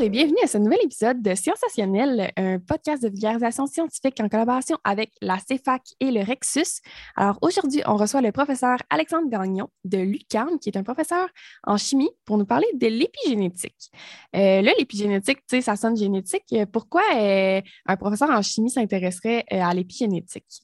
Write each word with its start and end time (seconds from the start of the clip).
Bonjour 0.00 0.14
et 0.14 0.18
bienvenue 0.18 0.42
à 0.42 0.46
ce 0.46 0.56
nouvel 0.56 0.78
épisode 0.82 1.20
de 1.20 1.34
Sciensationnel, 1.34 2.32
un 2.38 2.58
podcast 2.58 3.02
de 3.02 3.10
vulgarisation 3.10 3.66
scientifique 3.66 4.18
en 4.20 4.30
collaboration 4.30 4.78
avec 4.82 5.12
la 5.20 5.36
CEFAC 5.38 5.82
et 6.00 6.10
le 6.10 6.20
Rexus. 6.22 6.80
Alors 7.16 7.36
aujourd'hui, 7.42 7.82
on 7.84 7.96
reçoit 7.96 8.22
le 8.22 8.32
professeur 8.32 8.78
Alexandre 8.88 9.28
Gagnon 9.28 9.68
de 9.84 9.98
l'UQAM, 9.98 10.58
qui 10.58 10.70
est 10.70 10.78
un 10.78 10.84
professeur 10.84 11.28
en 11.64 11.76
chimie, 11.76 12.08
pour 12.24 12.38
nous 12.38 12.46
parler 12.46 12.66
de 12.72 12.86
l'épigénétique. 12.86 13.90
Euh, 14.34 14.62
là, 14.62 14.72
l'épigénétique, 14.78 15.40
tu 15.40 15.56
sais, 15.56 15.60
ça 15.60 15.76
sonne 15.76 15.98
génétique. 15.98 16.54
Pourquoi 16.72 17.02
euh, 17.16 17.60
un 17.84 17.96
professeur 17.98 18.30
en 18.30 18.40
chimie 18.40 18.70
s'intéresserait 18.70 19.44
euh, 19.52 19.60
à 19.60 19.74
l'épigénétique? 19.74 20.62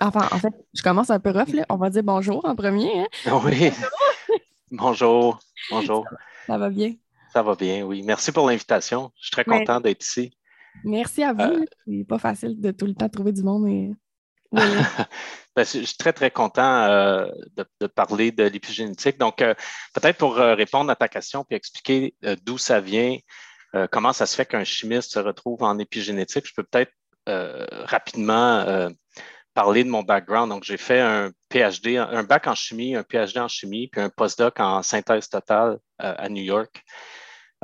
Enfin, 0.00 0.28
en 0.30 0.38
fait, 0.38 0.54
je 0.72 0.82
commence 0.84 1.10
un 1.10 1.18
peu 1.18 1.30
rough, 1.30 1.52
là. 1.52 1.66
On 1.68 1.78
va 1.78 1.90
dire 1.90 2.04
bonjour 2.04 2.44
en 2.44 2.54
premier. 2.54 3.00
hein? 3.00 3.40
Oui. 3.44 3.72
Bonjour. 4.70 5.40
Bonjour. 5.68 6.06
Ça 6.46 6.58
va 6.58 6.70
bien? 6.70 6.94
Ça 7.32 7.42
va 7.42 7.54
bien, 7.54 7.82
oui. 7.82 8.02
Merci 8.02 8.32
pour 8.32 8.48
l'invitation. 8.48 9.12
Je 9.16 9.26
suis 9.26 9.30
très 9.30 9.44
content 9.44 9.80
d'être 9.80 10.02
ici. 10.02 10.32
Merci 10.84 11.22
à 11.22 11.32
vous. 11.32 11.40
Euh. 11.40 11.64
C'est 11.86 12.04
pas 12.06 12.18
facile 12.18 12.60
de 12.60 12.70
tout 12.70 12.86
le 12.86 12.94
temps 12.94 13.08
trouver 13.08 13.32
du 13.32 13.42
monde. 13.42 13.64
Mais... 13.64 13.90
Ben, 15.58 15.64
je 15.64 15.84
suis 15.84 15.96
très, 15.96 16.12
très 16.12 16.30
content 16.30 16.84
euh, 16.84 17.26
de, 17.56 17.66
de 17.80 17.88
parler 17.88 18.30
de 18.30 18.44
l'épigénétique. 18.44 19.18
Donc, 19.18 19.42
euh, 19.42 19.54
peut-être 19.92 20.16
pour 20.16 20.38
euh, 20.38 20.54
répondre 20.54 20.88
à 20.88 20.94
ta 20.94 21.08
question 21.08 21.42
puis 21.42 21.56
expliquer 21.56 22.14
d'où 22.44 22.58
ça 22.58 22.80
vient, 22.80 23.16
comment 23.90 24.12
ça 24.12 24.24
se 24.24 24.36
fait 24.36 24.46
qu'un 24.46 24.62
chimiste 24.62 25.14
se 25.14 25.18
retrouve 25.18 25.64
en 25.64 25.76
épigénétique, 25.80 26.46
je 26.46 26.54
peux 26.54 26.62
peut-être 26.62 26.92
rapidement 27.26 28.88
parler 29.58 29.82
de 29.82 29.90
mon 29.90 30.02
background. 30.04 30.50
Donc, 30.50 30.62
j'ai 30.62 30.76
fait 30.76 31.00
un 31.00 31.32
PhD, 31.48 31.96
un 31.96 32.22
bac 32.22 32.46
en 32.46 32.54
chimie, 32.54 32.94
un 32.94 33.02
PhD 33.02 33.38
en 33.38 33.48
chimie, 33.48 33.88
puis 33.88 34.00
un 34.00 34.08
postdoc 34.08 34.60
en 34.60 34.84
synthèse 34.84 35.28
totale 35.28 35.80
euh, 36.00 36.14
à 36.16 36.28
New 36.28 36.44
York. 36.44 36.84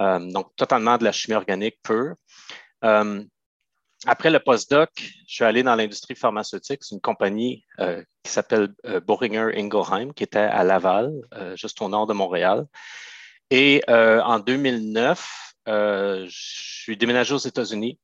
Euh, 0.00 0.18
donc, 0.18 0.56
totalement 0.56 0.98
de 0.98 1.04
la 1.04 1.12
chimie 1.12 1.36
organique 1.36 1.76
pure. 1.84 2.16
Euh, 2.82 3.22
après 4.06 4.30
le 4.30 4.40
postdoc, 4.40 4.90
je 4.96 5.34
suis 5.34 5.44
allé 5.44 5.62
dans 5.62 5.76
l'industrie 5.76 6.16
pharmaceutique. 6.16 6.80
C'est 6.82 6.96
une 6.96 7.00
compagnie 7.00 7.64
qui 8.24 8.32
s'appelle 8.32 8.74
Boehringer 9.06 9.52
Ingelheim, 9.56 10.12
qui 10.14 10.24
était 10.24 10.40
à 10.40 10.64
Laval, 10.64 11.12
juste 11.54 11.80
au 11.80 11.88
nord 11.88 12.08
de 12.08 12.12
Montréal. 12.12 12.66
Et 13.50 13.82
en 13.88 14.40
2009, 14.40 15.54
euh, 15.68 16.26
je 16.28 16.82
suis 16.82 16.96
déménagé 16.96 17.32
aux 17.34 17.38
États-Unis 17.38 17.98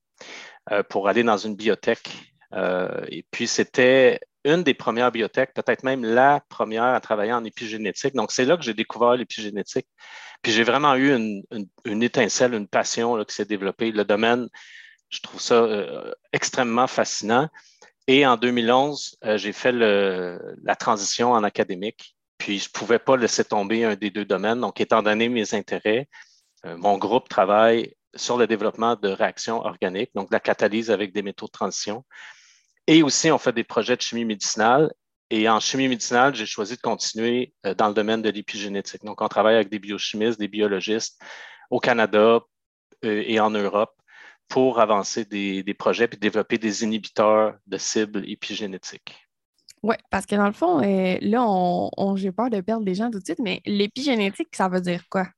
pour 0.88 1.08
aller 1.08 1.24
dans 1.24 1.36
une 1.36 1.56
biotech. 1.56 2.08
Euh, 2.54 3.04
et 3.08 3.24
puis, 3.30 3.46
c'était 3.46 4.20
une 4.44 4.62
des 4.62 4.74
premières 4.74 5.12
biotech, 5.12 5.52
peut-être 5.54 5.82
même 5.82 6.04
la 6.04 6.40
première 6.48 6.84
à 6.84 7.00
travailler 7.00 7.32
en 7.32 7.44
épigénétique. 7.44 8.14
Donc, 8.14 8.32
c'est 8.32 8.44
là 8.44 8.56
que 8.56 8.62
j'ai 8.62 8.74
découvert 8.74 9.16
l'épigénétique. 9.16 9.86
Puis, 10.42 10.52
j'ai 10.52 10.64
vraiment 10.64 10.94
eu 10.96 11.14
une, 11.84 12.02
étincelle, 12.02 12.54
une 12.54 12.68
passion 12.68 13.22
qui 13.24 13.34
s'est 13.34 13.44
développée. 13.44 13.92
Le 13.92 14.04
domaine, 14.04 14.48
je 15.10 15.20
trouve 15.20 15.40
ça 15.40 15.54
euh, 15.54 16.12
extrêmement 16.32 16.86
fascinant. 16.86 17.48
Et 18.06 18.26
en 18.26 18.36
2011, 18.36 19.18
euh, 19.24 19.36
j'ai 19.36 19.52
fait 19.52 19.72
la 19.72 20.76
transition 20.76 21.32
en 21.32 21.44
académique. 21.44 22.16
Puis, 22.38 22.58
je 22.58 22.68
ne 22.68 22.72
pouvais 22.72 22.98
pas 22.98 23.16
laisser 23.16 23.44
tomber 23.44 23.84
un 23.84 23.94
des 23.94 24.10
deux 24.10 24.24
domaines. 24.24 24.60
Donc, 24.60 24.80
étant 24.80 25.02
donné 25.02 25.28
mes 25.28 25.54
intérêts, 25.54 26.08
mon 26.64 26.98
groupe 26.98 27.28
travaille 27.28 27.94
sur 28.14 28.36
le 28.36 28.46
développement 28.46 28.96
de 28.96 29.08
réactions 29.08 29.60
organiques, 29.60 30.10
donc 30.14 30.30
de 30.30 30.34
la 30.34 30.40
catalyse 30.40 30.90
avec 30.90 31.12
des 31.12 31.22
métaux 31.22 31.46
de 31.46 31.52
transition. 31.52 32.04
Et 32.90 33.04
aussi, 33.04 33.30
on 33.30 33.38
fait 33.38 33.52
des 33.52 33.62
projets 33.62 33.94
de 33.96 34.02
chimie 34.02 34.24
médicinale. 34.24 34.92
Et 35.30 35.48
en 35.48 35.60
chimie 35.60 35.86
médicinale, 35.86 36.34
j'ai 36.34 36.44
choisi 36.44 36.74
de 36.74 36.80
continuer 36.80 37.54
euh, 37.64 37.72
dans 37.72 37.86
le 37.86 37.94
domaine 37.94 38.20
de 38.20 38.30
l'épigénétique. 38.30 39.04
Donc, 39.04 39.22
on 39.22 39.28
travaille 39.28 39.54
avec 39.54 39.68
des 39.68 39.78
biochimistes, 39.78 40.40
des 40.40 40.48
biologistes 40.48 41.22
au 41.70 41.78
Canada 41.78 42.40
euh, 43.04 43.22
et 43.24 43.38
en 43.38 43.50
Europe 43.50 43.94
pour 44.48 44.80
avancer 44.80 45.24
des, 45.24 45.62
des 45.62 45.72
projets 45.72 46.08
et 46.12 46.16
développer 46.16 46.58
des 46.58 46.82
inhibiteurs 46.82 47.54
de 47.64 47.78
cibles 47.78 48.28
épigénétiques. 48.28 49.14
Oui, 49.84 49.94
parce 50.10 50.26
que 50.26 50.34
dans 50.34 50.48
le 50.48 50.52
fond, 50.52 50.82
euh, 50.82 51.16
là, 51.20 51.44
on, 51.46 51.90
on- 51.96 52.16
j'ai 52.16 52.32
peur 52.32 52.50
de 52.50 52.60
perdre 52.60 52.84
des 52.84 52.96
gens 52.96 53.08
tout 53.12 53.20
de 53.20 53.24
suite, 53.24 53.38
mais 53.38 53.62
l'épigénétique, 53.66 54.48
ça 54.52 54.68
veut 54.68 54.80
dire 54.80 55.04
quoi? 55.08 55.28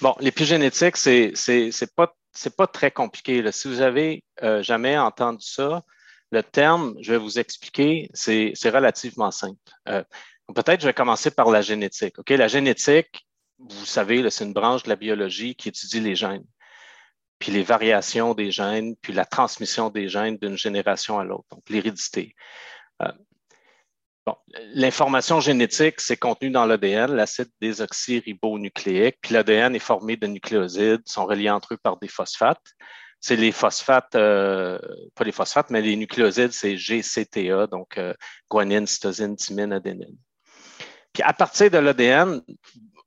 Bon, 0.00 0.16
l'épigénétique, 0.18 0.96
c'est 0.96 1.30
c'est 1.34 1.70
c'est 1.70 1.94
pas 1.94 2.12
c'est 2.32 2.56
pas 2.56 2.66
très 2.66 2.90
compliqué. 2.90 3.40
là. 3.40 3.52
Si 3.52 3.68
vous 3.68 3.82
avez 3.82 4.24
euh, 4.42 4.64
jamais 4.64 4.98
entendu 4.98 5.46
ça, 5.46 5.84
le 6.30 6.42
terme, 6.42 6.94
je 7.00 7.12
vais 7.12 7.18
vous 7.18 7.38
expliquer, 7.38 8.10
c'est 8.14 8.54
relativement 8.70 9.30
simple. 9.30 9.58
Euh, 9.88 10.04
Peut-être 10.52 10.80
je 10.80 10.86
vais 10.86 10.94
commencer 10.94 11.30
par 11.30 11.48
la 11.50 11.62
génétique. 11.62 12.18
Ok, 12.18 12.30
la 12.30 12.48
génétique, 12.48 13.24
vous 13.58 13.86
savez, 13.86 14.28
c'est 14.30 14.44
une 14.44 14.52
branche 14.52 14.82
de 14.82 14.88
la 14.88 14.96
biologie 14.96 15.54
qui 15.54 15.68
étudie 15.68 16.00
les 16.00 16.16
gènes, 16.16 16.44
puis 17.38 17.52
les 17.52 17.62
variations 17.62 18.34
des 18.34 18.50
gènes, 18.50 18.96
puis 18.96 19.12
la 19.12 19.24
transmission 19.24 19.90
des 19.90 20.08
gènes 20.08 20.38
d'une 20.38 20.56
génération 20.56 21.20
à 21.20 21.24
l'autre, 21.24 21.46
donc 21.50 21.62
l'hérédité. 21.68 22.34
Euh, 23.02 23.12
L'information 24.74 25.40
génétique, 25.40 26.00
c'est 26.00 26.16
contenu 26.16 26.50
dans 26.50 26.66
l'ADN, 26.66 27.14
l'acide 27.14 27.50
désoxyribonucléique, 27.60 29.16
puis 29.20 29.34
l'ADN 29.34 29.74
est 29.74 29.80
formé 29.80 30.16
de 30.16 30.26
nucléosides, 30.26 31.02
sont 31.06 31.26
reliés 31.26 31.50
entre 31.50 31.74
eux 31.74 31.78
par 31.82 31.98
des 31.98 32.08
phosphates. 32.08 32.74
C'est 33.20 33.36
les 33.36 33.52
phosphates, 33.52 34.14
euh, 34.14 34.78
pas 35.14 35.24
les 35.24 35.32
phosphates, 35.32 35.70
mais 35.70 35.82
les 35.82 35.94
nucléosides, 35.96 36.52
c'est 36.52 36.76
GCTA, 36.76 37.66
donc 37.66 37.98
euh, 37.98 38.14
guanine, 38.50 38.86
cytosine, 38.86 39.36
thymine, 39.36 39.72
adénine. 39.72 40.16
Puis 41.12 41.22
à 41.22 41.32
partir 41.32 41.70
de 41.70 41.78
l'ADN, 41.78 42.40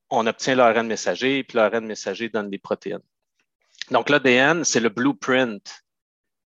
on 0.09 0.27
obtient 0.27 0.55
l'ARN 0.55 0.85
messager, 0.85 1.43
puis 1.43 1.57
l'ARN 1.57 1.85
messager 1.85 2.29
donne 2.29 2.49
des 2.49 2.59
protéines. 2.59 3.01
Donc 3.89 4.09
l'ADN, 4.09 4.63
c'est 4.63 4.79
le 4.79 4.89
blueprint 4.89 5.83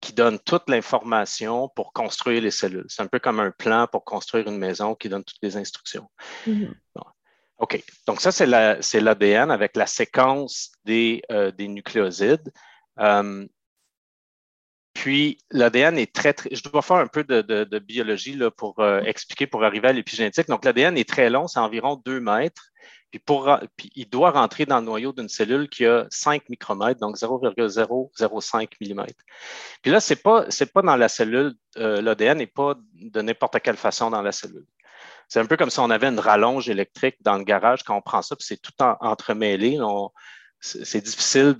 qui 0.00 0.12
donne 0.12 0.40
toute 0.40 0.68
l'information 0.68 1.68
pour 1.68 1.92
construire 1.92 2.42
les 2.42 2.50
cellules. 2.50 2.86
C'est 2.88 3.02
un 3.02 3.06
peu 3.06 3.20
comme 3.20 3.38
un 3.38 3.52
plan 3.52 3.86
pour 3.86 4.04
construire 4.04 4.48
une 4.48 4.58
maison 4.58 4.96
qui 4.96 5.08
donne 5.08 5.22
toutes 5.22 5.38
les 5.42 5.56
instructions. 5.56 6.10
OK. 7.58 7.80
Donc, 8.08 8.20
ça, 8.20 8.32
c'est 8.32 8.46
la- 8.46 8.82
c'est 8.82 8.98
l'ADN 9.00 9.52
avec 9.52 9.76
la 9.76 9.86
séquence 9.86 10.72
des, 10.84 11.22
euh, 11.30 11.52
des 11.52 11.68
nucléosides. 11.68 12.52
Euh, 12.98 13.46
puis, 14.94 15.38
l'ADN 15.50 15.98
est 15.98 16.14
très, 16.14 16.32
très. 16.32 16.54
Je 16.54 16.62
dois 16.62 16.82
faire 16.82 16.96
un 16.96 17.06
peu 17.06 17.24
de, 17.24 17.78
biologie 17.78 18.34
là, 18.34 18.50
pour 18.50 18.78
euh, 18.80 19.00
expliquer, 19.00 19.46
pour 19.46 19.64
arriver 19.64 19.88
à 19.88 19.92
l'épigénétique. 19.92 20.48
Donc, 20.48 20.64
l'ADN 20.64 20.96
est 20.96 21.08
très 21.08 21.30
long, 21.30 21.48
c'est 21.48 21.60
environ 21.60 22.00
2 22.04 22.20
mètres. 22.20 22.72
Puis, 23.10 23.18
pour, 23.18 23.58
puis, 23.76 23.90
il 23.94 24.08
doit 24.08 24.30
rentrer 24.30 24.64
dans 24.64 24.78
le 24.78 24.86
noyau 24.86 25.12
d'une 25.12 25.28
cellule 25.28 25.68
qui 25.68 25.86
a 25.86 26.06
5 26.10 26.48
micromètres, 26.48 27.00
donc 27.00 27.16
0,005 27.16 28.70
mm. 28.80 29.04
Puis 29.82 29.92
là, 29.92 30.00
ce 30.00 30.12
n'est 30.14 30.20
pas, 30.20 30.46
pas 30.72 30.82
dans 30.82 30.96
la 30.96 31.08
cellule, 31.08 31.54
euh, 31.78 32.00
l'ADN 32.00 32.38
n'est 32.38 32.46
pas 32.46 32.74
de 32.94 33.20
n'importe 33.22 33.60
quelle 33.60 33.76
façon 33.76 34.10
dans 34.10 34.22
la 34.22 34.32
cellule. 34.32 34.66
C'est 35.28 35.40
un 35.40 35.46
peu 35.46 35.56
comme 35.56 35.70
si 35.70 35.80
on 35.80 35.90
avait 35.90 36.08
une 36.08 36.20
rallonge 36.20 36.68
électrique 36.68 37.16
dans 37.20 37.36
le 37.36 37.44
garage. 37.44 37.82
Quand 37.82 37.96
on 37.96 38.02
prend 38.02 38.22
ça, 38.22 38.36
puis 38.36 38.46
c'est 38.46 38.60
tout 38.60 38.72
en- 38.80 38.96
entremêlé. 39.00 39.78
C'est 40.62 41.00
difficile 41.00 41.52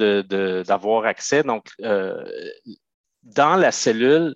d'avoir 0.67 1.05
accès. 1.05 1.43
Donc, 1.43 1.69
euh, 1.83 2.25
dans 3.25 3.57
la 3.57 3.73
cellule, 3.73 4.35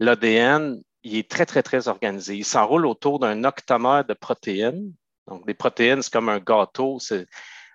l'ADN, 0.00 0.80
il 1.02 1.16
est 1.16 1.30
très, 1.30 1.46
très, 1.46 1.62
très 1.62 1.86
organisé. 1.88 2.36
Il 2.36 2.44
s'enroule 2.44 2.86
autour 2.86 3.18
d'un 3.18 3.44
octomère 3.44 4.04
de 4.04 4.14
protéines. 4.14 4.92
Donc, 5.26 5.46
des 5.46 5.54
protéines, 5.54 6.02
c'est 6.02 6.12
comme 6.12 6.30
un 6.30 6.38
gâteau. 6.38 6.98
C'est 6.98 7.26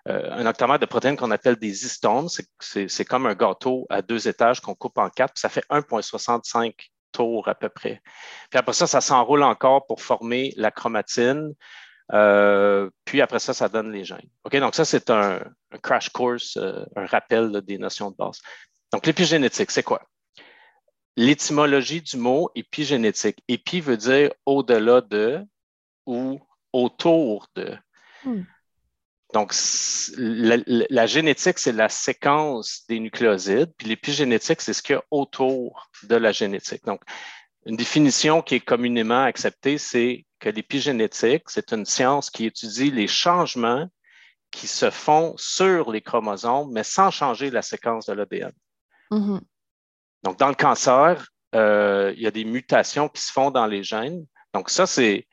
euh, 0.07 0.31
un 0.31 0.45
octomère 0.47 0.79
de 0.79 0.85
protéines 0.87 1.15
qu'on 1.15 1.29
appelle 1.29 1.57
des 1.57 1.85
histones. 1.85 2.27
C'est- 2.59 3.05
comme 3.05 3.27
un 3.27 3.35
gâteau 3.35 3.85
à 3.89 4.01
deux 4.01 4.27
étages 4.27 4.59
qu'on 4.59 4.73
coupe 4.75 4.97
en 4.97 5.09
quatre. 5.09 5.37
ça 5.37 5.47
fait 5.49 5.63
1,65 5.69 6.91
tours 7.11 7.47
à 7.47 7.55
peu 7.55 7.69
près. 7.69 8.01
Puis 8.49 8.57
après 8.57 8.73
ça, 8.73 8.87
ça 8.87 8.99
s'enroule 9.01 9.43
encore 9.43 9.85
pour 9.85 10.01
former 10.01 10.53
la 10.57 10.71
chromatine. 10.71 11.53
Euh, 12.13 12.89
puis 13.05 13.21
après 13.21 13.39
ça, 13.39 13.53
ça 13.53 13.69
donne 13.69 13.91
les 13.91 14.03
gènes. 14.03 14.29
OK, 14.43 14.55
donc 14.57 14.75
ça, 14.75 14.85
c'est 14.85 15.09
un, 15.09 15.39
un 15.71 15.77
crash 15.77 16.09
course, 16.09 16.57
euh, 16.57 16.83
un 16.95 17.05
rappel 17.05 17.45
là, 17.45 17.61
des 17.61 17.77
notions 17.77 18.11
de 18.11 18.15
base. 18.15 18.39
Donc, 18.91 19.05
l'épigénétique, 19.05 19.71
c'est 19.71 19.83
quoi? 19.83 20.01
L'étymologie 21.15 22.01
du 22.01 22.17
mot 22.17 22.49
épigénétique. 22.55 23.41
Épi 23.47 23.79
veut 23.81 23.97
dire 23.97 24.31
au-delà 24.45 25.01
de 25.01 25.41
ou 26.05 26.39
autour 26.73 27.47
de. 27.55 27.77
Hmm. 28.23 28.43
Donc, 29.33 29.53
la, 30.17 30.57
la 30.67 31.05
génétique, 31.05 31.57
c'est 31.59 31.71
la 31.71 31.87
séquence 31.87 32.83
des 32.89 32.99
nucléosides, 32.99 33.71
puis 33.77 33.87
l'épigénétique, 33.87 34.59
c'est 34.59 34.73
ce 34.73 34.81
qu'il 34.81 34.95
y 34.95 34.99
a 34.99 35.03
autour 35.09 35.89
de 36.03 36.15
la 36.15 36.33
génétique. 36.33 36.83
Donc, 36.83 37.01
une 37.65 37.75
définition 37.75 38.41
qui 38.41 38.55
est 38.55 38.59
communément 38.59 39.23
acceptée, 39.23 39.77
c'est 39.77 40.25
que 40.39 40.49
l'épigénétique, 40.49 41.43
c'est 41.47 41.71
une 41.71 41.85
science 41.85 42.29
qui 42.29 42.45
étudie 42.45 42.91
les 42.91 43.07
changements 43.07 43.87
qui 44.49 44.67
se 44.67 44.89
font 44.89 45.33
sur 45.37 45.91
les 45.91 46.01
chromosomes, 46.01 46.71
mais 46.71 46.83
sans 46.83 47.11
changer 47.11 47.51
la 47.51 47.61
séquence 47.61 48.07
de 48.07 48.13
l'ADN. 48.13 48.51
Mhm. 49.11 49.41
Donc, 50.23 50.37
dans 50.39 50.49
le 50.49 50.55
cancer, 50.55 51.27
euh, 51.55 52.13
il 52.15 52.21
y 52.21 52.27
a 52.27 52.31
des 52.31 52.45
mutations 52.45 53.07
qui 53.09 53.21
se 53.21 53.31
font 53.31 53.51
dans 53.51 53.67
les 53.67 53.83
gènes. 53.83 54.25
Donc, 54.53 54.69
ça, 54.69 54.85
c'est, 54.85 55.25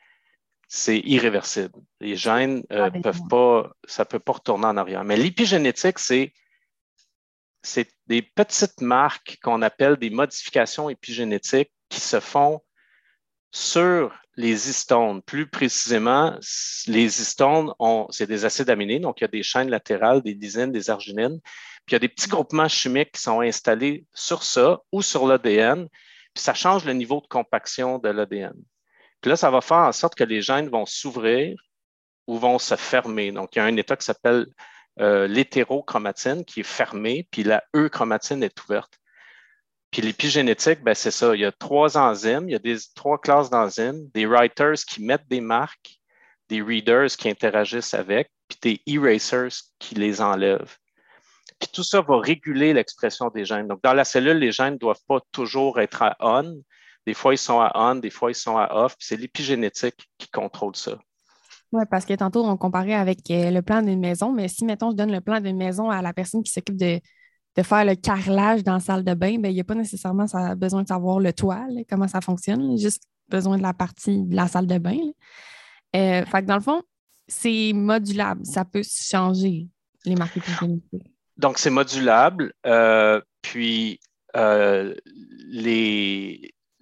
irréversible. 0.87 1.79
Les 1.99 2.15
gènes 2.15 2.63
euh, 2.71 2.85
Ah, 2.85 2.89
ben, 2.89 3.01
peuvent 3.01 3.27
pas, 3.29 3.71
ça 3.85 4.03
ne 4.03 4.07
peut 4.07 4.19
pas 4.19 4.33
retourner 4.33 4.67
en 4.67 4.77
arrière. 4.77 5.03
Mais 5.03 5.17
l'épigénétique, 5.17 5.99
c'est, 5.99 6.31
c'est 7.61 7.91
des 8.07 8.21
petites 8.21 8.81
marques 8.81 9.37
qu'on 9.43 9.61
appelle 9.61 9.97
des 9.97 10.11
modifications 10.11 10.89
épigénétiques 10.89 11.71
qui 11.89 11.99
se 11.99 12.19
font 12.19 12.61
sur 13.51 14.13
les 14.35 14.69
histones. 14.69 15.21
Plus 15.21 15.47
précisément, 15.47 16.37
les 16.87 17.21
histones, 17.21 17.73
c'est 18.09 18.27
des 18.27 18.45
acides 18.45 18.69
aminés, 18.69 18.99
donc 18.99 19.19
il 19.19 19.23
y 19.23 19.25
a 19.25 19.29
des 19.29 19.43
chaînes 19.43 19.69
latérales, 19.69 20.21
des 20.21 20.33
lysines, 20.33 20.71
des 20.71 20.89
arginines. 20.89 21.39
Puis 21.85 21.93
il 21.93 21.93
y 21.93 21.95
a 21.95 21.99
des 21.99 22.09
petits 22.09 22.29
groupements 22.29 22.67
chimiques 22.67 23.13
qui 23.13 23.21
sont 23.21 23.41
installés 23.41 24.05
sur 24.13 24.43
ça 24.43 24.79
ou 24.91 25.01
sur 25.01 25.27
l'ADN, 25.27 25.87
puis 26.33 26.43
ça 26.43 26.53
change 26.53 26.85
le 26.85 26.93
niveau 26.93 27.19
de 27.21 27.27
compaction 27.27 27.97
de 27.97 28.09
l'ADN. 28.09 28.53
Puis 29.21 29.29
là, 29.29 29.35
ça 29.35 29.51
va 29.51 29.61
faire 29.61 29.77
en 29.77 29.91
sorte 29.91 30.15
que 30.15 30.23
les 30.23 30.41
gènes 30.41 30.69
vont 30.69 30.85
s'ouvrir 30.85 31.59
ou 32.27 32.37
vont 32.37 32.59
se 32.59 32.75
fermer. 32.75 33.31
Donc, 33.31 33.55
il 33.55 33.59
y 33.59 33.61
a 33.61 33.65
un 33.65 33.75
état 33.75 33.97
qui 33.97 34.05
s'appelle 34.05 34.45
euh, 34.99 35.27
l'hétérochromatine 35.27 36.45
qui 36.45 36.61
est 36.61 36.63
fermée, 36.63 37.27
puis 37.31 37.43
la 37.43 37.63
euchromatine 37.75 38.43
est 38.43 38.63
ouverte. 38.63 38.99
Puis 39.91 40.01
l'épigénétique, 40.01 40.83
ben 40.83 40.93
c'est 40.93 41.11
ça. 41.11 41.35
Il 41.35 41.41
y 41.41 41.45
a 41.45 41.51
trois 41.51 41.97
enzymes, 41.97 42.47
il 42.47 42.51
y 42.51 42.55
a 42.55 42.59
des, 42.59 42.77
trois 42.95 43.19
classes 43.19 43.49
d'enzymes, 43.49 44.07
des 44.13 44.25
writers 44.25 44.75
qui 44.87 45.03
mettent 45.03 45.27
des 45.29 45.41
marques, 45.41 45.99
des 46.47 46.61
readers 46.61 47.07
qui 47.07 47.29
interagissent 47.29 47.93
avec, 47.93 48.29
puis 48.47 48.57
des 48.61 48.81
erasers 48.85 49.63
qui 49.79 49.95
les 49.95 50.21
enlèvent. 50.21 50.77
Puis 51.59 51.69
tout 51.73 51.83
ça 51.83 52.01
va 52.01 52.19
réguler 52.19 52.73
l'expression 52.73 53.29
des 53.29 53.45
gènes. 53.45 53.67
Donc, 53.67 53.81
dans 53.83 53.93
la 53.93 54.05
cellule, 54.05 54.37
les 54.37 54.51
gènes 54.51 54.73
ne 54.73 54.79
doivent 54.79 55.03
pas 55.07 55.19
toujours 55.31 55.79
être 55.79 56.03
à 56.03 56.15
on. 56.19 56.61
Des 57.05 57.13
fois, 57.13 57.33
ils 57.33 57.39
sont 57.39 57.59
à 57.59 57.71
on, 57.75 57.95
des 57.95 58.09
fois, 58.09 58.31
ils 58.31 58.35
sont 58.35 58.57
à 58.57 58.83
off. 58.85 58.95
Puis 58.95 59.07
c'est 59.09 59.17
l'épigénétique 59.17 60.09
qui 60.17 60.29
contrôle 60.29 60.75
ça. 60.75 60.97
Oui, 61.71 61.83
parce 61.89 62.05
que 62.05 62.13
tantôt, 62.13 62.45
on 62.45 62.57
comparait 62.57 62.93
avec 62.93 63.29
euh, 63.29 63.51
le 63.51 63.61
plan 63.61 63.81
d'une 63.81 63.99
maison, 63.99 64.31
mais 64.31 64.47
si, 64.47 64.65
mettons, 64.65 64.91
je 64.91 64.95
donne 64.95 65.11
le 65.11 65.21
plan 65.21 65.39
d'une 65.39 65.57
maison 65.57 65.89
à 65.89 66.01
la 66.01 66.13
personne 66.13 66.41
qui 66.41 66.51
s'occupe 66.51 66.77
de, 66.77 66.99
de 67.55 67.63
faire 67.63 67.85
le 67.85 67.95
carrelage 67.95 68.63
dans 68.63 68.73
la 68.73 68.79
salle 68.79 69.03
de 69.03 69.13
bain, 69.13 69.37
ben, 69.39 69.49
il 69.49 69.55
n'y 69.55 69.61
a 69.61 69.63
pas 69.63 69.75
nécessairement 69.75 70.25
besoin 70.55 70.83
de 70.83 70.87
savoir 70.87 71.19
le 71.19 71.33
toit, 71.33 71.65
là, 71.69 71.81
comment 71.89 72.07
ça 72.07 72.21
fonctionne, 72.21 72.69
là, 72.69 72.75
juste 72.77 73.03
besoin 73.27 73.57
de 73.57 73.63
la 73.63 73.73
partie 73.73 74.23
de 74.23 74.35
la 74.35 74.47
salle 74.47 74.67
de 74.67 74.77
bain. 74.77 74.97
Euh, 75.95 76.23
dans 76.43 76.55
le 76.55 76.61
fond, 76.61 76.81
c'est 77.27 77.71
modulable, 77.73 78.45
ça 78.45 78.65
peut 78.65 78.83
changer 78.83 79.67
les 80.05 80.15
marques 80.15 80.37
épigénétiques. 80.37 81.11
Donc, 81.37 81.57
c'est 81.57 81.69
modulable. 81.69 82.53
euh, 82.65 83.21
puis, 83.41 83.99
euh, 84.35 84.93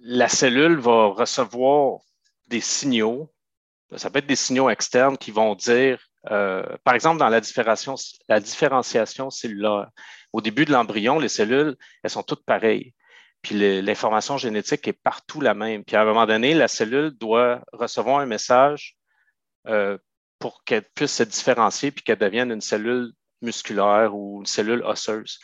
la 0.00 0.28
cellule 0.28 0.78
va 0.78 1.06
recevoir 1.08 2.00
des 2.48 2.60
signaux. 2.60 3.32
Ça 3.96 4.10
peut 4.10 4.18
être 4.18 4.26
des 4.26 4.36
signaux 4.36 4.68
externes 4.68 5.16
qui 5.16 5.30
vont 5.30 5.54
dire, 5.54 5.98
par 6.24 6.94
exemple, 6.94 7.18
dans 7.18 7.28
la 7.28 7.40
la 8.28 8.40
différenciation 8.40 9.30
cellulaire, 9.30 9.90
au 10.32 10.40
début 10.40 10.64
de 10.64 10.72
l'embryon, 10.72 11.18
les 11.18 11.28
cellules, 11.28 11.76
elles 12.02 12.10
sont 12.10 12.22
toutes 12.22 12.44
pareilles. 12.44 12.94
Puis 13.42 13.82
l'information 13.82 14.36
génétique 14.36 14.88
est 14.88 14.92
partout 14.92 15.40
la 15.40 15.54
même. 15.54 15.84
Puis 15.84 15.96
à 15.96 16.02
un 16.02 16.04
moment 16.04 16.26
donné, 16.26 16.54
la 16.54 16.68
cellule 16.68 17.12
doit 17.12 17.62
recevoir 17.72 18.18
un 18.18 18.26
message 18.26 18.96
euh, 19.68 19.96
pour 20.38 20.64
qu'elle 20.64 20.84
puisse 20.94 21.14
se 21.14 21.22
différencier 21.22 21.90
puis 21.90 22.02
qu'elle 22.02 22.18
devienne 22.18 22.50
une 22.50 22.60
cellule 22.60 23.12
musculaire 23.42 24.14
ou 24.14 24.40
une 24.40 24.46
cellule 24.46 24.82
osseuse. 24.82 25.38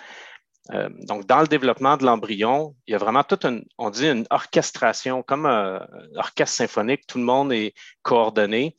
Euh, 0.73 0.89
donc, 1.07 1.27
dans 1.27 1.41
le 1.41 1.47
développement 1.47 1.97
de 1.97 2.05
l'embryon, 2.05 2.75
il 2.87 2.93
y 2.93 2.95
a 2.95 2.99
vraiment 2.99 3.23
toute 3.23 3.45
une, 3.45 3.65
on 3.77 3.91
dit 3.91 4.09
une 4.09 4.27
orchestration, 4.31 5.23
comme 5.23 5.45
un, 5.45 5.77
un 5.77 6.17
orchestre 6.17 6.57
symphonique, 6.57 7.07
tout 7.07 7.19
le 7.19 7.25
monde 7.25 7.53
est 7.53 7.75
coordonné. 8.03 8.75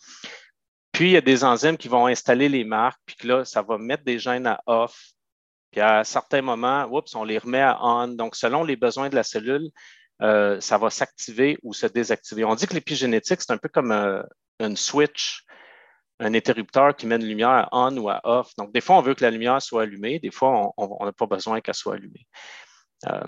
Puis, 0.92 1.10
il 1.10 1.12
y 1.12 1.18
a 1.18 1.22
des 1.22 1.44
enzymes 1.44 1.78
qui 1.78 1.88
vont 1.88 2.08
installer 2.08 2.50
les 2.50 2.64
marques, 2.64 3.02
puis 3.06 3.16
que 3.18 3.28
là, 3.28 3.46
ça 3.46 3.62
va 3.62 3.78
mettre 3.78 4.04
des 4.04 4.18
gènes 4.18 4.48
à 4.48 4.62
off. 4.66 5.15
Puis, 5.76 5.82
à 5.82 6.06
certains 6.06 6.42
moments, 6.42 6.86
oups, 6.86 7.14
on 7.16 7.26
les 7.26 7.38
remet 7.38 7.60
à 7.60 7.78
on. 7.82 8.08
Donc, 8.08 8.38
selon 8.38 8.64
les 8.64 8.78
besoins 8.78 9.10
de 9.10 9.16
la 9.16 9.24
cellule, 9.24 9.72
euh, 10.22 10.62
ça 10.62 10.78
va 10.78 10.90
s'activer 10.90 11.58
ou 11.64 11.74
se 11.74 11.86
désactiver. 11.86 12.46
On 12.46 12.56
dit 12.56 12.66
que 12.66 12.76
l'épigénétique, 12.76 13.42
c'est 13.42 13.52
un 13.52 13.58
peu 13.58 13.68
comme 13.68 13.92
euh, 13.92 14.24
une 14.62 14.78
switch 14.78 15.44
un 16.22 16.34
interrupteur 16.34 16.96
qui 16.96 17.08
met 17.08 17.18
une 17.18 17.26
lumière 17.26 17.50
à 17.50 17.70
on 17.74 17.98
ou 17.98 18.08
à 18.08 18.22
off. 18.24 18.56
Donc, 18.58 18.72
des 18.72 18.80
fois, 18.80 18.98
on 18.98 19.02
veut 19.02 19.16
que 19.16 19.24
la 19.26 19.32
lumière 19.32 19.62
soit 19.62 19.82
allumée, 19.82 20.18
des 20.20 20.32
fois, 20.32 20.72
on 20.78 21.06
n'a 21.06 21.12
pas 21.12 21.26
besoin 21.26 21.60
qu'elle 21.60 21.76
soit 21.76 21.96
allumée. 21.96 22.26
Euh, 23.08 23.28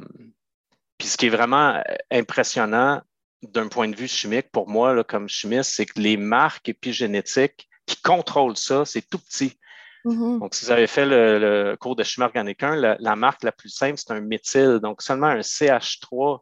puis, 0.97 1.09
ce 1.09 1.17
qui 1.17 1.25
est 1.25 1.29
vraiment 1.29 1.83
impressionnant 2.09 3.01
d'un 3.41 3.67
point 3.67 3.89
de 3.89 3.95
vue 3.97 4.07
chimique, 4.07 4.49
pour 4.53 4.69
moi, 4.69 5.03
comme 5.03 5.27
chimiste, 5.27 5.71
c'est 5.71 5.85
que 5.85 5.99
les 5.99 6.15
marques 6.15 6.69
épigénétiques 6.69 7.67
qui 7.85 8.01
contrôlent 8.01 8.55
ça, 8.55 8.85
c'est 8.85 9.01
tout 9.01 9.19
petit. 9.19 9.59
Mhm. 10.07 10.39
Donc, 10.39 10.55
si 10.55 10.65
vous 10.65 10.71
avez 10.71 10.87
fait 10.87 11.05
le, 11.05 11.75
cours 11.79 11.95
de 11.97 12.03
chimie 12.03 12.25
organique 12.25 12.63
1, 12.63 12.97
la, 12.97 13.15
marque 13.15 13.43
la 13.43 13.51
plus 13.51 13.69
simple, 13.69 13.97
c'est 13.97 14.11
un 14.11 14.21
méthyle. 14.21 14.79
Donc, 14.81 15.01
seulement 15.01 15.27
un 15.27 15.41
CH3, 15.41 16.39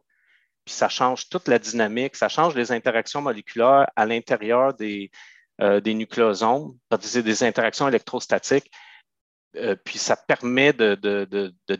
puis 0.64 0.74
ça 0.74 0.88
change 0.88 1.28
toute 1.28 1.48
la 1.48 1.58
dynamique, 1.58 2.14
ça 2.14 2.28
change 2.28 2.54
les 2.54 2.70
interactions 2.70 3.22
moléculaires 3.22 3.88
à 3.96 4.06
l'intérieur 4.06 4.74
des, 4.74 5.10
euh, 5.60 5.80
des 5.80 5.94
nucléosomes, 5.94 6.76
c'est 7.00 7.24
des 7.24 7.42
interactions 7.42 7.88
électrostatiques, 7.88 8.70
euh, 9.56 9.74
puis 9.74 9.98
ça 9.98 10.16
permet 10.16 10.72
de, 10.72 10.94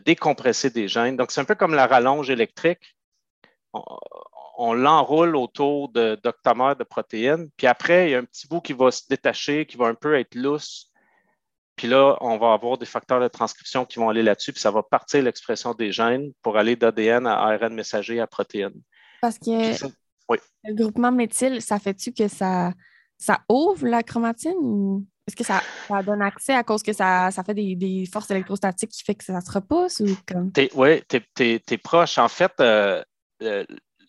décompresser 0.03 0.69
des 0.69 0.89
gènes. 0.89 1.15
Donc, 1.15 1.31
c'est 1.31 1.41
un 1.41 1.45
peu 1.45 1.55
comme 1.55 1.73
la 1.73 1.87
rallonge 1.87 2.29
électrique. 2.29 2.97
On, 4.57 4.73
l'enroule 4.73 5.35
autour 5.35 5.89
de 5.89 6.15
d'octamères 6.23 6.75
de 6.75 6.83
protéines, 6.83 7.49
puis 7.57 7.67
après, 7.67 8.07
il 8.07 8.11
y 8.11 8.15
a 8.15 8.19
un 8.19 8.25
petit 8.25 8.47
bout 8.47 8.59
qui 8.59 8.73
va 8.73 8.89
se 8.91 9.03
détacher, 9.07 9.67
qui 9.67 9.77
va 9.77 9.87
un 9.87 9.93
peu 9.93 10.17
être 10.17 10.35
lousse. 10.35 10.86
Puis 11.77 11.87
là, 11.87 12.17
on 12.21 12.37
va 12.37 12.53
avoir 12.53 12.77
des 12.79 12.87
facteurs 12.87 13.21
de 13.21 13.27
transcription 13.27 13.85
qui 13.85 13.99
vont 13.99 14.09
aller 14.09 14.23
là-dessus, 14.23 14.51
puis 14.51 14.61
ça 14.61 14.71
va 14.71 14.81
partir 14.81 15.21
l'expression 15.21 15.75
des 15.75 15.91
gènes 15.91 16.31
pour 16.41 16.57
aller 16.57 16.75
d'ADN 16.75 17.27
à 17.27 17.37
ARN 17.37 17.73
messager 17.73 18.19
à 18.19 18.25
protéines. 18.25 18.81
Parce 19.21 19.37
que 19.37 19.73
Ça, 19.73 19.87
oui. 20.27 20.39
le 20.63 20.73
groupement 20.73 21.11
méthyle, 21.11 21.61
ça 21.61 21.77
fait-tu 21.77 22.13
que 22.13 22.27
ça, 22.27 22.73
ça 23.17 23.41
ouvre 23.47 23.87
la 23.87 24.01
chromatine 24.01 24.57
ou 24.59 25.05
est-ce 25.27 25.35
que 25.35 25.43
ça, 25.43 25.61
ça 25.87 26.01
donne 26.01 26.21
accès 26.23 26.53
à 26.53 26.63
cause 26.63 26.81
que 26.81 26.93
ça, 26.93 27.29
ça 27.29 27.43
fait 27.43 27.53
des, 27.53 27.75
des, 27.75 28.05
forces 28.11 28.31
électrostatiques 28.31 28.91
qui 28.91 29.03
fait 29.03 29.15
que 29.15 29.23
ça 29.23 29.39
se 29.39 29.51
repousse 29.51 29.99
ou 29.99 30.17
comme? 30.25 30.51
Oui, 30.73 31.03
tu 31.07 31.21
es, 31.39 31.77
proche. 31.77 32.17
En 32.17 32.29
fait, 32.29 32.53
euh, 32.59 33.03
euh, 33.43 33.65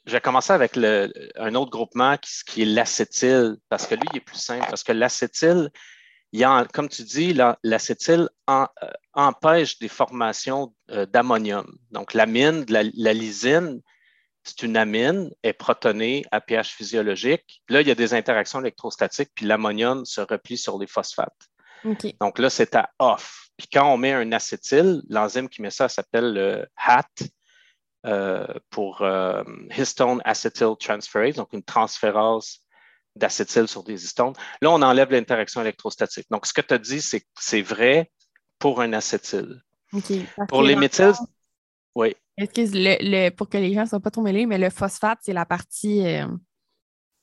je 0.06 0.12
vais 0.12 0.20
commencer 0.20 0.52
avec 0.52 0.74
le, 0.74 1.12
un 1.36 1.54
autre 1.54 1.70
groupement 1.70 2.16
qui, 2.16 2.30
qui 2.46 2.62
est 2.62 2.66
l'acétyl, 2.66 3.56
parce 3.68 3.86
que 3.86 3.94
lui, 3.94 4.04
il 4.12 4.18
est 4.18 4.24
plus 4.24 4.38
simple, 4.38 4.64
parce 4.70 4.84
que 4.84 4.92
l'acétyl, 4.92 5.70
il 6.32 6.40
y 6.40 6.44
a, 6.44 6.66
comme 6.72 6.88
tu 6.88 7.02
dis, 7.02 7.34
l'acétyl 7.64 8.28
en, 8.46 8.66
euh, 8.82 8.90
empêche 9.14 9.78
des 9.78 9.88
formations 9.88 10.74
euh, 10.90 11.06
d'ammonium. 11.06 11.66
Donc, 11.90 12.14
l'amine, 12.14 12.64
la, 12.68 12.82
la 12.94 13.12
lysine, 13.14 13.80
c'est 14.44 14.62
une 14.62 14.76
amine, 14.76 15.30
est 15.42 15.54
protonée 15.54 16.24
à 16.30 16.40
pH 16.40 16.74
physiologique. 16.74 17.62
Là, 17.68 17.80
il 17.80 17.88
y 17.88 17.90
a 17.90 17.94
des 17.94 18.14
interactions 18.14 18.60
électrostatiques, 18.60 19.30
puis 19.34 19.46
l'ammonium 19.46 20.04
se 20.04 20.20
replie 20.20 20.58
sur 20.58 20.78
les 20.78 20.86
phosphates. 20.86 21.48
Okay. 21.84 22.16
Donc 22.20 22.38
là, 22.38 22.50
c'est 22.50 22.74
à 22.74 22.90
off. 22.98 23.48
Puis 23.56 23.68
quand 23.72 23.92
on 23.92 23.96
met 23.96 24.12
un 24.12 24.32
acétyl, 24.32 25.02
l'enzyme 25.08 25.48
qui 25.48 25.62
met 25.62 25.70
ça 25.70 25.88
s'appelle 25.88 26.32
le 26.32 26.66
HAT 26.76 27.06
euh, 28.06 28.46
pour 28.70 29.06
histone 29.76 30.20
acetyl 30.24 30.74
transferase, 30.78 31.36
donc 31.36 31.52
une 31.52 31.62
transférase 31.62 32.60
d'acétyl 33.18 33.68
sur 33.68 33.82
des 33.82 34.04
histones. 34.04 34.32
Là, 34.62 34.70
on 34.70 34.82
enlève 34.82 35.10
l'interaction 35.10 35.60
électrostatique. 35.60 36.26
Donc, 36.30 36.46
ce 36.46 36.52
que 36.52 36.60
tu 36.60 36.74
as 36.74 36.78
dit, 36.78 37.00
c'est 37.00 37.24
c'est 37.38 37.62
vrai 37.62 38.10
pour 38.58 38.80
un 38.80 38.92
acétyl. 38.92 39.62
Okay. 39.92 40.26
Pour 40.48 40.62
les 40.62 40.76
méthyls, 40.76 41.14
oui. 41.94 42.14
Excuse, 42.36 42.72
le, 42.72 42.96
le, 43.00 43.30
pour 43.30 43.48
que 43.48 43.58
les 43.58 43.74
gens 43.74 43.82
ne 43.82 43.86
soient 43.86 44.00
pas 44.00 44.10
trop 44.10 44.22
mêlés, 44.22 44.46
mais 44.46 44.58
le 44.58 44.70
phosphate, 44.70 45.18
c'est 45.22 45.32
la 45.32 45.44
partie, 45.44 46.06
euh, 46.06 46.26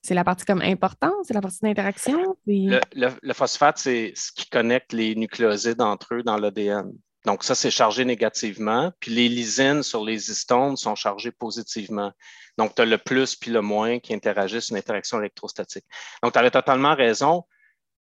c'est 0.02 0.14
la 0.14 0.26
partie 0.26 0.44
comme 0.44 0.62
importante, 0.62 1.14
c'est 1.24 1.34
la 1.34 1.42
partie 1.42 1.60
d'interaction. 1.62 2.36
Le, 2.46 2.82
le, 2.94 3.10
le, 3.22 3.34
phosphate, 3.34 3.78
c'est 3.78 4.12
ce 4.16 4.34
qui 4.34 4.50
connecte 4.50 4.92
les 4.92 5.16
nucléosides 5.16 5.82
entre 5.82 6.16
eux 6.16 6.24
dans 6.24 6.38
l'ADN. 6.38 6.92
Donc, 7.26 7.44
ça, 7.44 7.56
c'est 7.56 7.72
chargé 7.72 8.06
négativement. 8.06 8.92
Puis 9.00 9.12
les 9.12 9.28
lysines 9.28 9.84
sur 9.84 10.04
les 10.04 10.30
histones 10.30 10.78
sont 10.78 10.96
chargées 10.96 11.32
positivement. 11.32 12.12
Donc, 12.58 12.76
tu 12.76 12.82
as 12.82 12.86
le 12.86 12.98
plus 12.98 13.36
puis 13.36 13.52
le 13.52 13.62
moins 13.62 14.00
qui 14.00 14.14
interagissent 14.14 14.70
une 14.70 14.78
interaction 14.78 15.20
électrostatique. 15.20 15.86
Donc, 16.22 16.34
tu 16.34 16.40
avais 16.40 16.52
totalement 16.52 16.96
raison. 16.96 17.44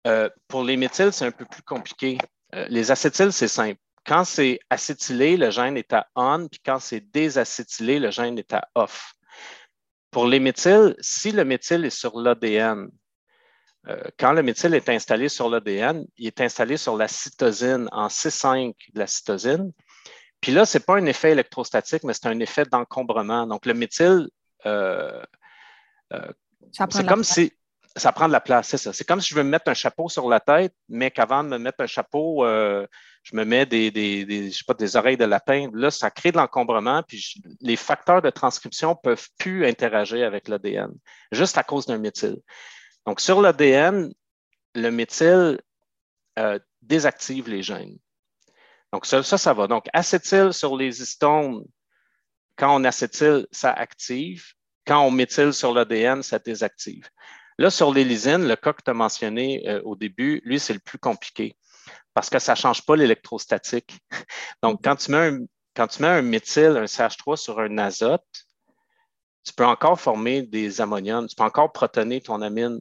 Euh, 0.06 0.28
pour 0.48 0.62
les 0.62 0.76
méthyles, 0.76 1.12
c'est 1.12 1.26
un 1.26 1.32
peu 1.32 1.44
plus 1.44 1.62
compliqué. 1.62 2.18
Euh, 2.54 2.66
les 2.68 2.90
acétyles, 2.90 3.32
c'est 3.32 3.48
simple. 3.48 3.80
Quand 4.04 4.24
c'est 4.24 4.60
acétylé, 4.70 5.36
le 5.36 5.50
gène 5.50 5.76
est 5.76 5.92
à 5.92 6.06
on, 6.14 6.46
puis 6.46 6.60
quand 6.64 6.78
c'est 6.78 7.00
désacétylé, 7.00 7.98
le 7.98 8.10
gène 8.10 8.38
est 8.38 8.52
à 8.52 8.68
off. 8.76 9.14
Pour 10.12 10.26
les 10.28 10.38
méthyles, 10.38 10.94
si 11.00 11.32
le 11.32 11.44
méthyle 11.44 11.84
est 11.84 11.90
sur 11.90 12.18
l'ADN, 12.18 12.88
quand 14.18 14.32
le 14.32 14.42
méthyle 14.42 14.74
est 14.74 14.88
installé 14.88 15.28
sur 15.28 15.48
l'ADN, 15.48 16.04
il 16.16 16.26
est 16.26 16.40
installé 16.40 16.76
sur 16.76 16.96
la 16.96 17.08
cytosine 17.08 17.88
en 17.92 18.08
C5 18.08 18.74
de 18.94 18.98
la 18.98 19.06
cytosine. 19.06 19.72
Puis 20.40 20.52
là, 20.52 20.66
ce 20.66 20.78
n'est 20.78 20.84
pas 20.84 20.96
un 20.96 21.06
effet 21.06 21.32
électrostatique, 21.32 22.02
mais 22.04 22.12
c'est 22.12 22.26
un 22.26 22.38
effet 22.40 22.64
d'encombrement. 22.64 23.46
Donc, 23.46 23.66
le 23.66 23.74
méthyle, 23.74 24.28
euh, 24.66 25.22
euh, 26.12 26.32
c'est 26.72 27.06
comme 27.06 27.24
si 27.24 27.52
ça 27.96 28.12
prend 28.12 28.26
de 28.26 28.32
la 28.32 28.40
place, 28.40 28.68
c'est 28.68 28.76
ça. 28.76 28.92
C'est 28.92 29.04
comme 29.04 29.20
si 29.20 29.30
je 29.30 29.34
veux 29.34 29.42
me 29.42 29.48
mettre 29.48 29.70
un 29.70 29.74
chapeau 29.74 30.08
sur 30.08 30.28
la 30.28 30.40
tête, 30.40 30.74
mais 30.88 31.10
qu'avant 31.10 31.42
de 31.42 31.48
me 31.48 31.58
mettre 31.58 31.80
un 31.80 31.86
chapeau, 31.86 32.44
je 32.44 33.34
me 33.34 33.44
mets 33.44 33.66
des, 33.66 33.90
des, 33.90 34.52
sais 34.52 34.64
pas, 34.66 34.74
des 34.74 34.96
oreilles 34.96 35.16
de 35.16 35.24
lapin. 35.24 35.68
Là, 35.72 35.90
ça 35.90 36.10
crée 36.10 36.30
de 36.30 36.36
l'encombrement, 36.36 37.02
puis 37.02 37.42
les 37.60 37.76
facteurs 37.76 38.20
de 38.20 38.30
transcription 38.30 38.90
ne 38.90 38.94
peuvent 38.94 39.28
plus 39.38 39.66
interagir 39.66 40.26
avec 40.26 40.48
l'ADN, 40.48 40.92
juste 41.32 41.56
à 41.56 41.62
cause 41.62 41.86
d'un 41.86 41.98
méthyle. 41.98 42.36
Donc, 43.06 43.20
sur 43.20 43.40
l'ADN, 43.40 44.12
le 44.74 44.90
méthyle 44.90 45.60
euh, 46.38 46.58
désactive 46.82 47.48
les 47.48 47.62
gènes. 47.62 47.98
Donc, 48.92 49.06
ça, 49.06 49.22
ça, 49.22 49.52
va. 49.52 49.66
Donc, 49.66 49.86
acétyl 49.92 50.52
sur 50.52 50.76
les 50.76 51.00
histones, 51.00 51.64
quand 52.56 52.74
on 52.74 52.84
acétyle, 52.84 53.46
ça 53.50 53.72
active. 53.72 54.44
Quand 54.86 55.02
on 55.02 55.10
méthyle 55.10 55.52
sur 55.52 55.72
l'ADN, 55.72 56.22
ça 56.22 56.38
désactive. 56.38 57.08
Là, 57.58 57.70
sur 57.70 57.92
les 57.92 58.04
lysines, 58.04 58.46
le 58.46 58.56
cas 58.56 58.72
que 58.72 58.82
tu 58.82 58.90
as 58.90 58.94
mentionné 58.94 59.68
euh, 59.68 59.80
au 59.84 59.96
début, 59.96 60.40
lui, 60.44 60.60
c'est 60.60 60.74
le 60.74 60.78
plus 60.78 60.98
compliqué 60.98 61.56
parce 62.14 62.30
que 62.30 62.38
ça 62.38 62.52
ne 62.52 62.56
change 62.56 62.84
pas 62.84 62.96
l'électrostatique. 62.96 63.98
Donc, 64.62 64.80
quand 64.82 64.96
tu, 64.96 65.10
mets 65.10 65.28
un, 65.28 65.40
quand 65.74 65.86
tu 65.86 66.02
mets 66.02 66.08
un 66.08 66.22
méthyle, 66.22 66.76
un 66.76 66.84
CH3 66.84 67.36
sur 67.36 67.60
un 67.60 67.78
azote, 67.78 68.45
tu 69.46 69.52
peux 69.52 69.64
encore 69.64 69.98
former 69.98 70.42
des 70.42 70.80
ammoniums, 70.80 71.28
tu 71.28 71.36
peux 71.36 71.44
encore 71.44 71.72
protoner 71.72 72.20
ton 72.20 72.42
amine. 72.42 72.80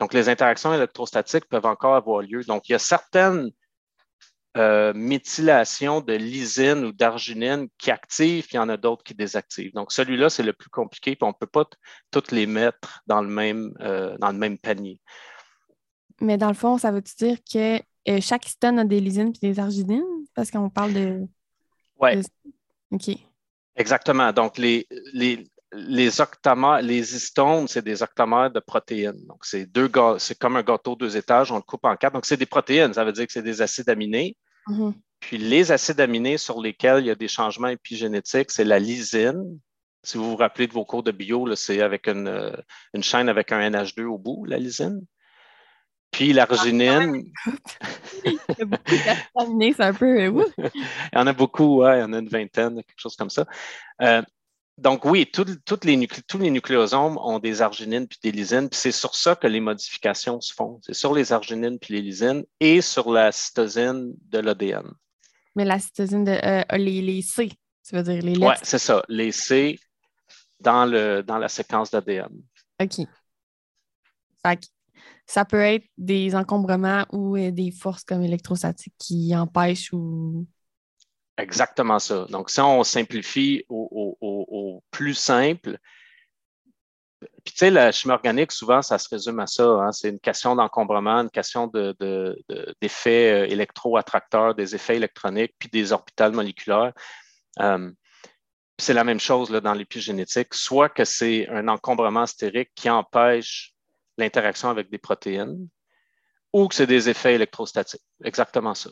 Donc, 0.00 0.12
les 0.12 0.28
interactions 0.28 0.74
électrostatiques 0.74 1.46
peuvent 1.46 1.64
encore 1.64 1.94
avoir 1.94 2.22
lieu. 2.22 2.42
Donc, 2.42 2.68
il 2.68 2.72
y 2.72 2.74
a 2.74 2.80
certaines 2.80 3.50
euh, 4.56 4.92
méthylations 4.94 6.00
de 6.00 6.14
lysine 6.14 6.84
ou 6.84 6.92
d'arginine 6.92 7.68
qui 7.78 7.92
activent, 7.92 8.44
puis 8.44 8.54
il 8.54 8.56
y 8.56 8.60
en 8.60 8.68
a 8.68 8.76
d'autres 8.76 9.04
qui 9.04 9.14
désactivent. 9.14 9.72
Donc, 9.74 9.92
celui-là, 9.92 10.28
c'est 10.28 10.42
le 10.42 10.52
plus 10.52 10.70
compliqué, 10.70 11.14
puis 11.14 11.24
on 11.24 11.28
ne 11.28 11.38
peut 11.38 11.46
pas 11.46 11.64
toutes 12.10 12.32
les 12.32 12.46
mettre 12.46 13.02
dans 13.06 13.22
le, 13.22 13.28
même, 13.28 13.72
euh, 13.80 14.18
dans 14.18 14.32
le 14.32 14.38
même 14.38 14.58
panier. 14.58 15.00
Mais 16.20 16.36
dans 16.36 16.48
le 16.48 16.54
fond, 16.54 16.78
ça 16.78 16.90
veut-tu 16.90 17.14
dire 17.16 17.38
que 17.50 17.76
euh, 18.08 18.20
chaque 18.20 18.46
histone 18.46 18.80
a 18.80 18.84
des 18.84 19.00
lysines 19.00 19.32
et 19.40 19.52
des 19.52 19.60
arginines? 19.60 20.02
Parce 20.34 20.50
qu'on 20.50 20.68
parle 20.68 20.92
de. 20.92 21.26
Oui. 22.00 22.10
OK. 22.90 23.10
Exactement. 23.76 24.32
Donc, 24.32 24.58
les, 24.58 24.86
les, 25.12 25.46
les 25.76 26.20
octamères, 26.20 26.80
les 26.82 27.14
histones, 27.14 27.68
c'est 27.68 27.84
des 27.84 28.02
octamères 28.02 28.50
de 28.50 28.60
protéines. 28.60 29.26
Donc, 29.26 29.44
c'est 29.44 29.66
deux 29.66 29.90
c'est 30.18 30.38
comme 30.38 30.56
un 30.56 30.62
gâteau 30.62 30.96
deux 30.96 31.16
étages, 31.16 31.52
on 31.52 31.56
le 31.56 31.62
coupe 31.62 31.84
en 31.84 31.96
quatre. 31.96 32.14
Donc, 32.14 32.26
c'est 32.26 32.36
des 32.36 32.46
protéines, 32.46 32.94
ça 32.94 33.04
veut 33.04 33.12
dire 33.12 33.26
que 33.26 33.32
c'est 33.32 33.42
des 33.42 33.62
acides 33.62 33.88
aminés. 33.88 34.36
Mm-hmm. 34.66 34.94
Puis 35.20 35.38
les 35.38 35.72
acides 35.72 36.00
aminés 36.00 36.38
sur 36.38 36.60
lesquels 36.60 37.00
il 37.00 37.06
y 37.06 37.10
a 37.10 37.14
des 37.14 37.28
changements 37.28 37.68
épigénétiques, 37.68 38.50
c'est 38.50 38.64
la 38.64 38.78
lysine. 38.78 39.58
Si 40.02 40.18
vous 40.18 40.30
vous 40.30 40.36
rappelez 40.36 40.66
de 40.66 40.72
vos 40.72 40.84
cours 40.84 41.02
de 41.02 41.10
bio, 41.10 41.54
c'est 41.56 41.80
avec 41.80 42.06
une, 42.06 42.56
une, 42.94 43.02
chaîne 43.02 43.28
avec 43.28 43.50
un 43.50 43.70
NH2 43.70 44.04
au 44.04 44.18
bout, 44.18 44.44
la 44.44 44.58
lysine. 44.58 45.00
Puis 46.12 46.32
l'arginine. 46.32 47.24
il 48.24 48.32
y 48.32 48.62
a 48.62 48.64
beaucoup 48.64 48.96
d'acides 49.04 49.26
aminés, 49.34 49.72
c'est 49.76 49.84
un 49.84 49.94
peu. 49.94 50.26
il 50.58 50.82
y 51.12 51.18
en 51.18 51.26
a 51.26 51.32
beaucoup, 51.32 51.82
ouais, 51.82 51.98
il 51.98 52.00
y 52.00 52.04
en 52.04 52.12
a 52.12 52.18
une 52.18 52.28
vingtaine, 52.28 52.76
quelque 52.76 52.98
chose 52.98 53.16
comme 53.16 53.30
ça. 53.30 53.46
Euh, 54.02 54.22
donc 54.78 55.06
oui, 55.06 55.26
toutes 55.32 55.84
les 55.84 56.06
tous 56.28 56.38
les 56.38 56.50
nucléosomes 56.50 57.16
ont 57.18 57.38
des 57.38 57.62
arginines 57.62 58.06
puis 58.06 58.18
des 58.22 58.30
lysines, 58.30 58.68
puis 58.68 58.78
c'est 58.78 58.92
sur 58.92 59.14
ça 59.14 59.34
que 59.34 59.46
les 59.46 59.60
modifications 59.60 60.40
se 60.40 60.52
font. 60.52 60.80
C'est 60.82 60.94
sur 60.94 61.14
les 61.14 61.32
arginines 61.32 61.78
puis 61.78 61.94
les 61.94 62.02
lysines 62.02 62.44
et 62.60 62.82
sur 62.82 63.10
la 63.10 63.32
cytosine 63.32 64.14
de 64.28 64.38
l'ADN. 64.38 64.84
Mais 65.54 65.64
la 65.64 65.78
cytosine 65.78 66.24
de 66.24 66.32
euh, 66.32 66.76
les, 66.76 67.22
C, 67.22 67.48
tu 67.88 67.96
veux 67.96 68.02
dire 68.02 68.22
les 68.22 68.34
lettres? 68.34 68.46
Oui, 68.46 68.54
c'est 68.62 68.78
ça, 68.78 69.02
les 69.08 69.32
C 69.32 69.78
dans, 70.60 70.84
le, 70.84 71.22
dans 71.22 71.38
la 71.38 71.48
séquence 71.48 71.90
d'ADN. 71.90 72.28
OK. 72.78 73.06
ça 75.24 75.44
peut 75.46 75.62
être 75.62 75.86
des 75.96 76.34
encombrements 76.34 77.06
ou 77.12 77.36
euh, 77.36 77.50
des 77.50 77.70
forces 77.70 78.04
comme 78.04 78.22
électrostatiques 78.22 78.94
qui 78.98 79.34
empêchent 79.34 79.94
ou 79.94 80.46
Exactement 81.38 81.98
ça. 81.98 82.26
Donc, 82.30 82.50
si 82.50 82.60
on 82.60 82.82
simplifie 82.82 83.64
au, 83.68 84.82
plus 84.90 85.14
simple, 85.14 85.78
puis 87.44 87.54
tu 87.54 87.58
sais, 87.58 87.70
la 87.70 87.92
chimie 87.92 88.14
organique, 88.14 88.52
souvent, 88.52 88.82
ça 88.82 88.98
se 88.98 89.08
résume 89.08 89.40
à 89.40 89.46
ça. 89.46 89.64
Hein. 89.64 89.92
C'est 89.92 90.08
une 90.08 90.20
question 90.20 90.54
d'encombrement, 90.54 91.20
une 91.20 91.30
question 91.30 91.66
d'effets 91.66 91.94
de, 92.00 92.44
euh, 93.08 93.46
électroattracteurs, 93.46 94.54
des 94.54 94.74
effets 94.74 94.96
électroniques, 94.96 95.54
puis 95.58 95.68
des 95.68 95.92
orbitales 95.92 96.32
moléculaires. 96.32 96.92
Euh, 97.60 97.90
c'est 98.78 98.92
la 98.92 99.04
même 99.04 99.20
chose 99.20 99.50
là, 99.50 99.60
dans 99.60 99.72
l'épigénétique, 99.72 100.54
soit 100.54 100.88
que 100.88 101.04
c'est 101.04 101.48
un 101.48 101.68
encombrement 101.68 102.26
stérique 102.26 102.70
qui 102.74 102.90
empêche 102.90 103.74
l'interaction 104.18 104.68
avec 104.68 104.90
des 104.90 104.98
protéines, 104.98 105.68
ou 106.52 106.68
que 106.68 106.74
c'est 106.74 106.86
des 106.86 107.08
effets 107.08 107.34
électrostatiques. 107.34 108.04
Exactement 108.24 108.74
ça. 108.74 108.90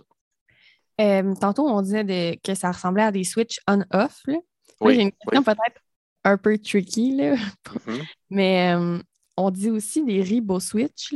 Euh, 1.01 1.35
tantôt, 1.41 1.67
on 1.69 1.83
disait 1.83 2.41
que 2.43 2.55
ça 2.55 2.71
ressemblait 2.71 3.03
à 3.03 3.13
des 3.13 3.25
switches 3.25 3.61
on-off. 3.69 4.23
J'ai 4.27 5.03
une 5.03 5.13
question 5.13 5.43
peut-être 5.43 5.81
un 6.25 6.37
peu 6.37 6.59
tricky, 6.59 7.17
là. 7.17 7.35
Mm-hmm. 7.35 8.03
mais 8.31 8.75
euh, 8.75 8.99
on 9.37 9.51
dit 9.51 9.71
aussi 9.71 10.05
des 10.05 10.23
riboswitch 10.23 11.15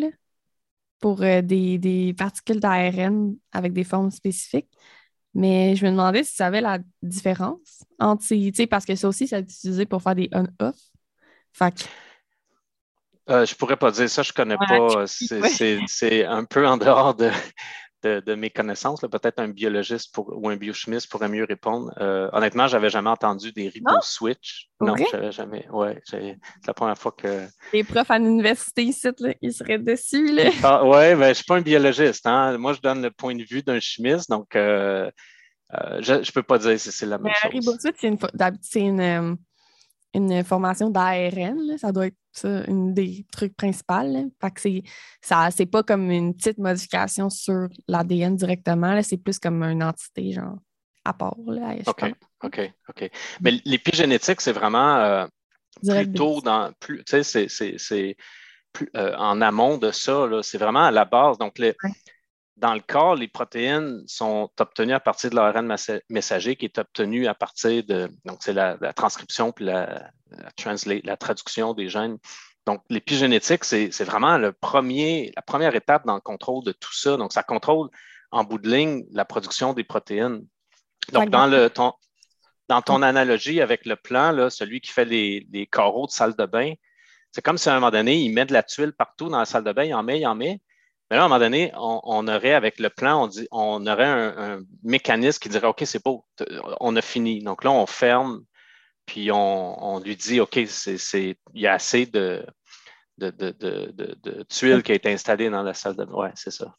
pour 1.01 1.23
euh, 1.23 1.43
des, 1.43 2.15
particules 2.17 2.61
d'ARN 2.61 3.37
avec 3.53 3.73
des 3.73 3.85
formes 3.85 4.11
spécifiques. 4.11 4.69
Mais 5.35 5.77
je 5.77 5.85
me 5.85 5.91
demandais 5.91 6.25
si 6.25 6.35
ça 6.35 6.47
avait 6.47 6.61
la 6.61 6.79
différence 7.03 7.85
entre 8.01 8.25
ces, 8.25 8.67
parce 8.69 8.85
que 8.85 8.97
ça 8.97 9.09
aussi, 9.09 9.29
ça 9.29 9.39
est 9.39 9.43
utilisé 9.43 9.87
pour 9.87 10.03
faire 10.03 10.15
des 10.15 10.29
on-off. 10.33 10.77
Fait 11.53 11.89
ne 13.29 13.45
je 13.45 13.55
pourrais 13.55 13.77
pas 13.77 13.91
dire 13.91 14.09
ça, 14.09 14.23
je 14.23 14.33
connais 14.33 14.57
pas. 14.57 15.07
C'est 15.07 16.25
un 16.25 16.45
peu 16.45 16.67
en 16.67 16.79
dehors 16.79 17.15
de, 17.15 17.31
de, 18.03 18.35
mes 18.35 18.51
connaissances. 18.51 19.01
Peut-être 19.01 19.41
un 19.41 19.49
biologiste 19.49 20.17
ou 20.17 20.49
un 20.49 20.57
biochimiste 20.57 21.11
pourrait 21.11 21.29
mieux 21.29 21.45
répondre. 21.45 21.93
Euh, 22.01 22.29
honnêtement, 22.33 22.69
je 22.69 22.77
n'avais 22.77 22.91
jamais 22.91 23.11
entendu 23.11 23.53
des 23.53 23.69
riboswitch. 23.69 24.69
Non, 24.81 24.95
j'avais 25.11 25.33
jamais. 25.33 25.69
Ouais, 25.71 26.01
c'est 26.05 26.39
la 26.67 26.75
première 26.75 26.99
fois 26.99 27.13
que. 27.13 27.47
Les 27.73 27.85
profs 27.85 28.11
à 28.11 28.19
l'université 28.19 28.85
ici, 28.85 29.09
ils 29.43 29.53
seraient 29.53 29.79
dessus. 29.79 30.39
Ah, 30.63 30.85
oui, 30.85 31.15
ben, 31.15 31.23
je 31.23 31.29
ne 31.29 31.35
suis 31.35 31.45
pas 31.45 31.57
un 31.57 31.61
biologiste. 31.61 32.27
Hein. 32.27 32.59
Moi, 32.59 32.73
je 32.73 32.81
donne 32.81 33.03
le 33.03 33.11
point 33.11 33.35
de 33.35 33.43
vue 33.43 33.63
d'un 33.63 33.81
chimiste, 33.81 34.29
donc 34.29 34.55
euh, 34.55 35.11
euh, 35.75 35.99
je 36.01 36.15
ne 36.15 36.33
peux 36.33 36.43
pas 36.43 36.59
dire 36.59 36.79
si 36.79 36.93
c'est 36.93 37.07
la 37.07 37.19
même 37.19 37.33
chose. 37.35 37.51
Riboswitch, 37.51 37.97
c'est 38.63 38.81
une, 38.81 39.01
une 39.01 39.37
formation 40.45 40.91
d'ARN. 40.91 41.77
Ça 41.79 41.93
doit 41.93 42.07
être 42.07 42.17
ça, 42.33 42.65
une 42.67 42.95
des 42.95 43.27
trucs 43.33 43.57
principaux. 43.57 44.31
Fait 44.41 44.51
que 44.51 44.61
c'est, 44.61 44.83
ça, 45.21 45.51
c'est 45.51 45.67
pas 45.67 45.83
comme 45.83 46.11
une 46.11 46.35
petite 46.35 46.59
modification 46.59 47.31
sur 47.31 47.69
l'ADN 47.87 48.37
directement. 48.37 49.01
C'est 49.03 49.17
plus 49.17 49.39
comme 49.39 49.63
une 49.63 49.83
entité, 49.83 50.33
genre, 50.33 50.59
à 51.05 51.13
part. 51.13 51.37
Là, 51.47 51.75
OK, 51.87 52.05
OK, 52.43 52.73
OK. 52.89 53.11
Mais 53.41 53.53
l'épigénétique, 53.65 54.41
c'est 54.41 54.53
vraiment 54.53 54.97
euh, 54.97 55.27
plutôt 55.83 56.41
dans. 56.41 56.73
Plus, 56.81 57.05
tu 57.05 57.23
sais, 57.23 57.49
c'est, 57.49 58.17
plus, 58.73 58.91
euh, 58.97 59.15
en 59.17 59.41
amont 59.41 59.79
de 59.79 59.91
ça. 59.91 60.29
c'est 60.43 60.59
vraiment 60.59 60.85
à 60.85 60.91
la 60.91 61.05
base. 61.05 61.39
Donc, 61.39 61.59
les, 61.59 61.75
dans 62.59 62.75
le 62.75 62.81
corps, 62.81 63.15
les 63.15 63.29
protéines 63.29 64.03
sont 64.07 64.51
obtenues 64.59 64.93
à 64.93 65.01
partir 65.01 65.31
de 65.31 65.37
l'ARN 65.37 65.75
messager 66.11 66.57
qui 66.57 66.65
est 66.65 66.79
obtenu 66.79 67.27
à 67.27 67.35
partir 67.35 67.85
de, 67.85 68.11
donc 68.25 68.39
c'est 68.41 68.53
la, 68.53 68.77
transcription 68.95 69.53
puis 69.53 69.65
la, 69.65 70.11
la, 71.05 71.17
traduction 71.17 71.73
des 71.73 71.89
gènes. 71.89 72.19
Donc, 72.67 72.83
l'épigénétique, 72.91 73.65
c'est 73.65 74.05
vraiment 74.05 74.39
le 74.39 74.53
premier, 74.53 75.33
la 75.37 75.43
première 75.43 75.75
étape 75.75 76.05
dans 76.05 76.17
le 76.17 76.21
contrôle 76.21 76.65
de 76.65 76.73
tout 76.73 76.93
ça. 76.93 77.17
Donc, 77.17 77.33
ça 77.33 77.43
contrôle 77.43 77.89
en 78.31 78.45
bout 78.45 78.59
de 78.59 78.69
ligne 78.69 79.07
la 79.13 79.25
production 79.25 79.73
des 79.73 79.85
protéines. 79.85 80.45
Donc, 81.13 81.31
dans, 81.31 81.47
le, 81.47 81.71
ton, 81.71 81.95
dans 82.69 82.83
ton 82.83 83.03
analogie 83.03 83.63
avec 83.63 83.87
le 83.87 83.97
plan, 83.97 84.33
là, 84.33 84.51
celui 84.51 84.81
qui 84.81 84.91
fait 84.91 85.07
les, 85.07 85.47
les 85.51 85.67
carreaux 85.67 86.07
de 86.07 86.13
salle 86.13 86.35
de 86.37 86.45
bain, 86.45 86.75
c'est 87.31 87.43
comme 87.43 87.57
si 87.57 87.69
à 87.69 87.73
un 87.73 87.77
moment 87.77 87.91
donné, 87.91 88.17
il 88.17 88.31
met 88.31 88.45
de 88.45 88.53
la 88.53 88.63
tuile 88.63 88.93
partout 88.93 89.29
dans 89.29 89.39
la 89.39 89.45
salle 89.45 89.65
de 89.65 89.73
bain, 89.73 89.85
il 89.85 89.95
en 89.95 90.03
met, 90.03 90.21
il 90.21 90.27
en 90.27 90.35
met, 90.35 90.61
mais 91.11 91.17
là, 91.17 91.23
à 91.23 91.27
un 91.27 91.29
moment 91.29 91.41
donné, 91.41 91.73
on, 91.75 92.29
aurait, 92.29 92.53
avec 92.53 92.79
le 92.79 92.91
plan, 92.91 93.25
on, 93.25 93.27
dit, 93.29 93.49
on 93.51 93.87
aurait 93.87 94.05
un, 94.05 94.61
mécanisme 94.83 95.39
qui 95.39 95.49
dirait 95.49 95.67
OK, 95.67 95.83
c'est 95.85 96.05
beau, 96.05 96.27
on 96.81 96.95
a 96.97 97.03
fini. 97.03 97.43
Donc 97.43 97.65
là, 97.65 97.71
on 97.71 97.87
ferme, 97.87 98.45
puis 99.07 99.31
on, 99.33 100.01
lui 100.01 100.17
dit 100.17 100.41
OK, 100.41 100.57
il 100.57 101.37
y 101.55 101.67
a 101.67 101.73
assez 101.73 102.05
de, 102.07 102.45
de, 103.17 103.31
de, 103.31 103.51
de, 103.53 104.19
de 104.23 104.43
tuile 104.45 104.83
qui 104.83 104.93
a 104.93 104.95
été 104.97 105.11
installée 105.11 105.49
dans 105.49 105.63
la 105.63 105.73
salle 105.73 105.97
de. 105.97 106.07
Oui, 106.11 106.29
c'est 106.35 106.51
ça. 106.51 106.75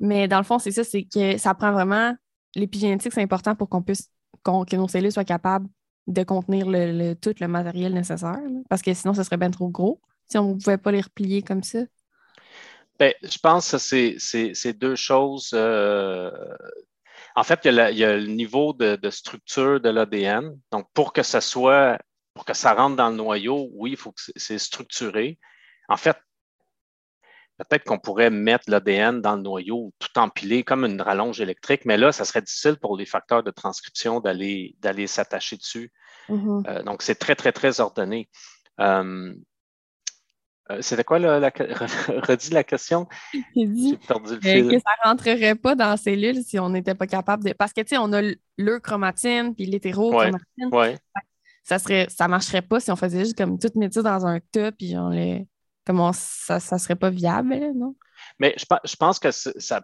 Mais 0.00 0.28
dans 0.28 0.38
le 0.38 0.44
fond, 0.44 0.58
c'est 0.58 0.70
ça, 0.70 0.84
c'est 0.84 1.04
que 1.04 1.36
ça 1.38 1.54
prend 1.54 1.72
vraiment. 1.72 2.14
L'épigénétique, 2.54 3.12
c'est 3.12 3.22
important 3.22 3.54
pour 3.54 3.68
qu'on 3.68 3.82
puisse 3.82 4.10
que 4.44 4.76
nos 4.76 4.88
cellules 4.88 5.12
soient 5.12 5.24
capables 5.24 5.68
de 6.06 6.22
contenir 6.22 6.66
le, 6.68 7.14
tout 7.14 7.34
le 7.38 7.48
matériel 7.48 7.92
nécessaire. 7.92 8.40
parce 8.68 8.82
que 8.82 8.94
sinon, 8.94 9.14
ce 9.14 9.22
serait 9.22 9.36
bien 9.36 9.50
trop 9.50 9.68
gros 9.68 10.00
si 10.26 10.38
on 10.38 10.54
ne 10.54 10.58
pouvait 10.58 10.78
pas 10.78 10.92
les 10.92 11.00
replier 11.00 11.42
comme 11.42 11.62
ça. 11.62 11.80
Bien, 12.98 13.12
je 13.22 13.38
pense 13.38 13.72
que 13.72 13.78
c'est 14.18 14.72
deux 14.72 14.96
choses. 14.96 15.50
Euh, 15.54 16.30
en 17.36 17.44
fait, 17.44 17.60
il 17.64 17.74
y, 17.74 18.04
a 18.04 18.16
le 18.16 18.26
niveau 18.26 18.72
de, 18.72 19.10
structure 19.10 19.80
de 19.80 19.88
l'ADN. 19.88 20.58
Donc, 20.72 20.88
pour 20.94 21.12
que 21.12 21.22
ça 21.22 21.40
soit, 21.40 21.98
pour 22.34 22.44
que 22.44 22.54
ça 22.54 22.74
rentre 22.74 22.96
dans 22.96 23.10
le 23.10 23.16
noyau, 23.16 23.68
oui, 23.74 23.92
il 23.92 23.96
faut 23.96 24.10
que 24.12 24.20
c'est 24.34 24.58
structuré. 24.58 25.38
En 25.88 25.96
fait, 25.96 26.16
peut-être 27.58 27.84
qu'on 27.84 27.98
pourrait 27.98 28.30
mettre 28.30 28.64
l'ADN 28.68 29.20
dans 29.20 29.36
le 29.36 29.42
noyau 29.42 29.92
tout 30.00 30.18
empilé 30.18 30.64
comme 30.64 30.84
une 30.84 31.00
rallonge 31.00 31.40
électrique, 31.40 31.84
mais 31.84 31.96
là, 31.96 32.10
ça 32.10 32.24
serait 32.24 32.42
difficile 32.42 32.76
pour 32.76 32.96
les 32.96 33.06
facteurs 33.06 33.44
de 33.44 33.50
transcription 33.52 34.20
d'aller 34.20 35.06
s'attacher 35.06 35.56
dessus. 35.56 35.92
Mm-hmm. 36.28 36.68
Euh, 36.68 36.82
donc, 36.82 37.02
c'est 37.02 37.16
très, 37.16 37.36
très, 37.36 37.52
très 37.52 37.80
ordonné. 37.80 38.28
Euh, 38.80 38.84
euh, 38.88 39.34
c'était 40.80 41.04
quoi 41.04 41.18
la, 41.18 41.40
la, 41.40 41.50
redis 42.28 42.50
la 42.50 42.64
question? 42.64 43.06
J'ai 43.32 43.66
dit 43.66 43.98
perdu 44.06 44.34
le 44.34 44.40
fil. 44.40 44.68
que 44.68 44.78
ça 44.78 44.90
ne 45.04 45.10
rentrerait 45.10 45.54
pas 45.54 45.74
dans 45.74 45.88
la 45.88 45.96
cellule 45.96 46.42
si 46.42 46.58
on 46.58 46.70
n'était 46.70 46.94
pas 46.94 47.06
capable 47.06 47.44
de. 47.44 47.52
Parce 47.52 47.72
que 47.72 47.80
tu 47.80 47.88
sais, 47.88 47.98
on 47.98 48.12
a 48.12 48.20
l'euchromatine 48.56 49.54
puis 49.54 49.66
l'hétérochromatine. 49.66 50.68
Ouais, 50.72 50.98
Ça 51.64 51.78
serait, 51.78 52.06
ça 52.10 52.28
marcherait 52.28 52.62
pas 52.62 52.80
si 52.80 52.90
on 52.90 52.96
faisait 52.96 53.20
juste 53.20 53.36
comme 53.36 53.58
tout 53.58 53.70
mettre 53.76 53.94
ça 53.94 54.02
dans 54.02 54.26
un 54.26 54.40
tas 54.40 54.72
puis 54.72 54.96
on 54.96 55.10
les. 55.10 55.46
Comment 55.86 56.12
ça 56.12 56.56
ne 56.56 56.78
serait 56.78 56.96
pas 56.96 57.08
viable, 57.08 57.56
non? 57.74 57.94
Mais 58.38 58.54
je, 58.58 58.66
je 58.84 58.96
pense 58.96 59.18
que 59.18 59.30
ça 59.30 59.80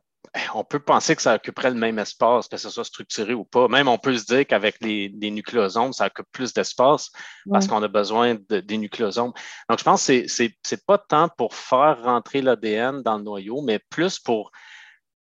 on 0.55 0.64
peut 0.64 0.81
penser 0.81 1.14
que 1.14 1.23
ça 1.23 1.35
occuperait 1.35 1.71
le 1.71 1.76
même 1.76 1.99
espace, 1.99 2.49
que 2.49 2.57
ce 2.57 2.69
soit 2.71 2.85
structuré 2.85 3.35
ou 3.35 3.45
pas. 3.45 3.69
Même 3.69 3.88
on 3.88 3.99
peut 3.99 4.17
se 4.17 4.25
dire 4.25 4.47
qu'avec 4.47 4.76
les, 4.81 5.11
nucléosomes, 5.31 5.93
ça 5.93 6.07
occupe 6.07 6.26
plus 6.33 6.53
d'espace 6.53 7.11
parce 7.50 7.67
qu'on 7.67 7.83
a 7.83 7.88
besoin 7.88 8.37
des 8.49 8.79
nucléosomes. 8.79 9.33
Donc, 9.69 9.79
je 9.79 9.85
pense 9.85 10.07
que 10.07 10.26
ce 10.26 10.43
n'est 10.43 10.81
pas 10.87 10.99
tant 10.99 11.29
pour 11.29 11.55
faire 11.55 12.03
rentrer 12.03 12.43
l'ADN 12.43 13.03
dans 13.03 13.19
le 13.19 13.25
noyau, 13.25 13.62
mais 13.62 13.79
plus 13.79 14.19
pour, 14.19 14.50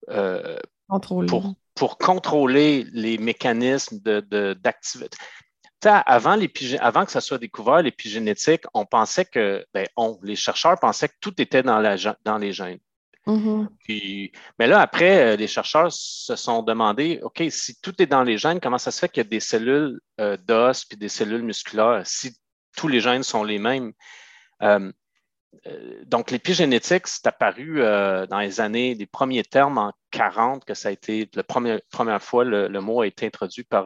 euh, 0.09 0.57
contrôler. 0.87 1.27
Pour, 1.75 1.97
contrôler 1.97 2.85
les 2.91 3.17
mécanismes 3.17 3.99
d'activité. 3.99 5.17
De, 5.83 5.89
avant, 5.89 6.37
avant 6.79 7.05
que 7.05 7.11
ça 7.11 7.19
soit 7.21 7.39
découvert, 7.39 7.81
l'épigénétique, 7.81 8.63
on 8.73 8.85
pensait 8.85 9.25
que, 9.25 9.65
ben, 9.73 9.85
on, 9.97 10.17
les 10.23 10.35
chercheurs 10.35 10.79
pensaient 10.79 11.09
que 11.09 11.17
tout 11.19 11.41
était 11.41 11.63
dans, 11.63 11.79
la, 11.79 11.97
dans 12.23 12.37
les 12.37 12.53
gènes. 12.53 12.79
Mm-hmm. 13.25 14.31
mais 14.59 14.67
là, 14.67 14.81
après, 14.81 15.33
euh, 15.33 15.35
les 15.37 15.47
chercheurs 15.47 15.93
se 15.93 16.35
sont 16.35 16.61
demandé, 16.61 17.19
OK, 17.23 17.41
si 17.49 17.79
tout 17.79 18.01
est 18.01 18.05
dans 18.05 18.23
les 18.23 18.37
gènes, 18.37 18.59
comment 18.59 18.77
ça 18.77 18.91
se 18.91 18.99
fait 18.99 19.07
qu'il 19.07 19.23
y 19.23 19.25
a 19.25 19.29
des 19.29 19.39
cellules 19.39 20.01
euh, 20.19 20.35
d'os 20.37 20.83
puis 20.83 20.97
des 20.97 21.07
cellules 21.07 21.43
musculaires 21.43 22.01
si 22.05 22.35
tous 22.75 22.89
les 22.89 22.99
gènes 22.99 23.23
sont 23.23 23.45
les 23.45 23.59
mêmes? 23.59 23.93
Euh, 24.61 24.91
donc, 26.05 26.31
l'épigénétique, 26.31 27.07
c'est 27.07 27.27
apparu 27.27 27.77
dans 27.77 28.39
les 28.39 28.59
années, 28.59 28.95
les 28.95 29.05
premiers 29.05 29.43
termes 29.43 29.77
en 29.77 29.93
40, 30.11 30.65
que 30.65 30.73
ça 30.73 30.89
a 30.89 30.91
été, 30.91 31.29
la 31.35 31.43
première, 31.43 31.79
première 31.91 32.21
fois, 32.21 32.43
le, 32.43 32.67
mot 32.81 33.01
a 33.01 33.07
été 33.07 33.27
introduit 33.27 33.63
par 33.63 33.85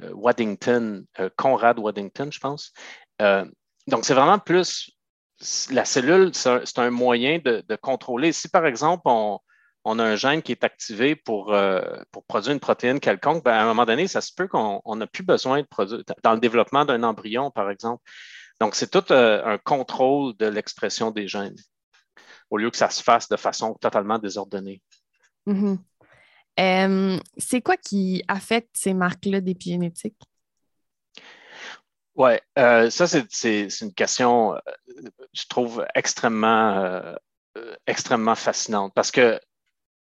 Waddington, 0.00 1.04
Conrad 1.36 1.80
Waddington, 1.80 2.30
je 2.30 2.38
pense. 2.38 2.72
donc, 3.18 4.04
c'est 4.04 4.14
vraiment 4.14 4.38
plus 4.38 4.96
la 5.70 5.84
cellule, 5.84 6.30
c'est 6.34 6.78
un, 6.78 6.90
moyen 6.90 7.38
de, 7.38 7.76
contrôler. 7.76 8.32
Si, 8.32 8.48
par 8.48 8.66
exemple, 8.66 9.02
on, 9.06 9.98
a 9.98 10.04
un 10.04 10.16
gène 10.16 10.42
qui 10.42 10.52
est 10.52 10.64
activé 10.64 11.16
pour, 11.16 11.54
euh, 11.54 11.80
produire 12.28 12.52
une 12.52 12.60
protéine 12.60 13.00
quelconque, 13.00 13.44
ben, 13.44 13.52
à 13.52 13.62
un 13.62 13.66
moment 13.66 13.86
donné, 13.86 14.06
ça 14.06 14.20
se 14.20 14.32
peut 14.34 14.48
qu'on 14.48 14.96
n'a 14.96 15.06
plus 15.06 15.22
besoin 15.22 15.62
de 15.62 15.66
produire, 15.66 16.02
dans 16.22 16.34
le 16.34 16.40
développement 16.40 16.84
d'un 16.84 17.02
embryon, 17.02 17.50
par 17.50 17.70
exemple. 17.70 18.02
Donc, 18.60 18.74
c'est 18.74 18.90
tout 18.90 19.10
euh, 19.12 19.42
un 19.44 19.58
contrôle 19.58 20.36
de 20.36 20.46
l'expression 20.46 21.10
des 21.10 21.26
gènes, 21.26 21.56
au 22.50 22.58
lieu 22.58 22.70
que 22.70 22.76
ça 22.76 22.90
se 22.90 23.02
fasse 23.02 23.28
de 23.28 23.36
façon 23.36 23.74
totalement 23.80 24.18
désordonnée. 24.18 24.82
Mm-hmm. 25.46 27.20
c'est 27.38 27.62
quoi 27.62 27.78
qui 27.78 28.22
affecte 28.28 28.76
ces 28.76 28.92
marques-là 28.92 29.40
d'épigénétique? 29.40 30.29
Oui, 32.20 32.32
euh, 32.58 32.90
ça, 32.90 33.06
c'est 33.06 33.68
une 33.80 33.94
question, 33.94 34.54
euh, 34.54 34.58
je 35.32 35.46
trouve, 35.48 35.86
extrêmement, 35.94 36.76
euh, 36.76 37.14
extrêmement 37.86 38.34
fascinante 38.34 38.92
parce 38.94 39.10
que 39.10 39.40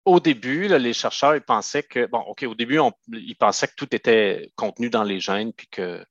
au 0.07 0.19
début, 0.19 0.69
les 0.69 0.95
chercheurs 0.95 1.37
ils 1.37 1.43
pensaient 1.43 1.83
que, 1.83 2.07
bon, 2.07 2.21
OK, 2.21 2.45
au 2.45 2.55
début, 2.55 2.81
ils 3.09 3.37
pensaient 3.37 3.69
que 3.69 3.75
tout 3.77 3.95
était 3.95 4.51
contenu 4.57 4.89
dans 4.89 5.05
les 5.05 5.21
gènes 5.21 5.53
puis 5.53 5.69
que, 5.69 6.03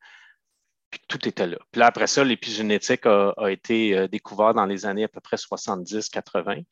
tout 1.08 1.28
était 1.28 1.48
là. 1.48 1.58
Puis 1.72 1.80
là, 1.80 1.88
après 1.88 2.06
ça, 2.06 2.24
l'épigénétique 2.24 3.08
a, 3.08 3.34
a, 3.36 3.50
été 3.50 4.08
découvert 4.08 4.54
dans 4.54 4.68
les 4.68 4.86
années 4.86 5.06
à 5.06 5.08
peu 5.08 5.20
près 5.20 5.38
70-80. 5.38 6.64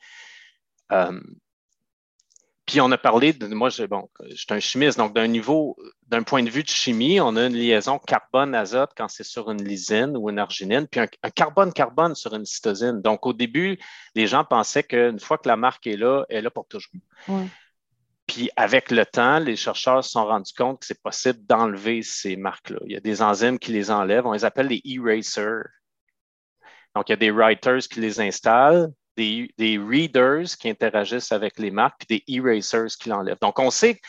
Puis 2.66 2.82
on 2.82 2.92
a 2.92 2.98
parlé 2.98 3.32
de, 3.32 3.46
moi, 3.48 3.70
je, 3.70 3.84
bon, 3.84 4.10
je 4.28 4.36
suis 4.36 4.48
un 4.50 4.60
chimiste, 4.60 4.98
donc 4.98 5.14
d'un 5.14 5.28
niveau, 5.28 5.78
d'un 6.08 6.24
point 6.24 6.42
de 6.42 6.50
vue 6.50 6.64
de 6.64 6.68
chimie, 6.68 7.22
on 7.22 7.36
a 7.36 7.46
une 7.46 7.54
liaison 7.54 8.00
carbone-azote 8.00 8.92
quand 8.98 9.08
c'est 9.08 9.24
sur 9.24 9.52
une 9.52 9.64
lysine 9.64 10.18
ou 10.18 10.32
une 10.32 10.40
arginine, 10.40 10.88
puis 10.88 11.00
un, 11.00 11.30
carbone-carbone 11.30 12.16
sur 12.16 12.34
une 12.34 12.46
cytosine. 12.46 13.02
Donc 13.02 13.28
au 13.28 13.34
début, 13.34 13.78
les 14.16 14.26
gens 14.26 14.44
pensaient 14.44 14.84
qu'une 14.84 15.20
fois 15.20 15.38
que 15.38 15.48
la 15.48 15.58
marque 15.58 15.86
est 15.86 15.98
là, 15.98 16.26
elle 16.30 16.38
est 16.38 16.42
là 16.42 16.50
pour 16.50 16.68
toujours. 16.68 16.92
Puis 18.26 18.50
avec 18.56 18.90
le 18.90 19.06
temps, 19.06 19.38
les 19.38 19.56
chercheurs 19.56 20.04
se 20.04 20.10
sont 20.10 20.26
rendus 20.26 20.54
compte 20.58 20.80
que 20.80 20.88
c'est 20.88 21.02
possible 21.02 21.46
d'enlever 21.46 22.02
ces 22.02 22.36
marques-là. 22.36 22.80
Il 22.86 22.94
y 22.94 22.98
a 22.98 23.00
des 23.00 23.22
enzymes 23.22 23.60
qui 23.60 23.74
les 23.74 23.92
enlèvent, 23.92 24.26
on 24.26 24.34
les 24.34 24.46
appelle 24.46 24.68
les 24.68 24.82
erasers. 24.84 25.70
Donc 26.96 27.10
il 27.10 27.12
y 27.12 27.14
a 27.14 27.18
des 27.18 27.30
writers 27.30 27.88
qui 27.88 28.00
les 28.00 28.20
installent, 28.20 28.92
des, 29.16 29.78
readers 29.78 30.58
qui 30.60 30.70
interagissent 30.70 31.32
avec 31.32 31.60
les 31.60 31.72
marques, 31.72 32.06
puis 32.06 32.20
des 32.20 32.34
erasers 32.34 32.96
qui 33.00 33.10
l'enlèvent. 33.10 33.40
Donc, 33.42 33.60
on 33.60 33.72
sait 33.72 34.00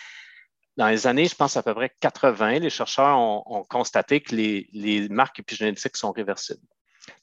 dans 0.76 0.88
les 0.88 1.06
années, 1.06 1.26
je 1.26 1.34
pense 1.34 1.56
à 1.56 1.62
peu 1.62 1.74
près 1.74 1.90
80, 2.00 2.58
les 2.58 2.70
chercheurs 2.70 3.18
ont, 3.18 3.64
constaté 3.68 4.20
que 4.20 4.34
les, 4.34 5.08
marques 5.08 5.38
épigénétiques 5.38 5.96
sont 5.96 6.12
réversibles. 6.12 6.60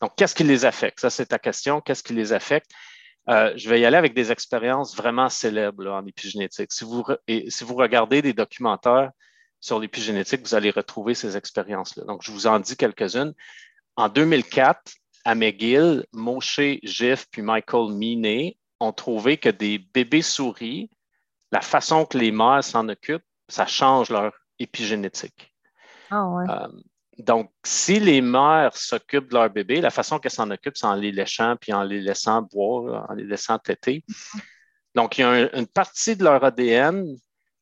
Donc, 0.01 0.15
qu'est-ce 0.15 0.33
qui 0.33 0.43
les 0.43 0.65
affecte? 0.65 0.99
Ça, 0.99 1.09
c'est 1.09 1.27
ta 1.27 1.39
question. 1.39 1.81
Qu'est-ce 1.81 2.03
qui 2.03 2.13
les 2.13 2.33
affecte? 2.33 2.71
Euh, 3.29 3.53
je 3.55 3.69
vais 3.69 3.79
y 3.79 3.85
aller 3.85 3.97
avec 3.97 4.13
des 4.13 4.31
expériences 4.31 4.95
vraiment 4.95 5.29
célèbres 5.29 5.87
en 5.89 6.05
épigénétique. 6.05 6.71
Si 6.71 6.83
vous, 6.83 7.05
si 7.27 7.63
vous 7.63 7.75
regardez 7.75 8.21
des 8.21 8.33
documentaires 8.33 9.11
sur 9.59 9.79
l'épigénétique, 9.79 10.41
vous 10.41 10.55
allez 10.55 10.71
retrouver 10.71 11.13
ces 11.13 11.37
expériences-là. 11.37 12.05
Donc, 12.05 12.21
je 12.23 12.31
vous 12.31 12.47
en 12.47 12.59
dis 12.59 12.75
quelques-unes. 12.75 13.33
En 13.95 14.09
2004, 14.09 14.93
à 15.25 15.35
McGill, 15.35 16.05
Moshe 16.11 16.79
Giff 16.83 17.27
puis 17.31 17.41
Michael 17.41 17.93
Meaney 17.93 18.57
ont 18.79 18.91
trouvé 18.91 19.37
que 19.37 19.49
des 19.49 19.77
bébés 19.77 20.21
souris, 20.21 20.89
la 21.51 21.61
façon 21.61 22.05
que 22.05 22.17
les 22.17 22.31
mères 22.31 22.63
s'en 22.63 22.89
occupent, 22.89 23.25
ça 23.47 23.65
change 23.65 24.09
leur 24.09 24.33
épigénétique. 24.59 25.53
Ah 26.09 26.27
ouais. 26.27 26.45
Euh, 26.49 26.67
donc, 27.19 27.51
si 27.63 27.99
les 27.99 28.21
mères 28.21 28.75
s'occupent 28.75 29.29
de 29.29 29.35
leur 29.35 29.49
bébé, 29.49 29.81
la 29.81 29.91
façon 29.91 30.19
qu'elles 30.19 30.31
s'en 30.31 30.49
occupent, 30.49 30.77
c'est 30.77 30.87
en 30.87 30.95
les 30.95 31.11
léchant 31.11 31.55
puis 31.59 31.71
en 31.73 31.83
les 31.83 32.01
laissant 32.01 32.41
boire, 32.41 33.05
en 33.09 33.13
les 33.13 33.23
laissant 33.23 33.59
téter. 33.59 34.03
Donc, 34.95 35.17
il 35.17 35.21
y 35.21 35.23
a 35.23 35.55
une 35.57 35.67
partie 35.67 36.15
de 36.15 36.23
leur 36.23 36.43
ADN 36.43 37.05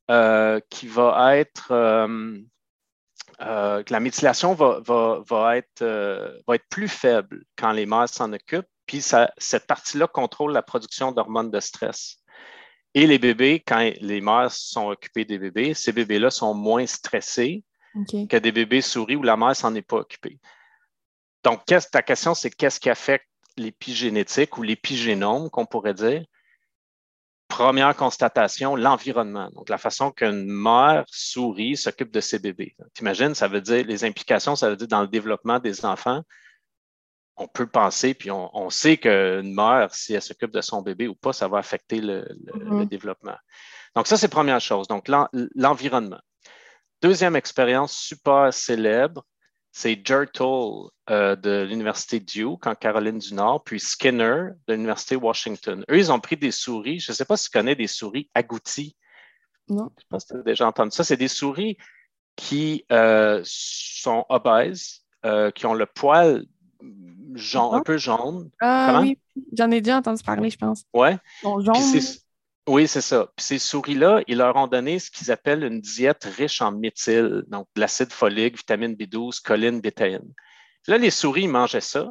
euh, 0.10 0.60
qui 0.70 0.88
va 0.88 1.38
être 1.38 1.72
euh, 1.72 2.38
euh, 3.42 3.82
que 3.84 3.92
la 3.92 4.00
méthylation 4.00 4.54
va, 4.54 4.78
être, 5.58 5.82
euh, 5.82 6.38
va, 6.48 6.56
être, 6.56 6.68
plus 6.70 6.88
faible 6.88 7.44
quand 7.56 7.72
les 7.72 7.86
mères 7.86 8.10
s'en 8.10 8.32
occupent, 8.34 8.68
puis 8.86 9.02
cette 9.02 9.68
partie-là 9.68 10.08
contrôle 10.08 10.54
la 10.54 10.62
production 10.62 11.12
d'hormones 11.12 11.50
de 11.50 11.60
stress. 11.60 12.18
Et 12.94 13.08
les 13.08 13.20
bébés, 13.20 13.64
quand 13.66 13.92
les 14.00 14.22
mères 14.22 14.52
sont 14.52 14.90
occupées 14.90 15.26
des 15.26 15.40
bébés, 15.40 15.74
ces 15.74 15.92
bébés-là 15.92 16.30
sont 16.30 16.54
moins 16.54 16.86
stressés 16.86 17.64
que 18.30 18.38
des 18.38 18.52
bébés 18.52 18.82
souris 18.82 19.16
où 19.16 19.24
la 19.24 19.38
mère 19.38 19.56
s'en 19.56 19.74
est 19.76 19.82
pas 19.82 19.98
occupée. 19.98 20.40
Donc, 21.44 21.66
ta 21.66 22.02
question, 22.02 22.36
c'est 22.36 22.52
qu'est-ce 22.52 22.80
qui 22.80 22.90
affecte 22.90 23.28
l'épigénétique 23.58 24.58
ou 24.58 24.64
l'épigénome, 24.64 25.50
qu'on 25.50 25.66
pourrait 25.66 25.94
dire? 25.94 26.24
Première 27.52 27.96
constatation, 27.98 28.78
l'environnement. 28.78 29.50
Donc, 29.54 29.68
la 29.68 29.78
façon 29.78 30.10
qu'une 30.10 30.46
mère 30.46 31.04
souris 31.08 31.76
s'occupe 31.76 32.10
de 32.10 32.22
ses 32.22 32.40
bébés. 32.40 32.78
T'imagines, 32.94 33.36
ça 33.36 33.50
veut 33.50 33.60
dire, 33.60 33.86
les 33.86 34.06
implications, 34.06 34.56
ça 34.56 34.70
veut 34.70 34.78
dire 34.78 34.88
dans 34.88 35.02
le 35.02 35.10
développement 35.10 35.60
des 35.60 35.84
enfants, 35.84 36.24
on 37.36 37.48
peut 37.48 37.68
penser, 37.68 38.14
puis 38.14 38.32
on, 38.32 38.70
sait 38.70 38.96
qu'une 38.96 39.54
mère, 39.54 39.94
si 39.94 40.14
elle 40.14 40.22
s'occupe 40.22 40.52
de 40.52 40.62
son 40.62 40.82
bébé 40.82 41.10
ou 41.10 41.16
pas, 41.16 41.34
ça 41.34 41.50
va 41.50 41.58
affecter 41.58 42.00
le, 42.00 42.22
mm-hmm. 42.24 42.88
développement. 42.88 43.38
Donc, 43.96 44.08
ça, 44.08 44.16
c'est 44.16 44.30
première 44.30 44.62
chose. 44.62 44.88
Donc, 44.88 45.10
l'environnement. 45.56 46.22
Deuxième 47.02 47.36
expérience 47.36 47.94
super 47.94 48.54
célèbre, 48.54 49.26
c'est 49.72 50.02
Jertle 50.06 50.90
euh, 51.10 51.36
de 51.36 51.64
l'Université 51.70 52.20
Duke 52.20 52.68
en 52.68 52.76
Caroline 52.76 53.20
du 53.20 53.34
Nord, 53.34 53.64
puis 53.64 53.80
Skinner 53.80 54.50
de 54.68 54.74
l'Université 54.74 55.16
Washington. 55.16 55.84
Eux, 55.90 55.98
ils 55.98 56.12
ont 56.12 56.20
pris 56.20 56.36
des 56.38 56.52
souris, 56.52 57.00
je 57.00 57.12
ne 57.12 57.16
sais 57.16 57.26
pas 57.26 57.38
si 57.38 57.46
tu 57.50 57.58
connais 57.58 57.76
des 57.76 57.88
souris 57.88 58.30
agouties. 58.34 58.96
Non. 59.70 59.90
Je 59.98 60.04
pense 60.10 60.26
que 60.26 60.34
tu 60.34 60.40
as 60.40 60.44
déjà 60.44 60.68
entendu 60.68 60.92
ça. 60.92 61.04
C'est 61.04 61.18
des 61.18 61.28
souris 61.30 61.78
qui 62.36 62.86
euh, 62.92 63.42
sont 63.46 64.26
obèses, 64.30 65.02
euh, 65.26 65.52
qui 65.52 65.66
ont 65.66 65.74
le 65.74 65.86
poil 65.86 66.46
jaune, 67.36 67.76
un 67.76 67.82
peu 67.82 67.98
jaune. 67.98 68.50
Ah 68.60 69.00
oui, 69.02 69.18
j'en 69.54 69.72
ai 69.72 69.80
déjà 69.82 69.98
entendu 69.98 70.22
parler, 70.24 70.50
je 70.50 70.58
pense. 70.58 70.84
Ouais. 70.94 71.14
Ils 71.14 71.44
sont 71.44 71.56
Puis 71.58 71.66
jaunes. 71.66 71.76
c'est- 72.02 72.22
oui, 72.72 72.88
c'est 72.88 73.02
ça. 73.02 73.28
Puis 73.36 73.46
ces 73.46 73.60
souris-là, 73.60 74.24
ils 74.28 74.38
leur 74.38 74.56
ont 74.56 74.68
donné 74.68 74.98
ce 74.98 75.12
qu'ils 75.12 75.30
appellent 75.30 75.66
une 75.66 75.82
diète 75.82 76.24
riche 76.38 76.62
en 76.62 76.72
méthyle, 76.72 77.44
donc 77.48 77.68
de 77.76 77.82
l'acide 77.82 78.14
folique, 78.14 78.56
vitamine 78.56 78.94
B12, 78.94 79.42
choline, 79.46 79.82
bétaïne. 79.82 80.34
Là, 80.88 80.98
les 80.98 81.10
souris, 81.10 81.50
mangeaient 81.50 81.82
ça. 81.82 82.10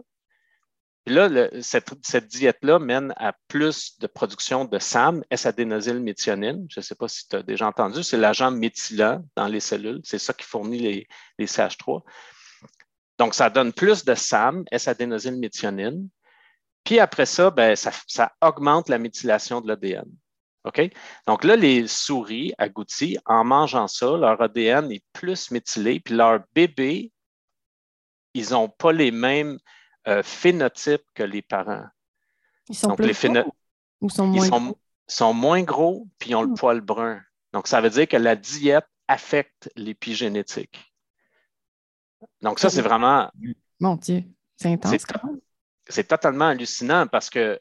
Puis 1.06 1.14
là, 1.14 1.48
cette, 1.62 1.88
cette 2.02 2.26
diète-là 2.26 2.78
mène 2.78 3.14
à 3.16 3.32
plus 3.48 3.98
de 4.00 4.06
production 4.06 4.66
de 4.66 4.78
SAM, 4.78 5.24
S-adénosylméthionine. 5.30 6.66
Je 6.68 6.80
ne 6.80 6.84
sais 6.84 6.94
pas 6.94 7.08
si 7.08 7.26
tu 7.26 7.36
as 7.36 7.42
déjà 7.42 7.66
entendu, 7.66 8.02
c'est 8.02 8.18
l'agent 8.18 8.50
méthylant 8.50 9.24
dans 9.36 9.46
les 9.46 9.60
cellules. 9.60 10.02
C'est 10.04 10.18
ça 10.18 10.34
qui 10.34 10.44
fournit 10.44 10.78
les, 10.78 11.08
les 11.38 11.46
CH3. 11.46 12.02
Donc, 13.18 13.32
ça 13.32 13.48
donne 13.48 13.72
plus 13.72 14.04
de 14.04 14.14
SAM, 14.14 14.64
S-adénosylméthionine. 14.70 16.06
Puis 16.84 16.98
après 17.00 17.24
ça, 17.24 17.50
ben, 17.50 17.74
ça, 17.76 17.92
ça 18.06 18.32
augmente 18.42 18.90
la 18.90 18.98
méthylation 18.98 19.62
de 19.62 19.68
l'ADN. 19.68 20.04
OK? 20.64 20.90
Donc 21.26 21.44
là, 21.44 21.56
les 21.56 21.86
souris 21.88 22.52
agouties, 22.58 23.18
en 23.24 23.44
mangeant 23.44 23.86
ça, 23.88 24.16
leur 24.16 24.40
ADN 24.40 24.92
est 24.92 25.04
plus 25.12 25.50
méthylé, 25.50 26.00
puis 26.00 26.14
leurs 26.14 26.40
bébés, 26.54 27.12
ils 28.34 28.50
n'ont 28.50 28.68
pas 28.68 28.92
les 28.92 29.10
mêmes 29.10 29.58
euh, 30.08 30.22
phénotypes 30.22 31.04
que 31.14 31.22
les 31.22 31.42
parents. 31.42 31.86
Ils 32.68 32.74
sont 32.76 32.88
Donc, 32.88 32.98
plus 32.98 33.06
les 33.06 33.14
phéno- 33.14 33.42
gros 33.42 33.54
ou 34.00 34.08
sont 34.08 34.26
Ils 34.26 34.36
moins 34.36 34.48
sont, 34.48 34.60
gros? 34.60 34.78
sont 35.08 35.34
moins 35.34 35.62
gros, 35.62 36.08
puis 36.18 36.30
ils 36.30 36.34
ont 36.36 36.42
le 36.42 36.48
Hmm. 36.48 36.54
poil 36.54 36.80
brun. 36.80 37.20
Donc, 37.52 37.66
ça 37.66 37.80
veut 37.80 37.90
dire 37.90 38.06
que 38.06 38.16
la 38.16 38.36
diète 38.36 38.86
affecte 39.08 39.70
l'épigénétique. 39.76 40.92
Donc, 42.42 42.60
ça, 42.60 42.70
c'est 42.70 42.82
vraiment 42.82 43.30
Mon 43.80 43.96
Dieu, 43.96 44.22
c'est 44.56 44.68
intense 44.68 45.04
c'est 45.88 46.06
totalement 46.06 46.46
hallucinant 46.46 47.06
parce 47.08 47.28
que 47.30 47.58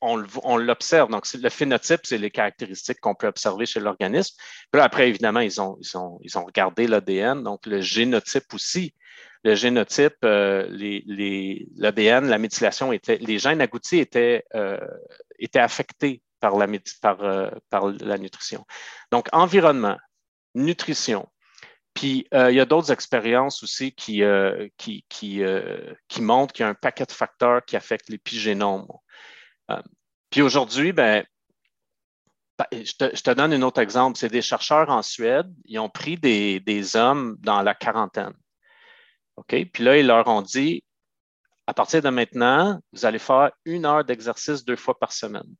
on, 0.00 0.56
l'observe. 0.56 1.10
Donc, 1.10 1.26
le 1.32 1.48
phénotype, 1.48 2.00
c'est 2.04 2.18
les 2.18 2.30
caractéristiques 2.30 3.00
qu'on 3.00 3.14
peut 3.14 3.26
observer 3.26 3.66
chez 3.66 3.80
l'organisme. 3.80 4.36
Puis 4.72 4.80
après, 4.80 5.08
évidemment, 5.08 5.40
ils 5.40 5.60
ont, 5.60 5.78
regardé 6.34 6.86
l'ADN, 6.86 7.42
donc 7.42 7.66
le 7.66 7.80
génotype 7.80 8.52
aussi. 8.54 8.94
Le 9.44 9.54
génotype, 9.54 10.16
euh, 10.24 10.66
l'ADN, 11.76 12.26
la 12.26 12.38
méthylation, 12.38 12.92
était, 12.92 13.18
les 13.18 13.38
gènes 13.38 13.60
agoutis 13.60 13.98
étaient, 13.98 14.44
euh, 14.54 14.78
affectés 15.54 16.22
euh, 16.44 17.50
par 17.70 17.86
la 17.86 18.18
nutrition. 18.18 18.64
Donc, 19.12 19.28
environnement, 19.32 19.96
nutrition, 20.54 21.28
puis, 21.94 22.28
il 22.32 22.54
y 22.54 22.60
a 22.60 22.64
d'autres 22.64 22.92
expériences 22.92 23.64
aussi 23.64 23.90
qui, 23.90 24.22
qui 24.76 25.42
montrent 26.20 26.52
qu'il 26.52 26.62
y 26.62 26.66
a 26.66 26.68
un 26.68 26.74
paquet 26.74 27.04
de 27.04 27.10
facteurs 27.10 27.64
qui 27.64 27.76
affectent 27.76 28.08
l'épigénome. 28.08 28.86
Euh, 29.70 29.82
puis 30.30 30.42
aujourd'hui, 30.42 30.92
ben, 30.92 31.24
ben, 32.58 32.66
je, 32.72 32.92
te, 33.22 33.30
donne 33.30 33.52
un 33.52 33.62
autre 33.62 33.80
exemple. 33.80 34.18
C'est 34.18 34.28
des 34.28 34.42
chercheurs 34.42 34.90
en 34.90 35.02
Suède. 35.02 35.52
Ils 35.64 35.78
ont 35.78 35.88
pris 35.88 36.16
des, 36.16 36.96
hommes 36.96 37.36
dans 37.40 37.62
la 37.62 37.74
quarantaine. 37.74 38.34
OK? 39.36 39.54
Puis 39.72 39.84
là, 39.84 39.96
ils 39.96 40.06
leur 40.06 40.26
ont 40.26 40.42
dit, 40.42 40.82
à 41.66 41.74
partir 41.74 42.02
de 42.02 42.08
maintenant, 42.08 42.80
vous 42.92 43.04
allez 43.04 43.18
faire 43.18 43.52
une 43.64 43.86
heure 43.86 44.04
d'exercice 44.04 44.64
deux 44.64 44.76
fois 44.76 44.98
par 44.98 45.12
semaine. 45.12 45.54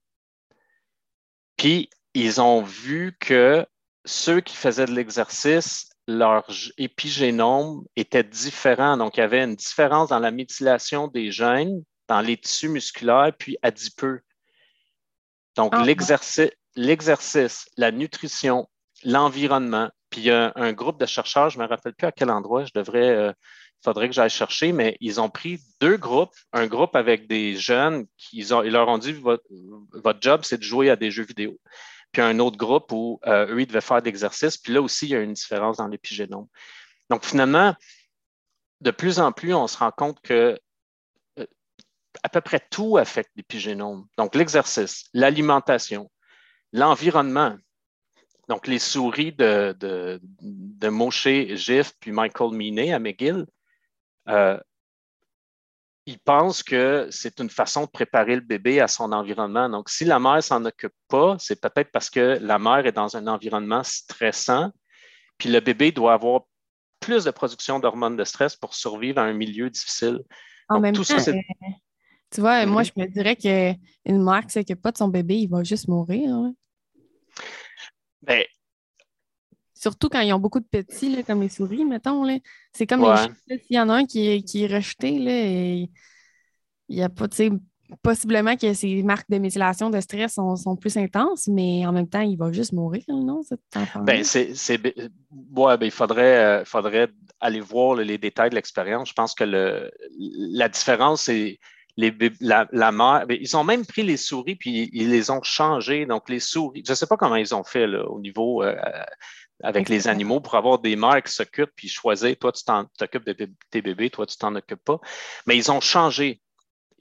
Puis, 1.56 1.90
ils 2.14 2.40
ont 2.40 2.62
vu 2.62 3.16
que 3.20 3.64
ceux 4.04 4.40
qui 4.40 4.56
faisaient 4.56 4.86
de 4.86 4.94
l'exercice, 4.94 5.90
leur 6.08 6.46
épigénome 6.78 7.84
était 7.94 8.24
différent. 8.24 8.96
Donc, 8.96 9.16
il 9.16 9.20
y 9.20 9.22
avait 9.22 9.44
une 9.44 9.54
différence 9.54 10.08
dans 10.08 10.18
la 10.18 10.30
méthylation 10.30 11.06
des 11.06 11.30
gènes, 11.30 11.84
dans 12.08 12.20
les 12.20 12.36
tissus 12.36 12.68
musculaires, 12.68 13.32
puis 13.38 13.56
adipeux. 13.62 14.20
Donc, 15.56 15.72
Ah, 15.74 15.84
l'exercice, 15.84 16.50
l'exercice, 16.76 17.68
la 17.76 17.90
nutrition, 17.90 18.68
l'environnement, 19.04 19.90
puis 20.10 20.22
il 20.22 20.24
y 20.26 20.30
a 20.30 20.52
un 20.56 20.72
groupe 20.72 20.98
de 21.00 21.06
chercheurs, 21.06 21.50
je 21.50 21.58
ne 21.58 21.64
me 21.64 21.68
rappelle 21.68 21.94
plus 21.94 22.06
à 22.06 22.12
quel 22.12 22.30
endroit, 22.30 22.64
je 22.64 22.72
devrais, 22.74 23.08
euh, 23.08 23.32
il 23.32 23.84
faudrait 23.84 24.08
que 24.08 24.14
j'aille 24.14 24.30
chercher, 24.30 24.72
mais 24.72 24.96
ils 25.00 25.20
ont 25.20 25.28
pris 25.30 25.60
deux 25.80 25.96
groupes, 25.96 26.34
un 26.52 26.66
groupe 26.66 26.96
avec 26.96 27.28
des 27.28 27.56
jeunes, 27.56 28.06
qui, 28.16 28.38
ils, 28.38 28.54
ont- 28.54 28.62
ils 28.62 28.72
leur 28.72 28.88
ont 28.88 28.98
dit, 28.98 29.12
votre, 29.12 29.44
votre 29.92 30.18
job, 30.20 30.40
c'est 30.44 30.58
de 30.58 30.62
jouer 30.62 30.90
à 30.90 30.96
des 30.96 31.10
jeux 31.10 31.24
vidéo 31.24 31.58
puis 32.10 32.22
un 32.22 32.38
autre 32.38 32.56
groupe 32.56 32.90
où 32.92 33.20
euh, 33.26 33.54
eux, 33.54 33.60
ils 33.60 33.66
devaient 33.66 33.82
faire 33.82 34.00
de 34.00 34.06
l'exercice. 34.06 34.56
Puis 34.56 34.72
là 34.72 34.80
aussi, 34.80 35.04
il 35.06 35.10
y 35.10 35.14
a 35.14 35.20
une 35.20 35.34
différence 35.34 35.76
dans 35.76 35.88
l'épigénome. 35.88 36.46
Donc, 37.10 37.22
finalement, 37.24 37.74
de 38.80 38.90
plus 38.90 39.18
en 39.20 39.30
plus, 39.30 39.52
on 39.52 39.66
se 39.66 39.76
rend 39.76 39.90
compte 39.90 40.18
que 40.22 40.58
à 42.22 42.28
peu 42.28 42.40
près 42.40 42.60
tout 42.70 42.96
affecte 42.98 43.30
l'épigénome. 43.36 44.06
Donc, 44.16 44.34
l'exercice, 44.34 45.08
l'alimentation, 45.12 46.10
l'environnement. 46.72 47.56
Donc, 48.48 48.66
les 48.66 48.78
souris 48.78 49.32
de, 49.32 49.76
de, 49.78 50.20
de 50.22 50.88
Moshe 50.88 51.28
Gif 51.54 51.92
puis 52.00 52.12
Michael 52.12 52.52
Minet 52.52 52.92
à 52.92 52.98
McGill, 52.98 53.46
euh, 54.28 54.58
ils 56.06 56.18
pensent 56.18 56.62
que 56.62 57.06
c'est 57.10 57.38
une 57.38 57.50
façon 57.50 57.84
de 57.84 57.90
préparer 57.90 58.34
le 58.34 58.40
bébé 58.40 58.80
à 58.80 58.88
son 58.88 59.12
environnement. 59.12 59.68
Donc, 59.68 59.90
si 59.90 60.06
la 60.06 60.18
mère 60.18 60.42
s'en 60.42 60.64
occupe 60.64 60.94
pas, 61.08 61.36
c'est 61.38 61.60
peut-être 61.60 61.92
parce 61.92 62.08
que 62.08 62.38
la 62.40 62.58
mère 62.58 62.86
est 62.86 62.92
dans 62.92 63.14
un 63.18 63.26
environnement 63.26 63.82
stressant, 63.84 64.70
puis 65.36 65.50
le 65.50 65.60
bébé 65.60 65.92
doit 65.92 66.14
avoir 66.14 66.42
plus 67.00 67.24
de 67.24 67.30
production 67.30 67.78
d'hormones 67.78 68.16
de 68.16 68.24
stress 68.24 68.56
pour 68.56 68.74
survivre 68.74 69.18
à 69.20 69.24
un 69.24 69.34
milieu 69.34 69.68
difficile. 69.68 70.20
En 70.70 70.76
Donc, 70.76 70.82
même 70.84 70.94
tout 70.94 71.04
temps, 71.04 71.18
ça, 71.18 71.32
tu 72.30 72.40
vois, 72.40 72.66
moi, 72.66 72.82
Mhm. 72.82 72.86
je 72.94 73.00
me 73.02 73.06
dirais 73.06 73.36
qu'une 73.36 74.22
mère 74.22 74.44
qui 74.46 74.52
s'occupe 74.52 74.80
pas 74.82 74.92
de 74.92 74.98
son 74.98 75.08
bébé, 75.08 75.36
il 75.38 75.48
va 75.48 75.62
juste 75.64 75.88
mourir. 75.88 76.30
hein. 76.32 76.54
Ben, 78.22 78.44
Surtout 79.74 80.08
quand 80.08 80.20
ils 80.20 80.32
ont 80.32 80.40
beaucoup 80.40 80.58
de 80.58 80.66
petits, 80.66 81.14
là, 81.14 81.22
comme 81.22 81.40
les 81.40 81.48
souris, 81.48 81.84
mettons. 81.84 82.24
là. 82.24 82.38
C'est 82.72 82.86
comme 82.86 83.02
Ouais. 83.04 83.14
les. 83.46 83.58
S'il 83.60 83.76
y 83.76 83.80
en 83.80 83.88
a 83.88 83.94
un 83.94 84.06
qui 84.06 84.26
est, 84.28 84.42
qui 84.42 84.64
est 84.64 84.66
rejeté, 84.74 85.20
là, 85.20 85.30
et 85.30 85.88
il 86.88 86.96
y 86.98 87.02
a 87.02 87.08
pas, 87.08 87.28
tu 87.28 87.36
sais, 87.36 87.50
possiblement 88.02 88.56
que 88.56 88.74
ces 88.74 89.02
marques 89.04 89.30
de 89.30 89.38
méthylation 89.38 89.88
de 89.88 90.00
stress 90.00 90.34
sont, 90.34 90.56
sont 90.56 90.74
plus 90.74 90.96
intenses, 90.96 91.46
mais 91.46 91.86
en 91.86 91.92
même 91.92 92.08
temps, 92.08 92.20
il 92.22 92.36
va 92.36 92.50
juste 92.52 92.72
mourir, 92.72 93.04
non, 93.08 93.42
cet 93.44 93.60
enfant 93.76 94.00
Ben, 94.02 94.24
c'est, 94.24 94.52
c'est- 94.56 94.82
ouais, 94.84 95.76
ben, 95.78 95.86
il 95.86 95.90
faudrait, 95.92 96.44
euh, 96.60 96.64
faudrait 96.64 97.08
aller 97.38 97.60
voir 97.60 97.94
les 97.94 98.18
détails 98.18 98.50
de 98.50 98.56
l'expérience. 98.56 99.08
Je 99.10 99.14
pense 99.14 99.32
que 99.32 99.44
le, 99.44 99.90
la 100.18 100.68
différence, 100.68 101.22
c'est 101.22 101.58
les, 102.00 102.14
la, 102.40 102.68
la 102.72 102.92
mère. 102.92 103.24
ils 103.28 103.56
ont 103.56 103.64
même 103.64 103.84
pris 103.84 104.04
les 104.04 104.16
souris 104.16 104.54
puis 104.54 104.88
ils 104.92 105.10
les 105.10 105.30
ont 105.30 105.42
changées. 105.42 106.06
Donc, 106.06 106.28
les 106.28 106.38
souris, 106.40 106.82
je 106.86 106.92
ne 106.92 106.94
sais 106.94 107.06
pas 107.08 107.16
comment 107.16 107.34
ils 107.36 107.54
ont 107.54 107.64
fait 107.64 107.86
là, 107.88 108.04
au 108.08 108.20
niveau 108.20 108.62
euh, 108.62 108.76
avec 109.64 109.88
les 109.88 110.06
animaux 110.06 110.38
pour 110.40 110.54
avoir 110.54 110.78
des 110.78 110.94
mères 110.94 111.20
qui 111.24 111.32
s'occupent 111.32 111.72
puis 111.74 111.88
choisir, 111.88 112.36
toi, 112.38 112.52
tu 112.52 112.62
t'occupes 112.96 113.26
de 113.26 113.50
tes 113.70 113.82
bébés, 113.82 114.10
toi, 114.10 114.24
tu 114.26 114.36
t'en 114.36 114.54
occupes 114.54 114.84
pas. 114.84 115.00
Mais 115.46 115.56
ils 115.56 115.70
ont 115.72 115.80
changé. 115.80 116.40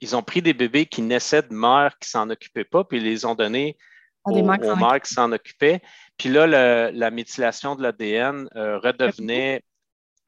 Ils 0.00 0.16
ont 0.16 0.22
pris 0.24 0.42
des 0.42 0.52
bébés 0.52 0.86
qui 0.86 1.00
naissaient 1.02 1.42
de 1.42 1.54
mères 1.54 1.96
qui 2.00 2.08
s'en 2.10 2.28
occupaient 2.30 2.64
pas, 2.64 2.82
puis 2.84 2.98
ils 2.98 3.04
les 3.04 3.24
ont 3.24 3.36
donnés 3.36 3.76
Ah, 4.24 4.30
aux, 4.32 4.42
mères 4.44 4.58
qui 4.58 4.66
aux 4.66 4.70
s'en 4.74 4.76
mères 4.76 5.00
qui 5.00 5.14
s'en 5.14 5.30
occupaient. 5.32 5.80
Puis 6.16 6.28
là, 6.28 6.46
le- 6.48 6.90
la 6.96 7.10
méthylation 7.12 7.76
de 7.76 7.82
l'ADN 7.84 8.48
euh, 8.56 8.78
redevenait. 8.80 9.62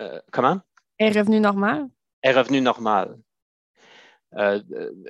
euh, 0.00 0.20
comment? 0.30 0.60
est 1.00 1.10
revenu 1.18 1.40
normal. 1.40 1.86
Est 2.22 2.32
revenue 2.32 2.60
normale. 2.60 3.16
Euh, 4.36 4.60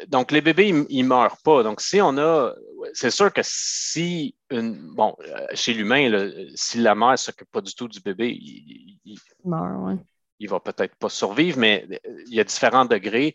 donc, 0.09 0.33
les 0.33 0.40
bébés, 0.40 0.68
ils 0.88 1.02
ne 1.02 1.09
meurent 1.09 1.37
pas. 1.44 1.62
Donc, 1.62 1.80
si 1.80 2.00
on 2.00 2.16
a. 2.18 2.54
C'est 2.94 3.11
sûr 3.11 3.33
que 3.33 3.42
si 3.44 4.35
une. 4.50 4.94
Bon, 4.94 5.14
euh, 5.20 5.46
chez 5.54 5.74
l'humain, 5.74 6.30
si 6.54 6.78
la 6.78 6.94
mère 6.94 7.11
ne 7.12 7.16
s'occupe 7.16 7.50
pas 7.50 7.61
du 7.61 7.74
tout 7.74 7.87
du 7.88 8.00
bébé, 8.00 8.30
il, 8.30 8.98
il- 9.04 9.18
Il 9.44 9.50
meurt, 9.50 9.78
ouais. 9.87 10.02
il 10.38 10.48
va 10.48 10.59
peut-être 10.61 10.96
pas 10.96 11.09
survivre, 11.11 11.59
mais 11.59 11.87
euh, 11.90 12.22
il 12.28 12.35
y 12.35 12.40
a 12.40 12.44
différents 12.44 12.87
degrés. 12.87 13.35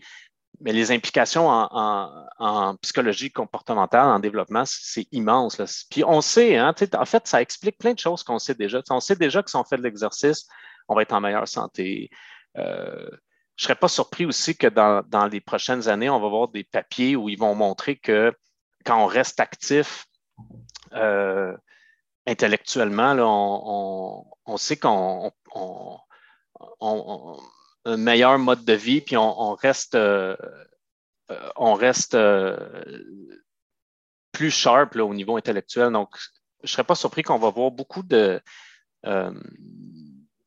Mais 0.61 0.71
les 0.71 0.89
implications 0.91 1.49
en, 1.49 1.67
en- 1.69 2.25
en 2.39 2.75
psychologie 2.77 3.29
comportementale, 3.29 4.07
en 4.07 4.19
développement, 4.19 4.63
c'est 4.65 5.05
immense. 5.11 5.57
là. 5.59 5.65
Puis 5.91 6.03
on 6.05 6.21
sait, 6.21 6.55
hein, 6.57 6.73
en 6.97 7.05
fait, 7.05 7.27
ça 7.27 7.41
explique 7.41 7.77
plein 7.77 7.93
de 7.93 7.99
choses 7.99 8.23
qu'on 8.23 8.39
sait 8.39 8.55
déjà. 8.55 8.81
On 8.89 9.01
sait 9.01 9.17
déjà 9.17 9.43
que 9.43 9.49
si 9.49 9.55
on 9.57 9.65
fait 9.65 9.77
de 9.77 9.83
l'exercice, 9.83 10.47
on 10.87 10.95
va 10.95 11.01
être 11.01 11.11
en 11.13 11.19
meilleure 11.21 11.47
santé. 11.47 12.09
Euh, 12.57 13.09
je 13.57 13.63
ne 13.63 13.67
serais 13.67 13.75
pas 13.75 13.87
surpris 13.87 14.25
aussi 14.25 14.55
que 14.57 14.67
dans, 14.67 15.01
dans 15.07 15.27
les 15.27 15.39
prochaines 15.41 15.87
années, 15.87 16.09
on 16.09 16.19
va 16.19 16.27
voir 16.27 16.47
des 16.49 16.63
papiers 16.63 17.15
où 17.15 17.29
ils 17.29 17.39
vont 17.39 17.55
montrer 17.55 17.95
que 17.97 18.33
quand 18.85 19.01
on 19.01 19.05
reste 19.05 19.39
actif 19.39 20.05
euh, 20.93 21.55
intellectuellement, 22.27 23.13
là, 23.13 23.25
on, 23.25 23.61
on- 23.65 24.25
on 24.45 24.57
sait 24.57 24.77
qu'on 24.77 25.31
on- 26.81 27.39
un 27.85 27.97
meilleur 27.97 28.37
mode 28.39 28.65
de 28.65 28.73
vie, 28.73 28.99
puis 29.01 29.15
on, 29.15 29.53
reste, 29.55 29.95
on 31.55 31.73
reste 31.75 32.17
plus 34.31 34.51
sharp 34.51 34.95
au 34.95 35.13
niveau 35.13 35.37
intellectuel. 35.37 35.91
Donc, 35.91 36.09
je 36.61 36.63
ne 36.63 36.67
serais 36.67 36.83
pas 36.83 36.95
surpris 36.95 37.21
qu'on 37.23 37.37
va 37.37 37.49
voir 37.51 37.71
beaucoup 37.71 38.03
de, 38.03 38.41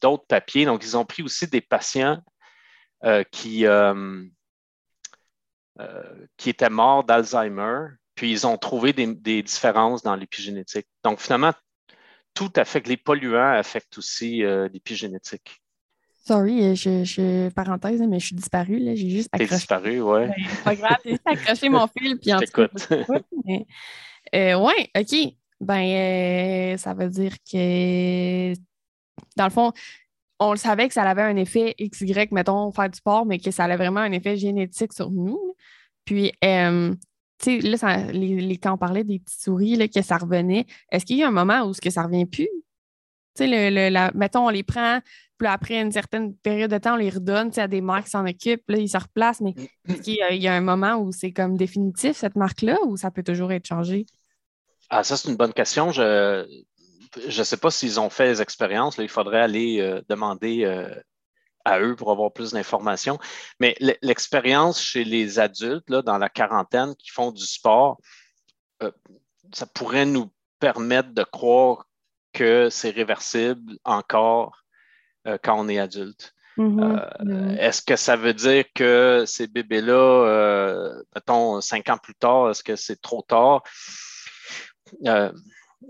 d'autres 0.01 0.27
papiers. 0.27 0.65
Donc, 0.65 0.85
ils 0.85 0.97
ont 0.97 1.05
pris 1.05 1.23
aussi 1.23 1.47
des 1.47 1.61
patients 1.61 2.21
qui, 3.31 3.65
qui 6.37 6.51
étaient 6.51 6.71
morts 6.71 7.05
d'Alzheimer, 7.05 7.87
puis 8.15 8.33
ils 8.33 8.47
ont 8.47 8.57
trouvé 8.59 8.93
des, 8.93 9.07
des 9.07 9.43
différences 9.43 10.03
dans 10.03 10.17
l'épigénétique. 10.17 10.87
Donc, 11.05 11.21
finalement, 11.21 11.53
tout 12.39 12.53
affecte, 12.57 12.87
les 12.87 12.97
polluants 12.97 13.53
affectent 13.53 13.99
aussi 13.99 14.45
euh, 14.45 14.69
l'épigénétique. 14.73 15.61
Sorry, 16.25 16.63
euh, 16.63 16.75
je, 16.75 17.05
je, 17.05 17.49
parenthèse, 17.51 18.01
mais 18.03 18.21
je 18.21 18.27
suis 18.27 18.37
disparue. 18.37 18.81
J'ai 18.95 19.09
juste 19.09 19.29
accroché. 19.33 19.55
disparu, 19.57 20.01
oui. 20.01 20.27
Ben, 20.27 20.35
pas 20.65 20.75
grave, 20.77 20.97
j'ai 21.05 21.11
juste 21.13 21.27
accroché 21.27 21.69
mon 21.71 21.87
fil. 21.89 22.19
Puis 22.19 22.33
en 22.33 22.39
T'écoute. 22.39 22.89
Oui, 23.09 23.67
euh, 24.35 24.55
OK. 24.57 25.35
Ben, 25.61 26.79
ça 26.79 26.95
veut 26.95 27.09
dire 27.09 27.33
que, 27.51 28.53
dans 29.37 29.45
le 29.45 29.51
fond, 29.51 29.73
on 30.41 30.53
le 30.53 30.57
savait 30.57 30.89
que 30.89 30.95
ça 30.95 31.03
avait 31.03 31.23
un 31.23 31.37
effet 31.37 31.75
XY, 31.81 32.29
mettons, 32.31 32.71
faire 32.73 32.89
du 32.89 32.97
sport, 32.97 33.27
mais 33.27 33.39
que 33.39 33.51
ça 33.51 33.65
avait 33.65 33.77
vraiment 33.77 34.01
un 34.01 34.13
effet 34.13 34.37
génétique 34.37 34.93
sur 34.93 35.11
nous. 35.11 35.55
Puis, 36.05 36.33
tu 36.41 36.99
sais, 37.43 37.59
là, 37.61 38.11
les, 38.13 38.57
quand 38.59 38.75
on 38.75 38.79
parlait 38.79 39.05
des 39.05 39.19
petites 39.19 39.41
souris, 39.41 39.77
là, 39.77 39.89
que 39.89 40.03
ça 40.03 40.17
revenait, 40.17 40.67
est-ce 40.91 41.05
qu'il 41.05 41.19
y 41.19 41.23
a 41.23 41.29
un 41.29 41.33
moment 41.33 41.63
où 41.63 41.75
ce 41.75 41.81
que 41.81 41.91
ça 41.91 42.03
revient 42.03 42.27
plus? 42.27 42.49
Tu 43.35 43.45
sais, 43.45 43.71
le, 43.71 44.17
mettons, 44.17 44.47
on 44.47 44.51
les 44.51 44.63
prend, 44.63 45.01
puis 45.39 45.49
après 45.49 45.81
une 45.81 45.93
certaine 45.93 46.35
période 46.35 46.71
de 46.71 46.79
temps, 46.79 46.95
on 46.95 46.97
les 46.97 47.11
redonne 47.11 47.51
à 47.57 47.69
des 47.69 47.81
marques 47.81 48.05
qui 48.05 48.11
s'en 48.11 48.27
occupent, 48.27 48.69
là, 48.69 48.79
ils 48.79 48.89
se 48.89 48.99
replacent, 48.99 49.41
mais 49.41 49.55
est-ce 49.89 50.03
qu'il 50.03 50.15
y, 50.15 50.49
a 50.49 50.55
un 50.55 50.61
moment 50.61 50.97
où 50.97 51.13
c'est 51.13 51.33
comme 51.33 51.57
définitif, 51.57 52.17
cette 52.17 52.37
marque-là, 52.37 52.77
ou 52.87 52.97
ça 52.97 53.11
peut 53.11 53.23
toujours 53.23 53.53
être 53.53 53.67
changé? 53.67 54.07
Ah, 54.91 55.05
ça, 55.05 55.17
c'est 55.17 55.29
une 55.29 55.37
bonne 55.37 55.53
question. 55.53 55.91
Je 55.91 56.47
ne 57.27 57.45
sais 57.45 57.57
pas 57.57 57.71
s'ils 57.71 58.01
ont 58.01 58.11
fait 58.11 58.29
des 58.29 58.43
expériences. 58.43 58.99
il 58.99 59.09
faudrait 59.09 59.41
aller 59.41 59.81
euh, 59.81 60.01
demander 60.09 60.65
euh, 60.65 60.93
à 61.65 61.81
eux 61.81 61.97
pour 61.97 62.11
avoir 62.11 62.33
plus 62.33 62.53
d'informations. 62.53 63.19
Mais 63.61 63.77
l'expérience 64.03 64.81
chez 64.81 65.05
les 65.05 65.39
adultes, 65.39 65.89
là, 65.91 66.03
dans 66.03 66.19
la 66.19 66.29
quarantaine, 66.29 66.95
qui 66.97 67.11
font 67.11 67.33
du 67.33 67.45
sport, 67.45 67.99
euh, 68.83 68.91
ça 69.53 69.67
pourrait 69.67 70.07
nous 70.07 70.31
permettre 70.61 71.11
de 71.11 71.25
croire 71.25 71.87
que 72.33 72.69
c'est 72.71 72.91
réversible 72.91 73.79
encore 73.85 74.65
quand 75.43 75.61
on 75.61 75.69
est 75.69 75.79
adulte. 75.79 76.35
Mm-hmm. 76.57 77.29
Euh, 77.29 77.57
est-ce 77.59 77.83
que 77.83 77.97
ça 77.97 78.17
veut 78.17 78.35
dire 78.35 78.65
que 78.75 79.25
ces 79.27 79.47
bébés-là, 79.47 81.03
mettons, 81.15 81.61
cinq 81.61 81.89
ans 81.89 81.99
plus 81.99 82.15
tard, 82.15 82.51
est-ce 82.51 82.65
que 82.65 82.77
c'est 82.77 83.01
trop 83.01 83.23
tard? 83.23 83.63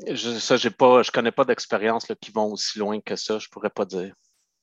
Je, 0.07 0.39
ça, 0.39 0.57
j'ai 0.57 0.71
pas, 0.71 1.03
je 1.03 1.11
ne 1.11 1.13
connais 1.13 1.33
pas 1.33 1.45
d'expérience 1.45 2.07
qui 2.21 2.31
vont 2.31 2.53
aussi 2.53 2.79
loin 2.79 3.01
que 3.01 3.17
ça, 3.17 3.39
je 3.39 3.47
ne 3.47 3.51
pourrais 3.51 3.71
pas 3.71 3.85
dire 3.85 4.15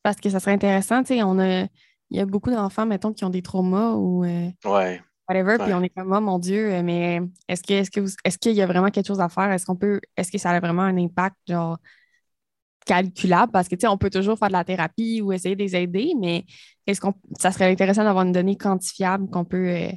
parce 0.05 0.17
que 0.17 0.29
ça 0.29 0.39
serait 0.39 0.51
intéressant. 0.51 1.01
Tu 1.01 1.15
sais, 1.15 1.23
on 1.23 1.39
a, 1.39 1.61
il 1.63 2.17
y 2.17 2.19
a 2.19 2.27
beaucoup 2.27 2.51
d'enfants, 2.51 2.85
mettons, 2.85 3.11
qui 3.11 3.25
ont 3.25 3.31
des 3.31 3.41
traumas 3.41 3.93
ou 3.93 4.23
euh, 4.23 4.51
ouais. 4.65 5.01
whatever, 5.27 5.57
puis 5.57 5.73
on 5.73 5.81
est 5.81 5.89
comme, 5.89 6.13
oh 6.13 6.21
mon 6.21 6.37
Dieu, 6.37 6.71
euh, 6.71 6.83
mais 6.83 7.21
est-ce 7.47 7.63
que, 7.63 7.73
est-ce 7.73 7.89
que 7.89 8.01
est-ce 8.23 8.37
qu'il 8.37 8.53
y 8.53 8.61
a 8.61 8.67
vraiment 8.67 8.91
quelque 8.91 9.07
chose 9.07 9.19
à 9.19 9.29
faire? 9.29 9.51
Est-ce 9.51 9.65
qu'on 9.65 9.75
peut, 9.75 9.99
est-ce 10.15 10.31
que 10.31 10.37
ça 10.37 10.51
a 10.51 10.59
vraiment 10.59 10.83
un 10.83 10.95
impact, 10.95 11.35
genre, 11.47 11.79
calculable? 12.85 13.51
Parce 13.51 13.67
que, 13.67 13.73
tu 13.73 13.81
sais, 13.81 13.87
on 13.87 13.97
peut 13.97 14.11
toujours 14.11 14.37
faire 14.37 14.49
de 14.49 14.53
la 14.53 14.63
thérapie 14.63 15.23
ou 15.23 15.33
essayer 15.33 15.55
de 15.55 15.63
les 15.63 15.75
aider, 15.75 16.13
mais 16.19 16.45
est-ce 16.85 17.01
qu'on, 17.01 17.15
ça 17.39 17.51
serait 17.51 17.71
intéressant 17.71 18.03
d'avoir 18.03 18.25
une 18.25 18.31
donnée 18.31 18.57
quantifiable 18.57 19.27
qu'on 19.31 19.43
peut 19.43 19.69
euh, 19.69 19.89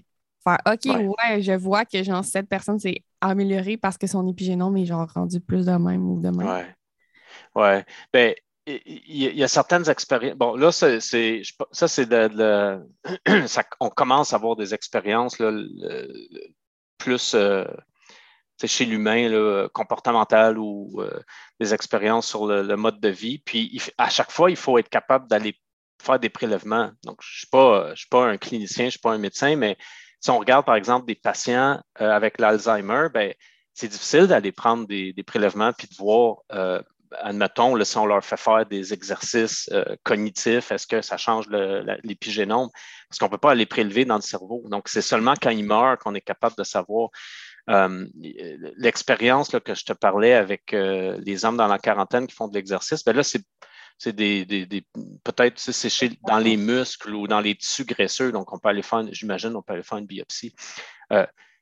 faire, 0.48 0.58
OK, 0.66 0.84
ouais. 0.87 1.42
je 1.42 1.52
vois 1.52 1.84
que, 1.84 2.02
genre, 2.02 2.24
cette 2.24 2.48
personne 2.48 2.78
s'est 2.78 3.04
améliorée 3.20 3.76
parce 3.76 3.98
que 3.98 4.06
son 4.06 4.26
épigénome 4.26 4.76
est, 4.76 4.87
genre, 4.87 5.08
rendu 5.12 5.40
plus 5.40 5.66
de 5.66 5.72
même 5.72 6.08
ou 6.08 6.20
de 6.20 6.30
même. 6.30 6.46
Ouais. 6.46 6.74
Ouais. 7.54 7.84
Ben, 8.12 8.34
il 8.66 9.34
y 9.34 9.42
a 9.42 9.48
certaines 9.48 9.88
expériences. 9.88 10.37
Bon, 10.37 10.54
là, 10.54 10.72
c'est, 10.72 11.00
ça, 11.00 11.88
c'est 11.88 12.06
de, 12.06 12.80
on 13.80 13.88
commence 13.88 14.32
à 14.32 14.37
avoir 14.37 14.56
des 14.56 14.74
expériences 14.74 15.38
là, 15.38 15.50
plus 16.98 17.34
euh, 17.34 17.64
chez 18.66 18.84
l'humain, 18.84 19.68
comportementales 19.72 20.58
ou 20.58 21.00
euh, 21.00 21.20
des 21.61 21.72
expériences 21.72 22.26
sur 22.26 22.46
le, 22.46 22.76
mode 22.76 23.00
de 23.00 23.08
vie. 23.08 23.38
Puis, 23.38 23.80
à 23.96 24.11
chaque 24.11 24.30
fois, 24.30 24.50
il 24.50 24.56
faut 24.56 24.78
être 24.78 24.90
capable 24.90 25.28
d'aller 25.28 25.58
faire 26.02 26.18
des 26.18 26.28
prélèvements. 26.28 26.90
Donc, 27.04 27.18
je 27.22 27.46
ne 27.52 27.94
suis, 27.94 28.08
pas 28.08 28.26
un 28.26 28.37
clinicien, 28.37 28.84
je 28.84 28.87
ne 28.87 28.90
suis 28.90 29.00
pas 29.00 29.12
un 29.12 29.18
médecin, 29.18 29.56
mais 29.56 29.78
si 30.20 30.31
on 30.31 30.38
regarde, 30.38 30.66
par 30.66 30.74
exemple, 30.74 31.07
des 31.07 31.14
patients 31.14 31.81
euh, 32.00 32.11
avec 32.11 32.38
l'Alzheimer, 32.38 33.09
ben, 33.12 33.33
c'est 33.74 33.88
difficile 33.88 34.26
d'aller 34.26 34.52
prendre 34.52 34.87
des, 34.87 35.14
prélèvements 35.24 35.72
puis 35.72 35.87
de 35.88 35.94
voir 35.94 36.38
admettons, 37.20 37.83
si 37.85 37.96
on 37.96 38.07
leur 38.07 38.24
fait 38.24 38.37
faire 38.37 38.66
des 38.66 38.92
exercices 38.92 39.68
euh, 39.72 39.96
cognitifs, 40.02 40.72
est-ce 40.72 40.87
que 40.87 41.02
ça 41.02 41.16
change 41.16 41.48
l'épigénome? 42.02 42.68
Parce 43.09 43.18
qu'on 43.18 43.26
ne 43.26 43.31
peut 43.31 43.38
pas 43.38 43.52
aller 43.52 43.66
prélever 43.66 44.04
dans 44.04 44.16
le 44.16 44.22
cerveau. 44.22 44.62
Donc, 44.66 44.88
c'est 44.88 45.02
seulement 45.02 45.35
quand 45.40 45.50
ils 45.50 45.64
meurent 45.64 45.98
qu'on 45.98 46.14
est 46.14 46.20
capable 46.20 46.57
de 46.57 46.64
savoir. 46.64 47.11
Euh, 47.70 48.07
l'expérience 48.78 49.50
que 49.50 49.74
je 49.74 49.85
te 49.85 49.92
parlais 49.92 50.33
avec 50.33 50.72
euh, 50.72 51.18
les 51.22 51.44
hommes 51.44 51.59
dans 51.59 51.66
la 51.66 51.78
quarantaine 51.78 52.26
qui 52.26 52.35
font 52.35 52.48
de 52.48 52.54
l'exercice, 52.54 53.04
ben 53.04 53.14
là, 53.14 53.22
c'est 53.22 53.42
des, 54.06 54.66
peut-être 55.24 55.58
c'est 55.58 56.12
dans 56.26 56.38
les 56.38 56.56
muscles 56.56 57.14
ou 57.14 57.26
dans 57.26 57.40
les 57.40 57.54
tissus 57.54 57.84
graisseux, 57.84 58.32
donc 58.32 58.52
on 58.52 58.58
peut 58.58 58.68
aller 58.68 58.82
faire, 58.82 59.02
j'imagine, 59.12 59.54
on 59.56 59.62
peut 59.62 59.74
aller 59.74 59.82
faire 59.82 59.98
une 59.98 60.06
biopsie. 60.06 60.54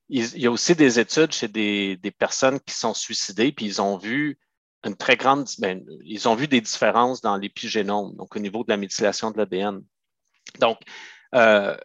il, 0.08 0.38
y 0.38 0.46
a 0.46 0.50
aussi 0.50 0.74
des 0.74 1.00
études 1.00 1.32
chez 1.32 1.48
des, 1.48 1.96
des, 1.96 2.10
personnes 2.10 2.60
qui 2.60 2.74
sont 2.74 2.94
suicidées, 2.94 3.52
puis 3.52 3.66
ils 3.66 3.82
ont 3.82 3.96
vu 3.96 4.38
une 4.84 4.96
très 4.96 5.16
grande. 5.16 5.48
Ben, 5.58 5.84
ils 6.04 6.28
ont 6.28 6.34
vu 6.34 6.48
des 6.48 6.60
différences 6.60 7.20
dans 7.20 7.36
l'épigénome, 7.36 8.14
donc 8.16 8.36
au 8.36 8.38
niveau 8.38 8.64
de 8.64 8.70
la 8.70 8.76
méthylation 8.76 9.30
de 9.30 9.38
l'ADN. 9.38 9.82
Donc, 10.60 10.78
euh, 11.34 11.76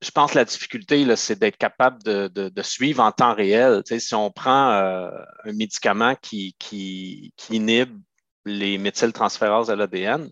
je 0.00 0.10
pense 0.10 0.32
que 0.32 0.38
la 0.38 0.44
difficulté, 0.44 1.14
c'est 1.16 1.38
d'être 1.38 1.56
capable 1.56 2.02
de, 2.02 2.62
suivre 2.62 3.02
en 3.02 3.12
temps 3.12 3.34
réel. 3.34 3.82
si 3.86 4.14
on 4.14 4.30
prend 4.30 4.70
euh, 4.70 5.10
un 5.44 5.52
médicament 5.52 6.16
qui, 6.20 6.56
qui, 6.58 7.32
inhibe 7.50 8.00
les 8.44 8.78
méthyltransférases 8.78 9.68
de 9.68 9.74
l'ADN, 9.74 10.30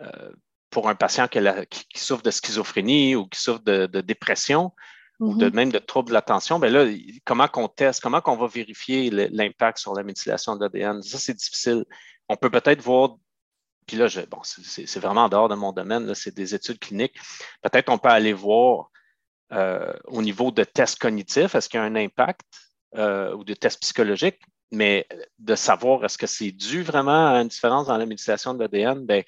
euh, 0.00 0.32
pour 0.70 0.88
un 0.88 0.94
patient 0.94 1.28
qui, 1.28 1.40
souffre 1.94 2.22
de 2.22 2.30
schizophrénie 2.30 3.14
ou 3.14 3.26
qui 3.26 3.38
souffre 3.38 3.62
de 3.62 4.00
dépression, 4.00 4.72
ou 5.20 5.36
de, 5.36 5.46
mhm. 5.46 5.54
même 5.54 5.72
de 5.72 5.78
troubles 5.78 6.08
de 6.08 6.14
l'attention, 6.14 6.58
ben 6.58 6.72
là, 6.72 6.86
comment 7.24 7.46
qu'on 7.46 7.68
teste, 7.68 8.02
comment 8.02 8.20
qu'on 8.20 8.36
va 8.36 8.46
vérifier 8.46 9.10
l'impact 9.10 9.78
sur 9.78 9.94
la 9.94 10.02
méthylation 10.02 10.56
de 10.56 10.64
l'ADN? 10.64 11.02
Ça, 11.02 11.18
c'est 11.18 11.34
difficile. 11.34 11.84
On 12.28 12.36
peut 12.36 12.50
peut-être 12.50 12.82
voir, 12.82 13.16
puis 13.86 13.96
là, 13.96 14.08
bon, 14.28 14.40
c'est 14.42 14.98
vraiment 14.98 15.24
en 15.24 15.28
dehors 15.28 15.48
de 15.48 15.54
mon 15.54 15.72
domaine, 15.72 16.14
c'est 16.14 16.34
des 16.34 16.54
études 16.54 16.80
cliniques. 16.80 17.16
Peut-être 17.62 17.90
on 17.90 17.98
peut 17.98 18.08
aller 18.08 18.32
voir 18.32 18.90
euh, 19.52 19.92
au 20.06 20.22
niveau 20.22 20.50
de 20.50 20.64
tests 20.64 20.98
cognitifs, 20.98 21.54
est-ce 21.54 21.68
qu'il 21.68 21.78
y 21.78 21.82
a 21.82 21.86
un 21.86 21.96
impact 21.96 22.46
euh, 22.96 23.34
ou 23.34 23.44
de 23.44 23.54
tests 23.54 23.80
psychologiques, 23.82 24.40
mais 24.72 25.06
de 25.38 25.54
savoir 25.54 26.04
est-ce 26.04 26.18
que 26.18 26.26
c'est 26.26 26.50
dû 26.50 26.82
vraiment 26.82 27.28
à 27.34 27.40
une 27.40 27.48
différence 27.48 27.86
dans 27.86 27.96
la 27.96 28.06
méthylation 28.06 28.54
de 28.54 28.60
l'ADN, 28.60 29.04
ben, 29.04 29.22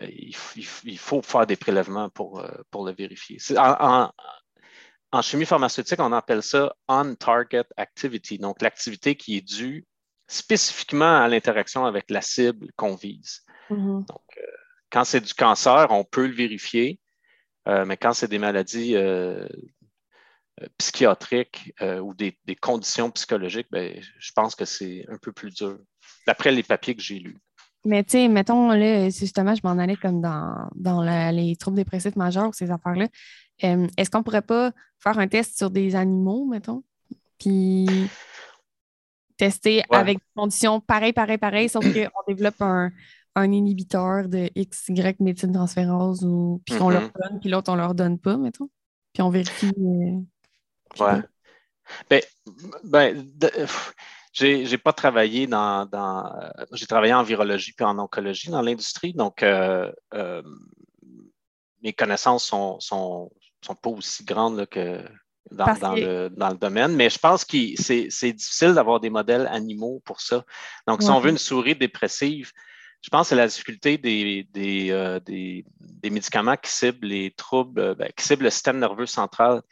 euh, 0.00 0.06
il, 0.10 0.98
faut 0.98 1.22
faire 1.22 1.46
des 1.46 1.56
prélèvements 1.56 2.08
pour, 2.10 2.44
pour 2.70 2.84
le 2.84 2.92
vérifier. 2.92 3.38
En, 3.58 4.10
en 5.12 5.22
chimie 5.22 5.44
pharmaceutique, 5.44 6.00
on 6.00 6.12
appelle 6.12 6.42
ça 6.42 6.74
on-target 6.88 7.66
activity, 7.76 8.38
donc 8.38 8.62
l'activité 8.62 9.14
qui 9.14 9.36
est 9.36 9.42
due 9.42 9.86
spécifiquement 10.26 11.20
à 11.20 11.28
l'interaction 11.28 11.84
avec 11.84 12.10
la 12.10 12.22
cible 12.22 12.68
qu'on 12.76 12.94
vise. 12.94 13.42
Mm-hmm. 13.70 14.06
Donc, 14.06 14.38
euh, 14.38 14.46
quand 14.90 15.04
c'est 15.04 15.20
du 15.20 15.34
cancer, 15.34 15.88
on 15.90 16.04
peut 16.04 16.26
le 16.26 16.32
vérifier, 16.32 16.98
euh, 17.68 17.84
mais 17.84 17.98
quand 17.98 18.14
c'est 18.14 18.28
des 18.28 18.38
maladies 18.38 18.96
euh, 18.96 19.46
psychiatriques 20.78 21.74
ou 21.80 22.14
des, 22.14 22.36
conditions 22.60 23.10
psychologiques, 23.10 23.68
ben, 23.70 24.00
je 24.18 24.32
pense 24.32 24.54
que 24.54 24.64
c'est 24.64 25.04
un 25.08 25.18
peu 25.18 25.32
plus 25.32 25.52
dur, 25.52 25.78
d'après 26.26 26.52
les 26.52 26.62
papiers 26.62 26.94
que 26.94 27.02
j'ai 27.02 27.18
lus. 27.18 27.38
Mais 27.84 28.04
tu 28.04 28.12
sais, 28.12 28.28
mettons, 28.28 28.70
là, 28.70 29.10
justement, 29.10 29.54
je 29.54 29.60
m'en 29.64 29.76
allais 29.78 29.96
comme 29.96 30.20
dans, 30.20 30.68
dans 30.74 31.02
les 31.32 31.56
troubles 31.56 31.76
dépressifs 31.76 32.14
majeurs 32.14 32.48
ou 32.48 32.52
ces 32.52 32.70
affaires-là. 32.70 33.08
Euh, 33.64 33.86
est-ce 33.96 34.10
qu'on 34.10 34.22
pourrait 34.22 34.42
pas 34.42 34.72
faire 34.98 35.18
un 35.18 35.28
test 35.28 35.58
sur 35.58 35.70
des 35.70 35.94
animaux, 35.96 36.46
mettons? 36.46 36.82
Puis 37.38 37.86
tester 39.36 39.82
avec 39.90 40.18
des 40.18 40.24
conditions 40.36 40.80
pareilles, 40.80 41.12
pareilles, 41.12 41.38
pareilles, 41.38 41.68
sauf 41.68 41.84
qu'on 41.84 42.32
développe 42.32 42.60
un, 42.60 42.90
inhibiteur 43.36 44.28
de 44.28 44.48
XY 44.56 45.16
méthyltransférase 45.18 46.24
ou 46.24 46.62
puis 46.64 46.76
qu'on 46.76 46.90
leur 46.90 47.02
mm-hmm. 47.02 47.30
donne, 47.30 47.40
puis 47.40 47.50
l'autre, 47.50 47.72
on 47.72 47.76
leur 47.76 47.94
donne 47.94 48.18
pas, 48.18 48.36
mettons. 48.36 48.68
Puis 49.12 49.22
on 49.22 49.30
vérifie. 49.30 49.72
Euh, 49.78 50.20
ouais. 51.00 51.22
Ben, 52.08 52.22
ben 52.84 53.32
j'ai 54.32 54.78
pas 54.78 54.92
travaillé 54.92 55.46
dans. 55.46 55.86
dans 55.86 56.32
j'ai 56.72 56.86
travaillé 56.86 57.12
en 57.12 57.22
virologie 57.22 57.72
puis 57.72 57.84
en 57.84 57.98
oncologie 57.98 58.50
dans 58.50 58.62
l'industrie. 58.62 59.12
Donc, 59.12 59.42
euh, 59.42 59.92
mes 61.82 61.92
connaissances 61.92 62.44
sont, 62.44 62.78
sont, 62.80 63.30
sont 63.60 63.74
pas 63.74 63.90
aussi 63.90 64.24
grandes 64.24 64.66
que 64.66 65.04
dans, 65.50 65.94
le, 65.94 66.28
dans 66.28 66.48
le 66.48 66.56
domaine, 66.56 66.94
mais 66.94 67.10
je 67.10 67.18
pense 67.18 67.44
que 67.44 67.56
c'est 67.76 68.32
difficile 68.32 68.74
d'avoir 68.74 69.00
des 69.00 69.10
modèles 69.10 69.46
animaux 69.48 70.00
pour 70.04 70.20
ça. 70.20 70.44
Donc, 70.86 71.02
si 71.02 71.10
on 71.10 71.20
veut 71.20 71.30
une 71.30 71.38
souris 71.38 71.74
dépressive, 71.74 72.52
je 73.02 73.10
pense 73.10 73.26
que 73.26 73.28
c'est 73.30 73.36
la 73.36 73.48
difficulté 73.48 73.98
des, 73.98 74.46
des, 74.52 74.90
euh, 74.90 75.18
des, 75.18 75.64
des 75.80 76.10
médicaments 76.10 76.56
qui 76.56 76.70
ciblent 76.70 77.08
les 77.08 77.32
troubles, 77.32 77.80
euh, 77.80 77.94
ben, 77.96 78.08
qui 78.16 78.24
ciblent 78.24 78.44
le 78.44 78.50
système 78.50 78.78
nerveux 78.78 79.06
central. 79.06 79.62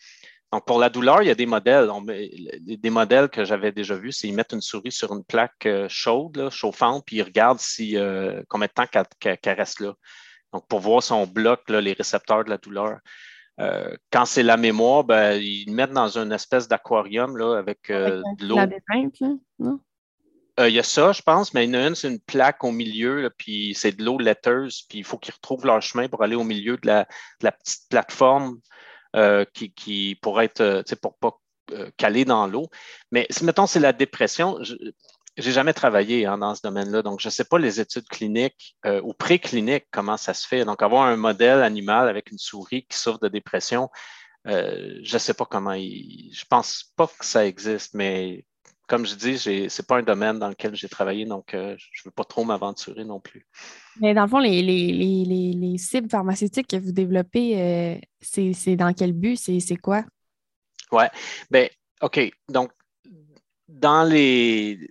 Donc, 0.52 0.66
pour 0.66 0.80
la 0.80 0.88
douleur, 0.88 1.22
il 1.22 1.28
y 1.28 1.30
a 1.30 1.34
des 1.36 1.46
modèles. 1.46 1.90
On 1.90 2.02
des 2.02 2.90
modèles 2.90 3.28
que 3.28 3.44
j'avais 3.44 3.70
déjà 3.70 3.94
vus, 3.94 4.12
c'est 4.12 4.26
qu'ils 4.26 4.34
mettent 4.34 4.52
une 4.52 4.60
souris 4.60 4.90
sur 4.90 5.12
une 5.12 5.24
plaque 5.24 5.66
euh, 5.66 5.86
chaude, 5.88 6.36
là, 6.36 6.50
chauffante, 6.50 7.04
puis 7.06 7.16
ils 7.16 7.22
regardent 7.22 7.60
si, 7.60 7.96
euh, 7.96 8.42
combien 8.48 8.66
de 8.66 8.72
temps 8.72 8.86
qu'elle 9.20 9.56
reste 9.56 9.80
là. 9.80 9.94
Donc, 10.52 10.66
pour 10.66 10.80
voir 10.80 11.02
si 11.02 11.12
on 11.12 11.26
bloque 11.26 11.68
là, 11.70 11.80
les 11.80 11.92
récepteurs 11.92 12.44
de 12.44 12.50
la 12.50 12.58
douleur. 12.58 12.98
Euh, 13.60 13.94
quand 14.10 14.24
c'est 14.24 14.42
la 14.42 14.56
mémoire, 14.56 15.04
ben, 15.04 15.40
ils 15.40 15.70
mettent 15.70 15.92
dans 15.92 16.18
une 16.18 16.32
espèce 16.32 16.66
d'aquarium 16.66 17.36
là, 17.36 17.56
avec 17.56 17.90
euh, 17.90 18.22
Avec 18.24 18.38
de 18.38 18.46
l'eau. 18.46 18.56
La 18.56 18.66
non? 19.58 19.80
Euh, 20.58 20.68
Il 20.68 20.74
y 20.74 20.78
a 20.78 20.82
ça, 20.82 21.12
je 21.12 21.22
pense, 21.22 21.52
mais 21.52 21.66
il 21.66 21.74
y 21.74 21.76
en 21.76 21.80
a 21.80 21.86
une, 21.88 21.94
c'est 21.94 22.08
une 22.08 22.20
plaque 22.20 22.64
au 22.64 22.72
milieu, 22.72 23.22
là, 23.22 23.30
puis 23.30 23.74
c'est 23.74 23.92
de 23.92 24.02
l'eau 24.02 24.18
laiteuse, 24.18 24.82
puis 24.88 24.98
il 24.98 25.04
faut 25.04 25.18
qu'ils 25.18 25.34
retrouvent 25.34 25.66
leur 25.66 25.80
chemin 25.82 26.08
pour 26.08 26.22
aller 26.22 26.36
au 26.36 26.44
milieu 26.44 26.76
de 26.78 26.86
la, 26.86 27.04
de 27.04 27.44
la 27.44 27.52
petite 27.52 27.88
plateforme 27.88 28.58
euh, 29.16 29.44
qui, 29.52 29.72
qui 29.72 30.18
être, 30.40 30.60
euh, 30.60 30.82
tu 30.82 30.90
sais, 30.90 30.96
pour 30.96 31.16
pas 31.18 31.38
euh, 31.72 31.90
caler 31.96 32.24
dans 32.24 32.46
l'eau. 32.46 32.68
Mais 33.10 33.26
si, 33.30 33.44
mettons, 33.44 33.66
c'est 33.66 33.80
la 33.80 33.92
dépression, 33.92 34.62
je 34.62 34.74
n'ai 34.74 35.52
jamais 35.52 35.72
travaillé 35.72 36.26
hein, 36.26 36.38
dans 36.38 36.54
ce 36.54 36.62
domaine-là, 36.62 37.02
donc 37.02 37.20
je 37.20 37.28
ne 37.28 37.30
sais 37.30 37.44
pas 37.44 37.58
les 37.58 37.80
études 37.80 38.08
cliniques 38.08 38.76
euh, 38.86 39.00
ou 39.02 39.12
précliniques, 39.12 39.86
comment 39.90 40.16
ça 40.16 40.34
se 40.34 40.46
fait. 40.46 40.64
Donc, 40.64 40.82
avoir 40.82 41.04
un 41.04 41.16
modèle 41.16 41.62
animal 41.62 42.08
avec 42.08 42.30
une 42.30 42.38
souris 42.38 42.86
qui 42.86 42.98
souffre 42.98 43.20
de 43.20 43.28
dépression, 43.28 43.90
je 44.46 45.12
ne 45.12 45.18
sais 45.18 45.34
pas 45.34 45.44
comment 45.44 45.74
il. 45.74 46.30
Je 46.32 46.44
pense 46.48 46.92
pas 46.96 47.06
que 47.06 47.26
ça 47.26 47.46
existe, 47.46 47.94
mais 47.94 48.46
comme 48.90 49.06
je 49.06 49.14
dis, 49.14 49.38
ce 49.38 49.50
n'est 49.50 49.86
pas 49.86 49.98
un 49.98 50.02
domaine 50.02 50.40
dans 50.40 50.48
lequel 50.48 50.74
j'ai 50.74 50.88
travaillé, 50.88 51.24
donc 51.24 51.54
euh, 51.54 51.76
je 51.78 52.02
ne 52.02 52.08
veux 52.08 52.10
pas 52.10 52.24
trop 52.24 52.42
m'aventurer 52.42 53.04
non 53.04 53.20
plus. 53.20 53.46
Mais 54.00 54.14
dans 54.14 54.24
le 54.24 54.28
fond, 54.28 54.40
les, 54.40 54.62
les, 54.62 54.90
les, 54.90 55.24
les, 55.24 55.52
les 55.52 55.78
cibles 55.78 56.10
pharmaceutiques 56.10 56.66
que 56.66 56.76
vous 56.76 56.90
développez, 56.90 57.62
euh, 57.62 57.98
c'est 58.20 58.74
dans 58.74 58.92
quel 58.92 59.12
but? 59.12 59.36
C'est 59.36 59.76
quoi? 59.76 60.04
Ben, 61.52 61.68
OK. 62.02 62.32
Donc, 62.48 62.72
dans 63.68 64.02
les. 64.02 64.90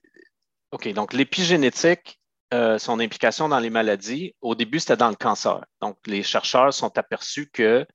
OK. 0.71 0.93
Donc, 0.93 1.12
l'épigénétique, 1.12 2.21
euh, 2.53 2.79
son 2.79 3.01
implication 3.01 3.49
dans 3.49 3.59
les 3.59 3.69
maladies, 3.69 4.33
au 4.39 4.55
début, 4.55 4.79
c'était 4.79 4.95
dans 4.95 5.09
le 5.09 5.17
cancer. 5.17 5.65
Donc, 5.81 5.97
les 6.07 6.23
chercheurs 6.23 6.73
sont 6.73 6.97
aperçus 6.97 7.49
que 7.51 7.85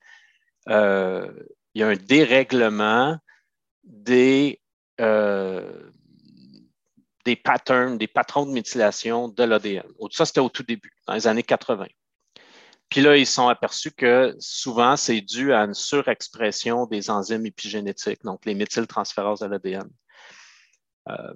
euh, 0.69 1.33
il 1.73 1.81
y 1.81 1.83
a 1.83 1.89
un 1.89 1.97
dérèglement 1.97 3.17
des, 3.85 4.61
euh, 5.01 5.91
des 7.25 7.37
patterns, 7.37 7.99
des 7.99 8.07
patrons 8.07 8.47
de 8.47 8.53
méthylation 8.53 9.29
de 9.29 9.45
l'ADN. 9.45 9.87
Ça, 10.11 10.27
c'était 10.27 10.41
au 10.41 10.49
tout 10.49 10.63
début, 10.63 10.93
dans 11.07 11.15
les 11.15 11.27
années 11.27 11.43
80. 11.43 11.87
Puis 12.89 13.01
là, 13.01 13.17
ils 13.17 13.27
sont 13.27 13.49
aperçus 13.49 13.93
que 13.93 14.37
souvent, 14.39 14.97
c'est 14.97 15.21
dû 15.21 15.53
à 15.53 15.61
une 15.61 15.75
surexpression 15.75 16.87
des 16.87 17.11
enzymes 17.11 17.47
épigénétiques, 17.47 18.23
donc 18.23 18.45
les 18.45 18.55
méthyltransférases 18.55 19.41
de 19.41 19.47
l'ADN. 19.47 19.89
Euh, 21.09 21.35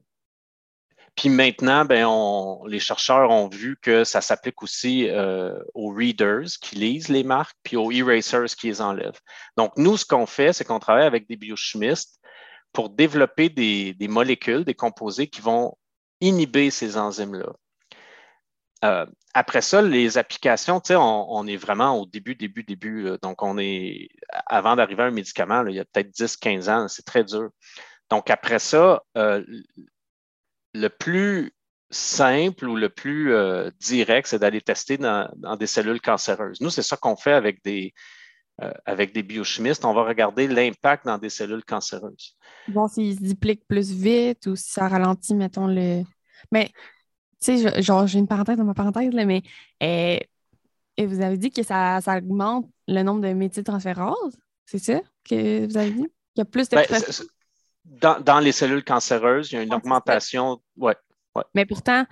puis 1.18 1.31
maintenant, 1.31 1.85
ben, 1.85 2.07
on, 2.07 2.64
les 2.66 2.79
chercheurs 2.79 3.31
ont 3.31 3.48
vu 3.48 3.77
que 3.83 4.05
ça 4.05 4.20
s'applique 4.20 4.62
aussi 4.62 5.09
euh, 5.09 5.59
aux 5.74 5.92
readers 5.92 6.46
qui 6.61 6.77
lisent 6.77 7.09
les 7.09 7.24
marques, 7.24 7.57
puis 7.64 7.77
aux 7.77 7.90
erasers 7.90 8.55
qui 8.57 8.68
les 8.68 8.81
enlèvent. 8.81 9.20
Donc, 9.57 9.72
nous, 9.77 9.96
ce 9.96 10.05
qu'on 10.05 10.27
fait, 10.27 10.53
c'est 10.53 10.64
qu'on 10.64 10.79
travaille 10.79 11.07
avec 11.07 11.29
des 11.29 11.37
biochimistes 11.37 12.20
pour 12.72 12.90
développer 12.90 13.48
des, 13.48 13.94
des, 13.94 14.09
molécules, 14.09 14.64
des 14.64 14.74
composés 14.74 15.27
qui 15.27 15.40
vont 15.40 15.77
inhiber 16.20 16.70
ces 16.70 16.96
enzymes-là. 16.96 17.52
Euh, 18.85 19.07
après 19.35 19.61
ça, 19.61 19.83
les 19.83 20.18
applications, 20.18 20.81
on, 20.90 21.26
on, 21.31 21.46
est 21.46 21.57
vraiment 21.57 22.00
au 22.00 22.07
début, 22.07 22.35
début, 22.35 22.62
début. 22.62 23.11
Donc, 23.22 23.42
on 23.42 23.59
est, 23.59 24.09
avant 24.46 24.76
d'arriver 24.76 25.02
à 25.02 25.07
un 25.07 25.11
médicament, 25.11 25.66
il 25.66 25.74
y 25.74 25.81
a 25.81 25.85
peut-être 25.85 26.11
10, 26.11 26.37
15 26.37 26.68
ans, 26.68 26.88
c'est 26.88 27.04
très 27.04 27.24
dur. 27.24 27.50
Donc, 28.11 28.31
après 28.31 28.59
ça, 28.59 29.02
euh, 29.16 29.44
le 30.74 30.88
plus 30.88 31.52
simple 31.90 32.68
ou 32.68 32.76
le 32.76 32.88
plus 32.88 33.35
euh, 33.35 33.70
direct, 33.81 34.28
c'est 34.28 34.38
d'aller 34.38 34.61
tester 34.61 34.98
dans, 34.98 35.28
des 35.59 35.66
cellules 35.66 36.00
cancéreuses. 36.00 36.61
Nous, 36.61 36.70
c'est 36.70 36.83
ça 36.83 36.96
qu'on 36.96 37.16
fait 37.16 37.33
avec 37.33 37.62
des, 37.64 37.94
euh, 38.62 38.73
avec 38.87 39.14
des 39.14 39.23
biochimistes. 39.23 39.85
On 39.85 39.94
va 39.94 40.05
regarder 40.05 40.49
l'impact 40.49 41.07
dans 41.07 41.18
des 41.18 41.31
cellules 41.31 41.64
cancéreuses. 41.64 42.37
Bon, 42.68 42.88
s'ils 42.88 43.16
se 43.16 43.23
dupliquent 43.23 43.66
plus 43.68 43.92
vite 43.92 44.47
ou 44.47 44.57
si 44.57 44.71
ça 44.71 44.88
ralentit, 44.88 45.35
mettons, 45.35 45.66
le. 45.66 46.03
Mais, 46.51 46.71
tu 47.40 47.59
sais, 47.59 47.83
genre, 47.83 48.07
j'ai 48.07 48.18
une 48.18 48.27
parenthèse 48.27 48.57
dans 48.57 48.64
ma 48.64 48.75
parenthèse, 48.75 49.12
là, 49.12 49.25
mais 49.25 49.42
euh, 49.83 50.18
et 50.97 51.07
vous 51.07 51.21
avez 51.21 51.37
dit 51.37 51.51
que 51.51 51.62
ça, 51.62 52.01
ça, 52.01 52.18
augmente 52.18 52.68
le 52.88 53.03
nombre 53.03 53.21
de 53.21 53.33
méthyltransférases. 53.33 54.37
C'est 54.66 54.79
ça 54.79 55.01
que 55.25 55.66
vous 55.66 55.77
avez 55.77 55.92
dit? 55.92 56.07
Il 56.35 56.40
y 56.40 56.42
a 56.42 56.44
plus 56.44 56.68
de. 56.68 56.75
Ben, 56.75 57.03
dans, 57.85 58.21
dans, 58.21 58.40
les 58.40 58.53
cellules 58.53 58.85
cancéreuses, 58.85 59.53
il 59.53 59.55
y 59.55 59.59
a 59.59 59.62
une 59.62 59.73
Ah, 59.73 59.77
augmentation. 59.77 60.61
Ouais, 60.77 60.97
ouais. 61.37 61.44
Mais 61.55 61.64
pourtant, 61.64 62.05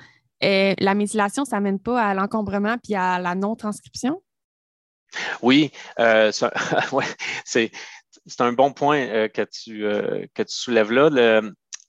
euh, 0.45 0.75
la 0.79 0.95
méthylation, 0.95 1.45
ça 1.45 1.57
ne 1.57 1.63
mène 1.63 1.81
pas 1.81 2.01
à 2.01 2.15
l'encombrement 2.15 2.77
puis 2.83 2.95
à 2.95 3.19
la 3.19 3.35
non-transcription? 3.35 4.23
Oui, 5.43 5.73
euh, 5.99 6.33
c'est 7.45 7.71
un 8.39 8.53
bon 8.53 8.73
point 8.73 8.99
euh, 8.99 9.29
que, 9.29 9.43
tu, 9.43 9.85
euh, 9.85 10.27
que 10.35 10.43
tu 10.43 10.55
soulèves 10.55 10.93
là. 10.93 11.43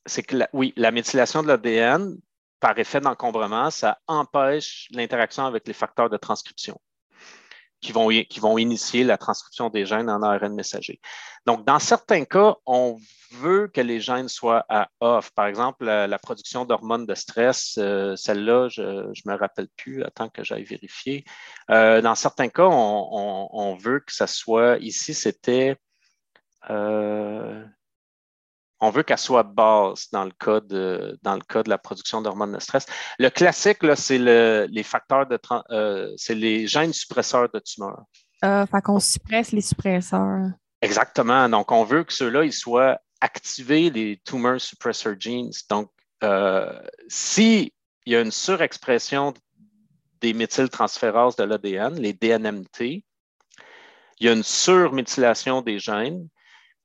C'est 0.06 0.24
que, 0.24 0.38
oui, 0.54 0.74
la 0.78 0.92
méthylation 0.92 1.44
de 1.44 1.48
l'ADN, 1.48 2.18
par 2.60 2.78
effet 2.80 3.02
d'encombrement, 3.02 3.70
ça 3.70 4.00
empêche 4.08 4.88
l'interaction 4.92 5.46
avec 5.46 5.68
les 5.68 5.74
facteurs 5.74 6.10
de 6.10 6.18
transcription 6.18 6.80
qui 7.82 7.92
vont, 7.92 8.10
qui 8.10 8.40
vont 8.40 8.58
initier 8.58 9.04
la 9.04 9.18
transcription 9.18 9.70
des 9.70 9.86
gènes 9.86 10.10
en 10.10 10.24
ARN 10.24 10.54
messager. 10.54 11.00
Donc, 11.46 11.66
dans 11.66 11.80
certains 11.80 12.26
cas, 12.26 12.56
on 12.66 12.98
veut 13.32 13.68
que 13.68 13.82
les 13.82 14.00
gènes 14.00 14.28
soient 14.28 14.66
à 14.70 14.90
off. 15.00 15.32
Par 15.32 15.48
exemple, 15.48 15.86
la, 15.86 16.20
production 16.20 16.66
d'hormones 16.66 17.06
de 17.06 17.16
stress, 17.16 17.76
euh, 17.78 18.16
celle-là, 18.16 18.70
je 18.70 18.82
ne 18.82 19.32
me 19.32 19.38
rappelle 19.38 19.68
plus, 19.78 20.04
attends 20.04 20.30
que 20.30 20.44
j'aille 20.44 20.64
vérifier. 20.64 21.24
Euh, 21.70 22.02
dans 22.02 22.16
certains 22.16 22.50
cas, 22.50 22.66
on, 22.66 23.10
on, 23.12 23.50
on, 23.52 23.76
veut 23.76 24.00
que 24.00 24.14
ça 24.14 24.28
soit, 24.28 24.78
ici, 24.80 25.14
c'était, 25.14 25.78
euh, 26.70 27.64
on 28.80 28.90
veut 28.90 29.04
qu'elle 29.04 29.18
soit 29.18 29.44
basse 29.44 30.10
dans 30.12 30.24
le 30.24 30.32
cas 30.32 30.60
de, 30.60 31.18
dans 31.24 31.36
le 31.36 31.42
cas 31.42 31.64
de 31.64 31.70
la 31.70 31.78
production 31.78 32.22
d'hormones 32.22 32.54
de 32.54 32.60
stress. 32.60 32.86
Le 33.18 33.30
classique, 33.30 33.80
c'est 33.96 34.20
le, 34.20 34.68
les 34.70 34.84
facteurs 34.84 35.26
de, 35.26 35.40
euh, 35.72 36.14
c'est 36.18 36.36
les 36.36 36.68
gènes 36.68 36.94
suppresseurs 36.94 37.50
de 37.54 37.60
tumeurs. 37.60 38.04
Euh, 38.46 38.66
fait 38.68 38.82
qu'on 38.82 39.00
suppresse 39.00 39.52
les 39.52 39.62
suppresseurs. 39.62 40.52
Exactement. 40.82 41.50
Donc, 41.50 41.72
on 41.72 41.84
veut 41.84 42.04
que 42.04 42.14
ceux-là, 42.14 42.44
ils 42.44 42.54
soient 42.54 43.00
activés, 43.20 43.90
les 43.90 44.22
tumor 44.24 44.62
suppressor 44.62 45.16
genes. 45.20 45.52
Donc, 45.70 45.90
euh, 46.24 46.80
s'il 47.08 47.72
y 48.06 48.16
a 48.16 48.22
une 48.22 48.32
surexpression 48.32 49.34
des 50.22 50.34
méthyltransférases 50.34 51.36
de 51.36 51.44
l'ADN, 51.44 51.96
les 52.00 52.14
DNMT, 52.14 53.04
il 54.20 54.26
y 54.26 54.30
a 54.30 54.34
une 54.34 54.44
surméthylation 54.44 55.62
des 55.62 55.80
gènes, 55.80 56.28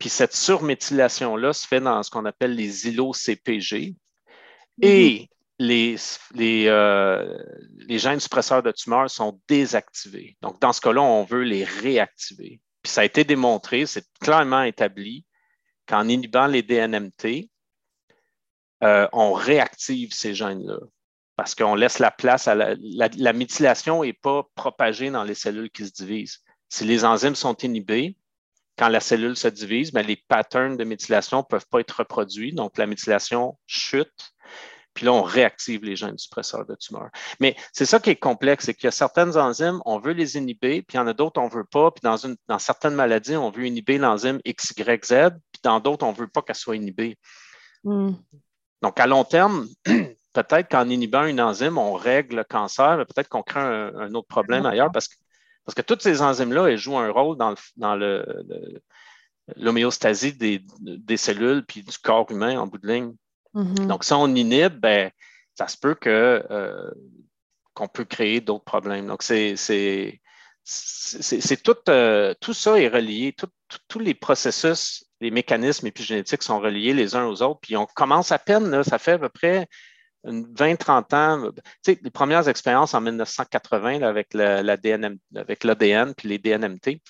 puis 0.03 0.09
cette 0.11 0.35
surméthylation-là 0.35 1.53
se 1.53 1.65
fait 1.65 1.79
dans 1.79 2.03
ce 2.03 2.11
qu'on 2.11 2.25
appelle 2.25 2.57
les 2.57 2.89
îlots 2.89 3.13
CPG. 3.13 3.95
-hmm. 3.95 3.95
Et 4.81 5.31
les, 5.61 5.95
les, 6.35 6.65
euh, 6.67 7.39
les, 7.87 8.01
gènes 8.01 8.19
suppresseurs 8.19 8.65
de 8.65 8.73
tumeurs 8.73 9.09
sont 9.09 9.41
désactivés. 9.47 10.37
Donc, 10.43 10.61
dans 10.61 10.73
ce 10.73 10.81
cas-là, 10.81 11.03
on 11.03 11.23
veut 11.23 11.45
les 11.45 11.63
réactiver. 11.63 12.61
Puis 12.83 12.93
ça 12.93 13.03
a 13.03 13.05
été 13.05 13.23
démontré, 13.23 13.87
c'est 13.87 14.05
clairement 14.21 14.65
établi 14.65 15.25
qu'en 15.87 16.09
inhibant 16.09 16.49
les 16.49 16.65
DNMT, 16.65 17.49
euh, 18.83 19.07
on 19.13 19.33
réactive 19.35 20.13
ces 20.13 20.35
gènes-là. 20.35 20.81
Parce 21.37 21.55
qu'on 21.55 21.77
laisse 21.77 22.01
la 22.01 22.11
place 22.11 22.49
à 22.49 22.57
la, 22.57 22.75
la, 22.81 23.09
la 23.17 23.33
méthylation 23.33 24.03
n'est 24.03 24.21
pas 24.29 24.49
propagée 24.57 25.13
dans 25.13 25.23
les 25.23 25.37
cellules 25.37 25.71
qui 25.71 25.87
se 25.87 25.93
divisent. 25.93 26.41
Si 26.69 26.85
les 26.85 27.05
enzymes 27.05 27.37
sont 27.37 27.57
inhibées, 27.59 28.17
quand 28.83 28.89
la 28.89 28.99
cellule 28.99 29.37
se 29.37 29.47
divise, 29.47 29.93
bien, 29.93 30.03
les 30.03 30.17
patterns 30.17 30.77
de 30.77 30.83
méthylation 30.83 31.39
ne 31.39 31.43
peuvent 31.45 31.69
pas 31.71 31.79
être 31.79 31.93
reproduits. 31.93 32.53
Donc, 32.53 32.79
la 32.79 32.89
méthylation 32.89 33.57
chute. 33.65 34.35
Puis 34.93 35.07
là, 35.07 35.13
on 35.13 35.23
réactive 35.23 35.85
les 35.85 35.95
gènes 35.95 36.19
suppresseurs 36.19 36.67
de 36.67 36.75
tumeur. 36.75 37.09
Mais 37.39 37.55
c'est 37.73 37.85
ça 37.85 38.01
qui 38.01 38.11
est 38.11 38.17
complexe, 38.17 38.65
c'est 38.65 38.75
qu'il 38.75 38.87
y 38.87 38.89
a 38.89 38.91
certaines 38.91 39.37
enzymes, 39.37 39.81
on 39.87 40.01
veut 40.01 40.15
les 40.15 40.37
inhiber, 40.37 40.83
puis 40.83 40.97
il 40.97 40.97
y 40.97 41.01
en 41.01 41.07
a 41.07 41.13
d'autres, 41.13 41.41
on 41.41 41.47
ne 41.47 41.53
veut 41.53 41.65
pas. 41.65 41.93
Puis 41.93 42.01
dans, 42.03 42.17
une, 42.17 42.35
dans 42.49 42.59
certaines 42.59 42.97
maladies, 42.97 43.37
on 43.37 43.53
veut 43.53 43.67
inhiber 43.67 43.99
l'enzyme 43.99 44.41
XYZ, 44.45 45.31
puis 45.53 45.61
dans 45.63 45.79
d'autres, 45.79 46.05
on 46.05 46.11
ne 46.11 46.17
veut 46.17 46.27
pas 46.27 46.43
qu'elle 46.43 46.57
soit 46.57 46.75
inhibée. 46.75 47.17
Mm. 47.85 48.15
Donc, 48.83 48.99
à 48.99 49.07
long 49.07 49.23
terme, 49.23 49.69
peut-être 50.33 50.69
qu'en 50.69 50.89
inhibant 50.89 51.25
une 51.25 51.41
enzyme, 51.41 51.79
on 51.79 51.93
règle 51.93 52.35
le 52.35 52.45
cancer, 52.45 52.97
mais 52.97 53.05
peut-être 53.05 53.29
qu'on 53.29 53.45
crée 53.45 53.61
un, 53.61 53.95
un 53.95 54.15
autre 54.15 54.27
problème 54.27 54.67
ailleurs 54.67 54.91
parce 54.91 55.07
que 55.07 55.15
Parce 55.65 55.75
que 55.75 55.83
toutes 55.83 56.03
ces 56.03 56.23
enzymes-là, 56.23 56.67
elles 56.67 56.79
jouent 56.79 56.99
un 56.99 57.11
rôle 57.11 57.37
dans, 57.37 57.97
le, 57.97 58.25
l'homéostasie 59.57 60.33
des, 60.33 61.17
cellules 61.17 61.65
puis 61.65 61.83
du 61.83 61.99
corps 61.99 62.31
humain 62.31 62.59
en 62.59 62.67
bout 62.67 62.79
de 62.79 62.89
ligne. 62.89 63.15
Mhm. 63.55 63.87
Donc, 63.87 64.05
si 64.05 64.13
on 64.13 64.29
inhibe, 64.29 64.81
ben, 64.81 65.11
ça 65.55 65.69
se 65.69 65.77
peut 65.77 65.95
que, 65.95 66.45
euh, 66.51 66.91
qu'on 67.75 67.89
peut 67.89 68.05
créer 68.05 68.41
d'autres 68.41 68.65
problèmes. 68.65 69.07
Donc, 69.07 69.23
c'est, 69.23 69.57
c'est, 69.57 70.21
tout, 71.63 71.77
euh, 71.89 72.35
tout 72.41 72.55
ça 72.55 72.81
est 72.81 72.89
relié, 72.89 73.35
tous 73.89 73.99
les 73.99 74.15
processus, 74.15 75.05
les 75.21 75.31
mécanismes 75.31 75.87
épigénétiques 75.87 76.43
sont 76.43 76.61
reliés 76.61 76.95
les 76.95 77.15
uns 77.15 77.27
aux 77.27 77.43
autres, 77.43 77.61
puis 77.61 77.77
on 77.77 77.87
commence 77.87 78.33
à 78.33 78.39
peine, 78.39 78.71
là, 78.71 78.83
ça 78.83 78.99
fait 78.99 79.13
à 79.13 79.19
peu 79.19 79.29
près 79.29 79.69
20-30 80.25 81.15
ans, 81.15 81.51
tu 81.53 81.63
sais, 81.83 81.99
les 82.03 82.11
premières 82.11 82.49
expériences 82.49 82.95
en 82.95 83.01
1980 83.01 84.03
avec, 84.03 84.35
l'ADN, 84.35 85.19
avec 85.35 85.65
l'ADN 85.65 86.15
puis 86.15 86.29
les 86.29 86.39
DNMT. 86.39 87.01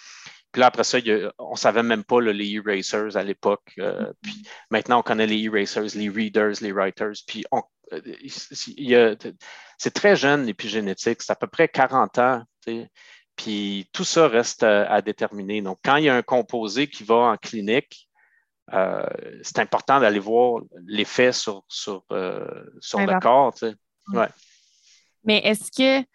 Puis 0.53 0.61
là, 0.61 0.67
après 0.67 0.85
ça, 0.85 0.99
on 1.39 1.53
ne 1.53 1.57
savait 1.57 1.83
même 1.83 2.05
pas 2.05 2.21
les 2.21 2.51
erasers 2.53 3.17
à 3.17 3.23
l'époque. 3.23 3.73
Euh, 3.79 4.03
mm-hmm. 4.03 4.13
puis 4.21 4.43
maintenant, 4.71 5.01
on 5.01 5.03
connaît 5.03 5.27
les 5.27 5.43
erasers, 5.45 5.99
les 5.99 6.11
readers, 6.11 6.55
les 6.61 6.73
writers. 6.73 7.15
Puis 7.27 7.45
euh, 7.93 9.17
c'est 9.79 9.95
très 9.95 10.15
jeune, 10.15 10.45
l'épigénétique. 10.45 11.23
C'est 11.23 11.33
à 11.33 11.37
peu 11.37 11.47
près 11.47 11.69
40 11.69 12.19
ans. 12.19 12.43
Puis 13.37 13.89
tout 13.93 14.05
ça 14.05 14.29
reste 14.29 14.63
à, 14.63 14.91
à, 14.93 15.01
déterminer. 15.01 15.63
Donc, 15.63 15.79
quand 15.83 15.97
il 15.97 16.05
y 16.05 16.09
a 16.11 16.15
un 16.15 16.23
composé 16.23 16.87
qui 16.87 17.03
va 17.03 17.15
en 17.15 17.37
clinique, 17.39 18.09
euh, 18.73 19.07
c'est 19.43 19.59
important 19.59 20.01
d'aller 20.01 20.19
voir 20.19 20.63
l'effet 20.87 21.33
sur, 21.33 21.65
sur, 21.69 22.05
euh, 22.13 22.65
sur 22.81 23.01
le 23.01 23.21
corps. 23.21 23.55
Mais 25.25 25.39
est-ce 25.45 25.71
que 25.71 26.07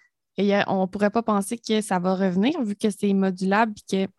on 0.68 0.82
ne 0.82 0.86
pourrait 0.86 1.10
pas 1.10 1.24
penser 1.24 1.58
que 1.58 1.82
ça 1.82 2.00
va 2.00 2.16
revenir 2.16 2.62
vu 2.62 2.76
que 2.76 2.90
c'est 2.90 3.14
modulable 3.14 3.74
et 3.92 4.06
que 4.08 4.12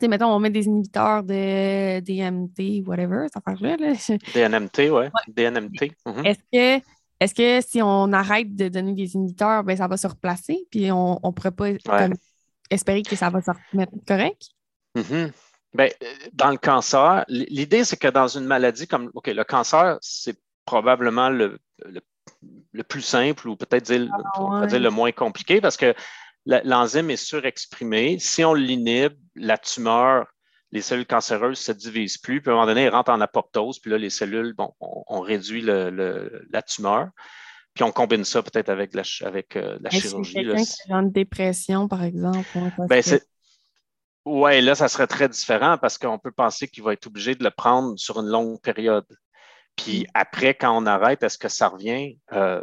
sais, 0.00 0.08
mettons, 0.08 0.26
on 0.26 0.38
met 0.38 0.50
des 0.50 0.66
inhibiteurs 0.66 1.22
de 1.22 2.00
DMT, 2.00 2.86
whatever, 2.86 3.26
ça 3.32 3.40
fait 3.40 3.60
là. 3.60 3.76
DNMT, 4.48 4.90
oui. 4.90 5.06
DNMT. 5.28 5.92
Mhm. 6.06 6.26
Est-ce 6.26 6.40
que, 6.52 6.84
est 7.20 7.36
que 7.36 7.66
si 7.66 7.82
on 7.82 8.12
arrête 8.12 8.54
de 8.54 8.68
donner 8.68 8.94
des 8.94 9.14
inhibiteurs, 9.14 9.64
ben, 9.64 9.76
ça 9.76 9.88
va 9.88 9.96
se 9.96 10.06
replacer, 10.06 10.66
puis 10.70 10.90
on 10.92 11.18
ne 11.22 11.30
pourrait 11.30 11.52
pas 11.52 11.70
espérer 12.70 13.02
que 13.02 13.16
ça 13.16 13.30
va 13.30 13.40
se 13.40 13.50
remettre 13.72 13.92
correct? 14.06 14.50
Mm 14.94 15.02
ben, 15.02 15.32
euh, 15.78 15.88
dans 16.32 16.50
le 16.50 16.56
cancer, 16.56 17.24
l'idée, 17.28 17.84
c'est 17.84 17.96
que 17.96 18.08
dans 18.08 18.28
une 18.28 18.44
maladie 18.44 18.86
comme 18.86 19.10
OK, 19.14 19.26
le 19.26 19.44
cancer, 19.44 19.98
c'est 20.00 20.38
probablement 20.64 21.28
le, 21.28 21.58
le, 22.72 22.82
plus 22.84 23.02
simple 23.02 23.48
ou 23.48 23.56
peut-être 23.56 23.86
dire, 23.86 24.08
ah, 24.34 24.66
dire, 24.66 24.80
le 24.80 24.90
moins 24.90 25.12
compliqué 25.12 25.60
parce 25.60 25.76
que 25.76 25.94
l'enzyme 26.46 27.10
est 27.10 27.16
surexprimée. 27.16 28.18
Si 28.18 28.44
on 28.44 28.54
l'inhibe, 28.54 29.14
la 29.34 29.58
tumeur, 29.58 30.26
les 30.70 30.82
cellules 30.82 31.06
cancéreuses 31.06 31.58
ne 31.58 31.72
se 31.72 31.72
divisent 31.72 32.18
plus, 32.18 32.40
puis 32.40 32.50
à 32.50 32.52
un 32.52 32.56
moment 32.56 32.66
donné, 32.66 32.82
elles 32.82 32.94
rentrent 32.94 33.10
en 33.10 33.20
apoptose, 33.20 33.78
puis 33.78 33.90
là, 33.90 33.98
les 33.98 34.10
cellules, 34.10 34.54
bon, 34.54 34.72
on, 34.80 35.20
réduit 35.20 35.62
le, 35.62 36.46
la 36.50 36.62
tumeur. 36.62 37.08
Puis 37.74 37.84
on 37.84 37.92
combine 37.92 38.24
ça 38.24 38.42
peut-être 38.42 38.70
avec 38.70 38.94
la, 38.94 39.02
avec, 39.22 39.56
euh, 39.56 39.78
la 39.80 39.90
chirurgie. 39.90 40.34
quelqu'un 40.34 40.64
qui 40.64 40.92
a 40.92 40.96
une 40.96 41.12
dépression, 41.12 41.88
par 41.88 42.02
exemple. 42.02 42.46
Ben, 42.88 43.02
oui, 44.24 44.60
là, 44.60 44.74
ça 44.74 44.88
serait 44.88 45.06
très 45.06 45.28
différent 45.28 45.78
parce 45.78 45.98
qu'on 45.98 46.18
peut 46.18 46.32
penser 46.32 46.68
qu'il 46.68 46.82
va 46.82 46.92
être 46.92 47.06
obligé 47.06 47.34
de 47.34 47.44
le 47.44 47.50
prendre 47.50 47.98
sur 47.98 48.20
une 48.20 48.28
longue 48.28 48.60
période. 48.60 49.06
Puis 49.76 50.02
mm. 50.02 50.06
après, 50.14 50.54
quand 50.54 50.76
on 50.76 50.86
arrête, 50.86 51.22
est-ce 51.22 51.38
que 51.38 51.48
ça 51.48 51.68
revient? 51.68 52.18
Euh, 52.32 52.62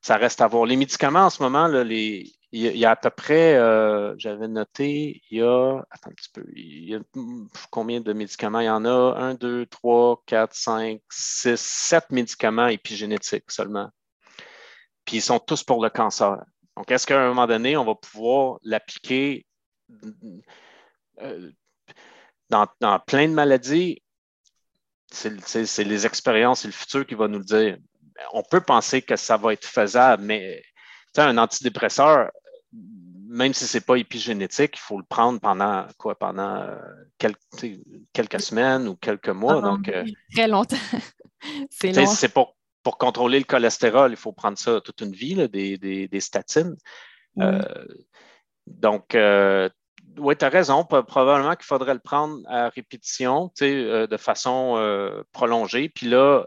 ça 0.00 0.16
reste 0.16 0.40
à 0.40 0.46
voir. 0.46 0.64
Les 0.64 0.76
médicaments, 0.76 1.26
en 1.26 1.30
ce 1.30 1.42
moment, 1.42 1.66
là, 1.66 1.84
les, 1.84 2.32
il, 2.52 2.76
y 2.76 2.84
a, 2.84 2.92
à 2.92 2.96
peu 2.96 3.10
près, 3.10 3.56
euh, 3.56 4.14
j'avais 4.16 4.48
noté, 4.48 5.22
il 5.30 5.38
y 5.38 5.42
a, 5.42 5.82
attends 5.90 6.10
un 6.10 6.14
petit 6.14 6.30
peu, 6.32 6.44
il 6.54 6.88
y 6.88 6.94
a 6.94 7.00
combien 7.70 8.00
de 8.00 8.12
médicaments? 8.12 8.60
Il 8.60 8.66
y 8.66 8.70
en 8.70 8.84
a 8.84 9.16
un, 9.18 9.34
deux, 9.34 9.66
trois, 9.66 10.22
quatre, 10.26 10.54
cinq, 10.54 11.00
six, 11.10 11.60
sept 11.60 12.10
médicaments 12.10 12.68
épigénétiques 12.68 13.50
seulement. 13.50 13.90
Puis 15.04 15.16
ils 15.16 15.22
sont 15.22 15.38
tous 15.38 15.62
pour 15.62 15.82
le 15.82 15.90
cancer. 15.90 16.38
Donc, 16.76 16.90
est-ce 16.90 17.06
qu'à 17.06 17.20
un 17.20 17.28
moment 17.28 17.46
donné, 17.46 17.76
on 17.76 17.84
va 17.84 17.94
pouvoir 17.94 18.58
l'appliquer 18.62 19.44
euh, 21.22 21.50
dans, 22.50 22.98
plein 23.06 23.28
de 23.28 23.34
maladies, 23.34 24.02
c'est 25.10 25.84
les 25.84 26.06
expériences 26.06 26.64
et 26.64 26.68
le 26.68 26.72
futur 26.72 27.06
qui 27.06 27.14
va 27.14 27.28
nous 27.28 27.38
le 27.38 27.44
dire. 27.44 27.78
On 28.32 28.42
peut 28.42 28.60
penser 28.60 29.02
que 29.02 29.16
ça 29.16 29.36
va 29.36 29.52
être 29.52 29.64
faisable, 29.64 30.22
mais 30.24 30.62
un 31.16 31.38
antidépresseur, 31.38 32.30
même 32.72 33.52
si 33.52 33.66
ce 33.66 33.76
n'est 33.76 33.82
pas 33.82 33.96
épigénétique, 33.96 34.76
il 34.76 34.80
faut 34.80 34.98
le 34.98 35.04
prendre 35.04 35.40
pendant 35.40 35.86
quoi? 35.98 36.16
Pendant 36.16 36.56
euh, 36.56 36.76
quelques, 37.18 37.38
quelques 38.12 38.40
semaines 38.40 38.88
ou 38.88 38.96
quelques 38.96 39.28
mois. 39.28 39.58
Ah, 39.58 39.62
donc, 39.62 39.88
euh, 39.88 40.04
très 40.32 40.48
longtemps. 40.48 40.76
c'est 41.70 42.32
pour, 42.32 42.56
pour 42.82 42.98
contrôler 42.98 43.38
le 43.38 43.44
cholestérol, 43.44 44.12
il 44.12 44.16
faut 44.16 44.32
prendre 44.32 44.58
ça 44.58 44.80
toute 44.80 45.00
une 45.00 45.12
vie, 45.12 45.48
des, 45.48 46.20
statines. 46.20 46.76
donc, 48.66 49.16
oui, 50.18 50.36
tu 50.36 50.44
as 50.44 50.48
raison. 50.48 50.84
Probablement 50.84 51.54
qu'il 51.54 51.64
faudrait 51.64 51.94
le 51.94 52.00
prendre 52.00 52.40
à 52.48 52.68
répétition, 52.68 53.50
euh, 53.62 54.06
de 54.06 54.16
façon 54.16 54.74
euh, 54.76 55.22
prolongée. 55.32 55.88
Puis 55.88 56.08
là, 56.08 56.44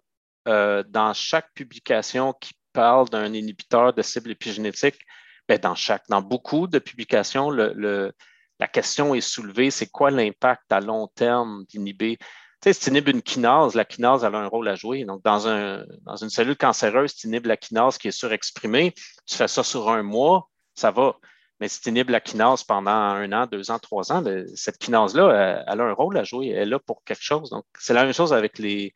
euh, 0.47 0.83
dans 0.87 1.13
chaque 1.13 1.53
publication 1.53 2.33
qui 2.33 2.53
parle 2.73 3.09
d'un 3.09 3.33
inhibiteur 3.33 3.93
de 3.93 4.01
cible 4.01 4.31
épigénétique, 4.31 4.99
ben 5.47 5.59
dans 5.59 5.75
chaque, 5.75 6.03
dans 6.09 6.21
beaucoup 6.21 6.67
de 6.67 6.79
publications, 6.79 7.49
la 7.49 8.67
question 8.67 9.15
est 9.15 9.21
soulevée, 9.21 9.71
c'est 9.71 9.87
quoi 9.87 10.11
l'impact 10.11 10.71
à 10.71 10.79
long 10.79 11.07
terme 11.07 11.65
d'inhiber? 11.65 12.17
Tu 12.17 12.25
sais, 12.69 12.73
si 12.73 12.81
tu 12.81 12.89
inhibes 12.91 13.07
une 13.07 13.23
kinase, 13.23 13.73
la 13.73 13.85
kinase 13.85 14.23
a 14.23 14.27
un 14.27 14.47
rôle 14.47 14.67
à 14.67 14.75
jouer. 14.75 15.03
Donc, 15.03 15.23
dans, 15.23 15.47
un, 15.47 15.83
dans 16.03 16.15
une 16.15 16.29
cellule 16.29 16.55
cancéreuse, 16.55 17.15
tu 17.15 17.27
inhibes 17.27 17.47
la 17.47 17.57
kinase 17.57 17.97
qui 17.97 18.07
est 18.07 18.11
surexprimée, 18.11 18.93
tu 19.25 19.35
fais 19.35 19.47
ça 19.47 19.63
sur 19.63 19.89
un 19.89 20.03
mois, 20.03 20.47
ça 20.75 20.91
va. 20.91 21.15
Mais 21.61 21.67
si 21.67 21.79
tu 21.79 21.89
inhibes 21.89 22.09
la 22.09 22.19
kinase 22.19 22.63
pendant 22.63 22.89
un 22.89 23.31
an, 23.33 23.45
deux 23.45 23.69
ans, 23.69 23.77
trois 23.77 24.11
ans, 24.11 24.23
ben, 24.23 24.47
cette 24.55 24.79
kinase-là, 24.79 25.63
elle, 25.67 25.79
a 25.79 25.83
un 25.83 25.93
rôle 25.93 26.17
à 26.17 26.23
jouer. 26.23 26.47
Elle 26.47 26.57
est 26.57 26.65
là 26.65 26.79
pour 26.79 27.03
quelque 27.03 27.21
chose. 27.21 27.51
Donc, 27.51 27.65
c'est 27.77 27.93
la 27.93 28.03
même 28.03 28.15
chose 28.15 28.33
avec 28.33 28.57
les, 28.57 28.91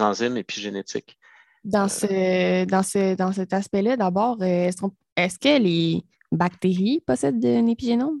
enzymes 0.00 0.36
épigénétiques. 0.36 1.16
Dans, 1.62 1.84
euh, 1.84 1.88
ce, 1.88 2.64
dans, 2.64 2.82
ce, 2.82 3.14
dans 3.14 3.30
cet 3.30 3.52
aspect-là, 3.52 3.96
d'abord, 3.96 4.36
euh, 4.42 4.68
est-ce, 5.16 5.38
que 5.38 5.62
les 5.62 6.02
bactéries 6.32 7.04
possèdent 7.06 7.44
un 7.44 7.66
épigénome? 7.68 8.20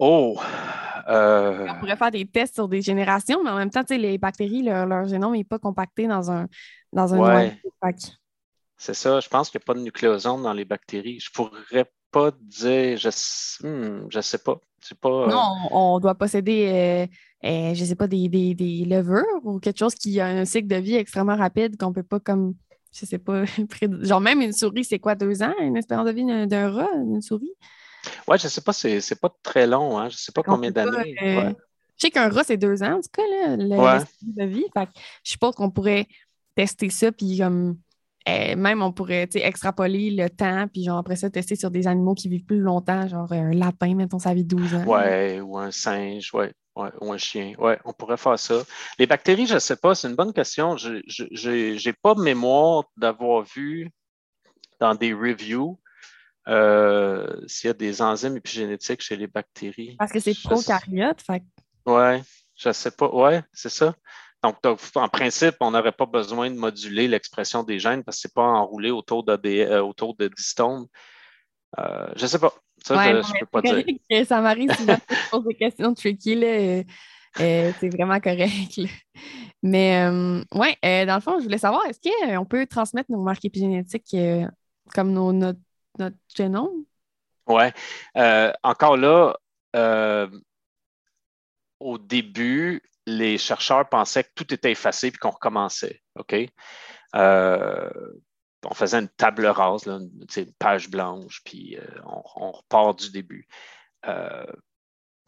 Oh! 0.00 0.40
Euh, 1.08 1.68
On 1.70 1.78
pourrait 1.78 1.96
faire 1.96 2.10
des 2.10 2.26
tests 2.26 2.56
sur 2.56 2.66
des 2.66 2.82
générations, 2.82 3.44
mais 3.44 3.50
en 3.50 3.56
même 3.58 3.70
temps, 3.70 3.84
les 3.90 4.18
bactéries, 4.18 4.62
leur, 4.62 5.06
génome 5.06 5.36
n'est 5.36 5.44
pas 5.44 5.60
compacté 5.60 6.08
dans 6.08 6.32
un, 6.32 6.48
dans 6.92 7.14
un 7.14 7.52
c'est 8.82 8.94
ça. 8.94 9.20
Je 9.20 9.28
pense 9.28 9.48
qu'il 9.48 9.58
n'y 9.60 9.62
a 9.62 9.66
pas 9.66 9.74
de 9.74 9.84
nucléosome 9.84 10.42
dans 10.42 10.52
les 10.52 10.64
bactéries. 10.64 11.20
Je 11.20 11.30
ne 11.30 11.34
pourrais 11.34 11.92
pas 12.10 12.32
dire, 12.40 12.98
je 12.98 13.08
ne 13.64 14.06
hmm, 14.06 14.10
sais 14.20 14.38
pas. 14.38 14.60
pas 15.00 15.08
euh, 15.08 15.26
Non, 15.28 15.54
on 15.70 16.00
doit 16.00 16.16
posséder, 16.16 16.66
euh, 16.66 17.48
euh, 17.48 17.74
je 17.74 17.80
ne 17.80 17.86
sais 17.86 17.94
pas, 17.94 18.08
des, 18.08 18.28
des, 18.28 18.54
des, 18.54 18.84
levures 18.84 19.22
ou 19.44 19.60
quelque 19.60 19.78
chose 19.78 19.94
qui 19.94 20.18
a 20.18 20.26
un 20.26 20.44
cycle 20.44 20.66
de 20.66 20.76
vie 20.76 20.96
extrêmement 20.96 21.36
rapide 21.36 21.76
qu'on 21.76 21.90
ne 21.90 21.94
peut 21.94 22.02
pas 22.02 22.18
comme, 22.18 22.54
je 22.92 23.04
ne 23.04 23.08
sais 23.08 23.18
pas, 23.18 23.44
genre 24.00 24.20
même 24.20 24.40
une 24.40 24.52
souris, 24.52 24.84
c'est 24.84 24.98
quoi, 24.98 25.14
deux 25.14 25.44
ans, 25.44 25.54
une 25.60 25.76
espérance 25.76 26.06
de 26.06 26.12
vie 26.12 26.46
d'un 26.48 26.72
rat, 26.72 26.90
une 26.96 27.22
souris? 27.22 27.54
Oui, 28.26 28.36
je 28.36 28.46
ne 28.46 28.50
sais 28.50 28.62
pas, 28.62 28.72
c'est 28.72 29.20
pas 29.20 29.32
très 29.44 29.68
long, 29.68 29.96
hein? 29.96 30.08
je 30.08 30.16
ne 30.16 30.18
sais 30.18 30.32
pas 30.32 30.42
combien 30.42 30.72
d'années. 30.72 31.14
Je 31.20 32.08
sais 32.08 32.10
qu'un 32.10 32.30
rat, 32.30 32.42
c'est 32.42 32.56
deux 32.56 32.82
ans, 32.82 32.94
en 32.94 33.00
tout 33.00 33.10
cas, 33.12 33.22
là, 33.22 33.56
le, 33.56 34.04
de 34.22 34.44
vie. 34.44 34.66
je 35.22 35.30
suppose 35.30 35.54
qu'on 35.54 35.70
pourrait 35.70 36.08
tester 36.56 36.90
ça, 36.90 37.12
puis 37.12 37.38
comme 37.38 37.76
eh, 38.26 38.54
même, 38.54 38.82
on 38.82 38.92
pourrait 38.92 39.28
extrapoler 39.34 40.10
le 40.10 40.30
temps, 40.30 40.66
puis 40.68 40.84
genre 40.84 40.98
après 40.98 41.16
ça, 41.16 41.30
tester 41.30 41.56
sur 41.56 41.70
des 41.70 41.86
animaux 41.86 42.14
qui 42.14 42.28
vivent 42.28 42.44
plus 42.44 42.60
longtemps, 42.60 43.06
genre 43.08 43.32
un 43.32 43.52
lapin, 43.52 43.94
mettons, 43.94 44.18
ça 44.18 44.34
vit 44.34 44.44
12 44.44 44.74
ans. 44.74 44.84
Ouais, 44.84 45.40
ou 45.40 45.58
un 45.58 45.70
singe, 45.70 46.32
ouais, 46.34 46.52
ou 46.76 47.12
un 47.12 47.18
chien. 47.18 47.54
Ouais, 47.58 47.78
on 47.84 47.92
pourrait 47.92 48.16
faire 48.16 48.38
ça. 48.38 48.62
Les 48.98 49.06
bactéries, 49.06 49.46
je 49.46 49.54
ne 49.54 49.58
sais 49.58 49.76
pas, 49.76 49.94
c'est 49.94 50.08
une 50.08 50.16
bonne 50.16 50.32
question. 50.32 50.76
Je 50.76 51.88
n'ai 51.88 51.92
pas 52.00 52.14
mémoire 52.14 52.84
d'avoir 52.96 53.42
vu 53.42 53.90
dans 54.80 54.94
des 54.94 55.12
reviews 55.12 55.78
euh, 56.48 57.40
s'il 57.46 57.68
y 57.68 57.70
a 57.70 57.74
des 57.74 58.02
enzymes 58.02 58.36
épigénétiques 58.36 59.00
chez 59.00 59.16
les 59.16 59.28
bactéries. 59.28 59.96
Parce 59.98 60.12
que 60.12 60.20
c'est 60.20 60.34
prokaryote, 60.42 61.22
fait. 61.22 61.42
Ouais, 61.86 62.22
je 62.56 62.68
ne 62.68 62.72
sais 62.72 62.90
pas. 62.90 63.08
Ouais, 63.08 63.42
c'est 63.52 63.68
ça. 63.68 63.94
Donc, 64.42 64.56
en 64.96 65.08
principe, 65.08 65.54
on 65.60 65.70
n'aurait 65.70 65.92
pas 65.92 66.06
besoin 66.06 66.50
de 66.50 66.56
moduler 66.56 67.06
l'expression 67.06 67.62
des 67.62 67.78
gènes 67.78 68.02
parce 68.02 68.16
que 68.16 68.22
ce 68.22 68.28
n'est 68.28 68.32
pas 68.34 68.42
enroulé 68.42 68.90
autour, 68.90 69.24
euh, 69.28 69.80
autour 69.80 70.16
de. 70.16 70.28
Euh, 71.78 72.06
je 72.16 72.22
ne 72.22 72.26
sais 72.26 72.38
pas. 72.38 72.52
Ça, 72.84 73.22
je 73.22 73.32
ne 73.32 73.38
peux 73.38 73.46
pas 73.46 73.62
dire. 73.62 74.26
Ça 74.26 74.40
m'arrive 74.40 74.74
souvent 74.74 74.94
de 74.94 75.30
poser 75.30 75.48
des 75.48 75.54
questions 75.54 75.94
tricky. 75.94 76.44
Euh, 76.44 76.82
c'est 77.78 77.88
vraiment 77.88 78.18
correct. 78.18 78.80
Mais 79.62 80.08
oui, 80.52 80.74
dans 80.82 81.14
le 81.14 81.20
fond, 81.20 81.38
je 81.38 81.44
voulais 81.44 81.58
savoir, 81.58 81.86
est-ce 81.86 82.00
qu'on 82.00 82.44
peut 82.44 82.66
transmettre 82.66 83.12
nos 83.12 83.22
marques 83.22 83.44
épigénétiques 83.44 84.16
comme 84.92 85.12
notre, 85.12 85.60
génome? 86.36 86.84
Oui. 87.46 87.64
encore 88.64 88.96
là, 88.96 89.36
au 91.78 91.98
début, 91.98 92.82
les 93.06 93.38
chercheurs 93.38 93.88
pensaient 93.88 94.24
que 94.24 94.32
tout 94.34 94.54
était 94.54 94.72
effacé 94.72 95.08
et 95.08 95.12
qu'on 95.12 95.30
recommençait. 95.30 96.02
OK? 96.16 96.34
on 98.64 98.74
faisait 98.74 98.98
une 98.98 99.08
table 99.08 99.46
rase, 99.46 99.86
une, 99.86 100.08
page 100.58 100.88
blanche, 100.88 101.42
puis 101.44 101.76
on, 102.04 102.52
repart 102.52 102.98
du 102.98 103.10
début 103.10 103.48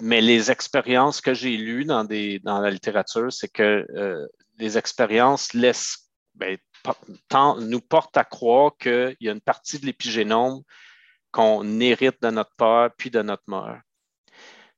mais 0.03 0.21
les 0.21 0.51
expériences 0.51 1.21
que 1.21 1.35
j'ai 1.35 1.57
lues 1.57 1.85
dans, 1.85 2.07
la 2.09 2.71
littérature, 2.71 3.33
c'est 3.33 3.49
que 3.49 3.87
euh, 3.95 4.27
les 4.59 4.77
expériences 4.77 5.53
laissent, 5.55 6.11
ben, 6.35 6.59
nous 7.61 7.81
portent 7.81 8.17
à 8.17 8.25
croire 8.25 8.77
qu'il 8.79 9.17
y 9.21 9.29
a 9.29 9.33
une 9.33 9.41
partie 9.41 9.79
de 9.79 9.87
l'épigénome 9.87 10.63
qu'on 11.31 11.81
hérite 11.81 12.21
de 12.23 12.31
notre 12.31 12.55
père 12.57 12.91
puis 12.97 13.11
de 13.11 13.23
notre 13.23 13.45
mère. 13.47 13.83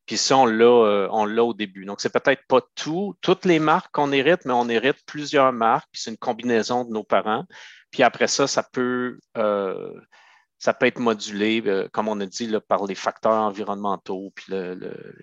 Puis 0.06 0.16
ça, 0.16 0.36
on 0.36 0.46
l'a, 0.46 0.64
euh, 0.64 1.08
on 1.10 1.24
l'a 1.24 1.44
au 1.44 1.52
début. 1.52 1.84
Donc, 1.84 2.00
c'est 2.00 2.12
peut-être 2.12 2.46
pas 2.46 2.60
tout, 2.76 3.16
toutes 3.20 3.44
les 3.44 3.58
marques 3.58 3.92
qu'on 3.92 4.12
hérite, 4.12 4.44
mais 4.44 4.52
on 4.52 4.68
hérite 4.68 4.98
plusieurs 5.04 5.52
marques, 5.52 5.88
puis 5.90 6.00
c'est 6.00 6.10
une 6.10 6.16
combinaison 6.16 6.84
de 6.84 6.92
nos 6.92 7.02
parents. 7.02 7.44
Puis 7.90 8.02
après 8.02 8.28
ça, 8.28 8.46
ça 8.46 8.62
peut, 8.62 9.18
euh, 9.36 10.00
ça 10.58 10.74
peut 10.74 10.86
être 10.86 11.00
modulé, 11.00 11.62
euh, 11.66 11.88
comme 11.92 12.08
on 12.08 12.20
a 12.20 12.26
dit, 12.26 12.52
par 12.68 12.86
les 12.86 12.94
facteurs 12.94 13.32
environnementaux 13.32 14.32
puis 14.34 14.52
les 14.52 14.76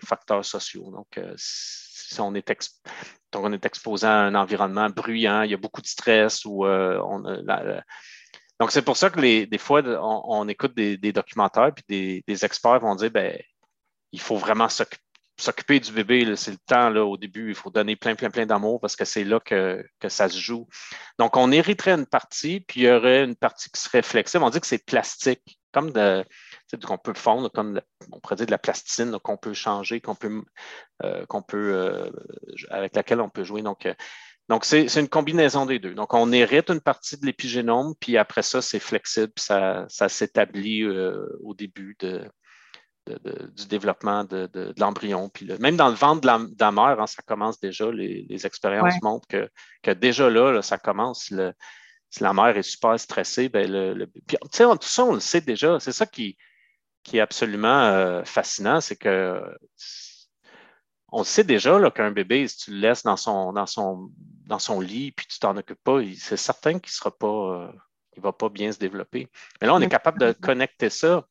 facteurs 0.05 0.43
sociaux. 0.43 0.91
Donc, 0.91 1.19
si 1.37 2.19
on 2.19 2.35
est, 2.35 2.51
on 3.35 3.53
est, 3.53 3.65
exposé 3.65 4.05
à 4.05 4.19
un 4.19 4.35
environnement 4.35 4.89
bruyant, 4.89 5.43
il 5.43 5.51
y 5.51 5.53
a 5.53 5.57
beaucoup 5.57 5.81
de 5.81 5.87
stress 5.87 6.43
ou 6.45 6.65
on 6.65 7.23
donc, 8.59 8.71
c'est 8.71 8.83
pour 8.83 8.95
ça 8.95 9.09
que 9.09 9.19
des 9.19 9.57
fois, 9.57 9.81
on, 10.01 10.47
écoute 10.47 10.73
des, 10.73 11.11
documentaires, 11.11 11.73
puis 11.73 12.23
des, 12.25 12.45
experts 12.45 12.79
vont 12.79 12.95
dire 12.95 13.11
ben, 13.11 13.37
il 14.13 14.21
faut 14.21 14.37
vraiment 14.37 14.67
s'occuper 14.69 15.79
du 15.79 15.91
bébé, 15.91 16.35
c'est 16.35 16.51
le 16.51 16.57
temps 16.65 16.95
au 16.95 17.17
début. 17.17 17.49
Il 17.49 17.55
faut 17.55 17.71
donner 17.71 17.95
plein, 17.95 18.15
plein, 18.15 18.29
plein 18.29 18.45
d'amour 18.45 18.79
parce 18.79 18.95
que 18.95 19.05
c'est 19.05 19.23
là 19.23 19.39
que, 19.39 19.83
ça 20.07 20.29
se 20.29 20.39
joue. 20.39 20.67
Donc, 21.19 21.35
on 21.35 21.51
hériterait 21.51 21.93
une 21.93 22.05
partie, 22.05 22.61
puis 22.61 22.81
il 22.81 22.83
y 22.85 22.91
aurait 22.91 23.23
une 23.23 23.35
partie 23.35 23.69
qui 23.71 23.81
serait 23.81 24.03
flexible. 24.03 24.43
On 24.43 24.51
dit 24.51 24.61
que 24.61 24.67
c'est 24.67 24.85
plastique, 24.85 25.59
comme 25.73 25.91
de, 25.91 26.23
qu'on 26.85 26.99
peut 26.99 27.15
fondre, 27.15 27.51
comme 27.51 27.81
on 28.11 28.19
pourrait 28.19 28.35
dire 28.35 28.45
de 28.45 28.51
la 28.51 28.59
plasticine 28.59 29.17
qu'on 29.19 29.37
peut 29.37 29.53
changer, 29.53 29.99
qu'on 29.99 30.15
peut, 30.15 30.43
euh, 31.03 31.25
euh, 31.55 32.11
avec 32.69 32.95
laquelle 32.95 33.19
on 33.19 33.29
peut 33.29 33.43
jouer. 33.43 33.63
Donc, 33.63 33.87
euh, 33.87 33.93
c'est, 34.61 34.99
une 34.99 35.09
combinaison 35.09 35.65
des 35.65 35.79
deux. 35.79 35.95
Donc, 35.95 36.13
on 36.13 36.31
hérite 36.31 36.69
une 36.69 36.81
partie 36.81 37.17
de 37.17 37.25
l'épigénome, 37.25 37.95
puis 37.99 38.17
après 38.17 38.43
ça, 38.43 38.61
c'est 38.61 38.79
flexible, 38.79 39.33
ça, 39.37 39.85
ça 39.89 40.07
s'établit 40.07 40.85
au 40.85 41.55
début 41.55 41.95
de, 41.99 42.29
du 43.07 43.67
développement 43.67 44.23
de, 44.23 44.73
l'embryon. 44.77 45.29
Puis 45.29 45.47
même 45.59 45.75
dans 45.75 45.89
le 45.89 45.95
ventre 45.95 46.21
de 46.21 46.27
la, 46.59 46.71
mère, 46.71 46.99
hein, 46.99 47.07
ça 47.07 47.21
commence 47.21 47.59
déjà, 47.59 47.91
les, 47.91 48.45
expériences 48.45 49.01
montrent 49.01 49.27
que, 49.27 49.91
déjà 49.91 50.29
là, 50.29 50.61
ça 50.61 50.77
commence. 50.77 51.33
si 52.09 52.23
la 52.23 52.33
mère 52.33 52.57
est 52.57 52.63
super 52.63 52.99
stressée, 52.99 53.49
ben 53.49 53.69
le, 53.69 54.05
puis, 54.05 54.37
tout 54.41 54.87
ça, 54.87 55.05
on 55.05 55.13
le 55.13 55.19
sait 55.19 55.41
déjà. 55.41 55.79
C'est 55.79 55.91
ça 55.91 56.05
qui, 56.05 56.37
qui 57.03 57.17
est 57.17 57.21
absolument 57.21 57.83
euh, 57.83 58.23
fascinant, 58.23 58.81
c'est 58.81 58.95
que 58.95 59.41
on 61.15 61.23
sait 61.23 61.43
déjà 61.43 61.91
qu'un 61.91 62.09
bébé, 62.09 62.47
si 62.47 62.57
tu 62.57 62.71
le 62.71 62.79
laisses 62.79 63.03
dans 63.03 63.17
son, 63.17 63.53
dans 63.53 63.67
son, 63.67 64.09
dans 64.47 64.57
son 64.57 64.81
lit 64.81 65.11
puis 65.11 65.27
tu 65.27 65.37
t'en 65.37 65.55
occupes 65.55 65.83
pas, 65.83 65.99
c'est 66.17 66.37
certain 66.37 66.79
qu'il 66.79 66.91
sera 66.91 67.15
pas, 67.15 67.27
euh, 67.27 67.71
il 68.17 68.23
va 68.23 68.33
pas 68.33 68.49
bien 68.49 68.71
se 68.71 68.79
développer. 68.79 69.29
Mais 69.61 69.67
là, 69.67 69.75
on 69.75 69.81
est 69.81 69.89
capable 69.89 70.19
de 70.19 70.31
connecter 70.31 70.89
ça 70.89 71.27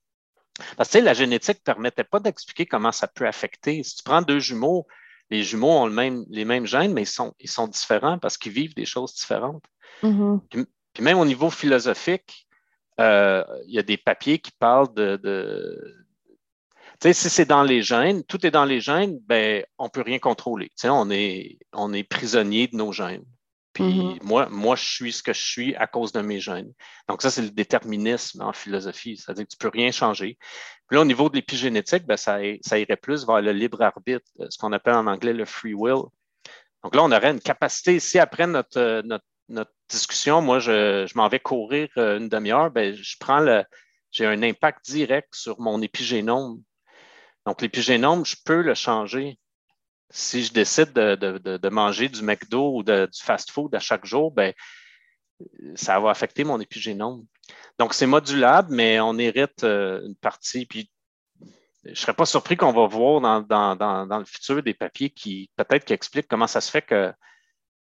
parce 0.76 0.90
que 0.90 0.98
la 0.98 1.14
génétique 1.14 1.58
ne 1.58 1.72
permettait 1.72 2.04
pas 2.04 2.20
d'expliquer 2.20 2.66
comment 2.66 2.92
ça 2.92 3.08
peut 3.08 3.26
affecter. 3.26 3.82
Si 3.82 3.96
tu 3.96 4.02
prends 4.02 4.22
deux 4.22 4.38
jumeaux, 4.38 4.86
les 5.30 5.42
jumeaux 5.42 5.70
ont 5.70 5.86
le 5.86 5.92
même, 5.92 6.24
les 6.28 6.44
mêmes 6.44 6.66
gènes, 6.66 6.92
mais 6.92 7.02
ils 7.02 7.06
sont, 7.06 7.34
ils 7.40 7.50
sont 7.50 7.66
différents 7.66 8.18
parce 8.18 8.36
qu'ils 8.36 8.52
vivent 8.52 8.74
des 8.74 8.84
choses 8.84 9.14
différentes. 9.14 9.64
Mm-hmm. 10.02 10.40
puis, 10.50 11.02
même 11.02 11.18
au 11.18 11.24
niveau 11.24 11.48
philosophique, 11.48 12.46
euh, 13.00 13.44
il 13.66 13.74
y 13.74 13.78
a 13.78 13.82
des 13.82 13.96
papiers 13.96 14.38
qui 14.38 14.52
parlent 14.52 14.92
de. 14.94 15.18
tu 16.28 16.34
sais, 17.00 17.12
si 17.14 17.30
c'est 17.30 17.46
dans 17.46 17.62
les 17.62 17.82
gènes, 17.82 18.22
tout 18.24 18.46
est 18.46 18.50
dans 18.50 18.66
les 18.66 18.80
gènes, 18.80 19.18
ben, 19.26 19.64
on 19.78 19.84
ne 19.84 19.90
peut 19.90 20.02
rien 20.02 20.18
contrôler. 20.18 20.66
Tu 20.68 20.82
sais, 20.82 20.88
on 20.90 21.10
est, 21.10 21.58
on 21.72 21.92
est 21.92 22.04
prisonnier 22.04 22.68
de 22.68 22.76
nos 22.76 22.92
gènes. 22.92 23.24
Puis 23.72 23.84
mm-hmm. 23.84 24.22
moi, 24.22 24.48
moi, 24.50 24.76
je 24.76 24.84
suis 24.84 25.12
ce 25.12 25.22
que 25.22 25.32
je 25.32 25.40
suis 25.40 25.74
à 25.76 25.86
cause 25.86 26.12
de 26.12 26.20
mes 26.20 26.40
gènes. 26.40 26.72
Donc, 27.08 27.22
ça, 27.22 27.30
c'est 27.30 27.42
le 27.42 27.50
déterminisme 27.50 28.42
en 28.42 28.52
philosophie. 28.52 29.16
C'est-à-dire 29.16 29.44
que 29.44 29.50
tu 29.50 29.56
ne 29.56 29.70
peux 29.70 29.76
rien 29.76 29.90
changer. 29.90 30.36
Puis 30.86 30.96
là, 30.96 31.00
au 31.00 31.06
niveau 31.06 31.30
de 31.30 31.36
l'épigénétique, 31.36 32.04
ben, 32.04 32.16
ça, 32.16 32.38
ça, 32.62 32.78
irait 32.78 32.96
plus 32.96 33.26
vers 33.26 33.40
le 33.40 33.52
libre 33.52 33.80
arbitre, 33.80 34.26
euh, 34.40 34.46
ce 34.50 34.58
qu'on 34.58 34.72
appelle 34.72 34.94
en 34.94 35.06
anglais 35.06 35.32
le 35.32 35.46
free 35.46 35.74
will. 35.74 36.04
Donc 36.82 36.94
là, 36.94 37.02
on 37.02 37.12
aurait 37.12 37.30
une 37.30 37.40
capacité, 37.40 37.98
si 37.98 38.18
après 38.18 38.46
notre, 38.46 38.78
euh, 38.78 39.02
notre, 39.02 39.24
notre 39.48 39.72
discussion, 39.88 40.42
moi, 40.42 40.58
je, 40.58 41.06
je 41.06 41.16
m'en 41.16 41.28
vais 41.28 41.40
courir 41.40 41.88
euh, 41.96 42.18
une 42.18 42.28
demi-heure, 42.28 42.70
ben, 42.70 42.94
je 42.94 43.16
prends 43.18 43.40
le. 43.40 43.64
J'ai 44.10 44.26
un 44.26 44.42
impact 44.42 44.84
direct 44.90 45.34
sur 45.34 45.58
mon 45.58 45.80
épigénome. 45.80 46.60
Donc, 47.46 47.62
l'épigénome, 47.62 48.26
je 48.26 48.36
peux 48.44 48.60
le 48.60 48.74
changer 48.74 49.38
si 50.12 50.44
je 50.44 50.52
décide 50.52 50.92
de, 50.92 51.68
manger 51.68 52.08
du 52.08 52.22
McDo 52.22 52.76
ou 52.76 52.82
du 52.82 53.06
fast-food 53.20 53.74
à 53.74 53.80
chaque 53.80 54.04
jour, 54.04 54.30
ben, 54.30 54.52
ça 55.74 55.98
va 55.98 56.10
affecter 56.10 56.44
mon 56.44 56.60
épigénome. 56.60 57.24
Donc, 57.78 57.94
c'est 57.94 58.06
modulable, 58.06 58.72
mais 58.74 59.00
on 59.00 59.18
hérite 59.18 59.64
euh, 59.64 60.06
une 60.06 60.14
partie. 60.14 60.66
Puis, 60.66 60.90
je 61.84 61.90
ne 61.90 61.94
serais 61.94 62.14
pas 62.14 62.26
surpris 62.26 62.56
qu'on 62.56 62.72
va 62.72 62.86
voir 62.86 63.20
dans, 63.42 64.18
le 64.18 64.24
futur 64.24 64.62
des 64.62 64.74
papiers 64.74 65.10
qui 65.10 65.50
peut-être 65.56 65.84
qui 65.84 65.94
expliquent 65.94 66.28
comment 66.28 66.46
ça 66.46 66.60
se 66.60 66.70
fait 66.70 66.82
que, 66.82 67.12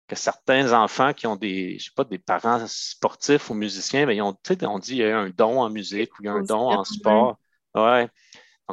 que 0.08 0.16
certains 0.16 0.72
enfants 0.72 1.12
qui 1.12 1.26
ont 1.26 1.36
des, 1.36 1.78
je 1.78 1.86
sais 1.86 1.90
pas, 1.94 2.04
des 2.04 2.18
parents 2.18 2.64
sportifs 2.66 3.50
ou 3.50 3.54
musiciens, 3.54 4.06
ben, 4.06 4.12
ils 4.12 4.22
ont, 4.22 4.38
on 4.62 4.78
dit 4.78 4.92
qu'il 4.92 4.98
y 4.98 5.04
a 5.04 5.18
un 5.18 5.30
don 5.30 5.60
en 5.60 5.68
musique 5.68 6.18
ou 6.18 6.22
il 6.22 6.26
y 6.26 6.28
a 6.28 6.32
un 6.32 6.42
don 6.42 6.70
en 6.70 6.84
sport. 6.84 7.38
Ouais 7.74 8.08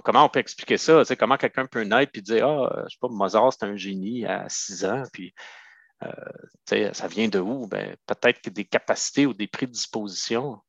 comment 0.04 0.26
on 0.26 0.30
peut 0.30 0.39
expliquer 0.39 0.78
ça? 0.78 1.04
comment 1.18 1.38
quelqu'un 1.38 1.66
peut 1.66 1.84
naître 1.84 2.12
et 2.16 2.22
dire 2.22 2.48
Ah, 2.48 2.70
je 2.80 2.84
ne 2.84 2.89
sais 2.89 2.98
pas, 3.02 3.08
Mozart, 3.10 3.54
c'est 3.54 3.66
un 3.66 3.76
génie 3.76 4.26
à 4.26 4.48
6 4.50 4.86
ans, 4.86 5.04
puis 5.12 5.34
euh, 6.04 6.93
ça 6.93 7.08
vient 7.08 7.28
de 7.28 7.39
où? 7.39 7.68
Ben, 7.68 7.95
peut-être 8.06 8.50
des 8.50 8.66
capacités 8.66 9.26
ou 9.26 9.34
des 9.34 9.48
prédispositions. 9.48 10.60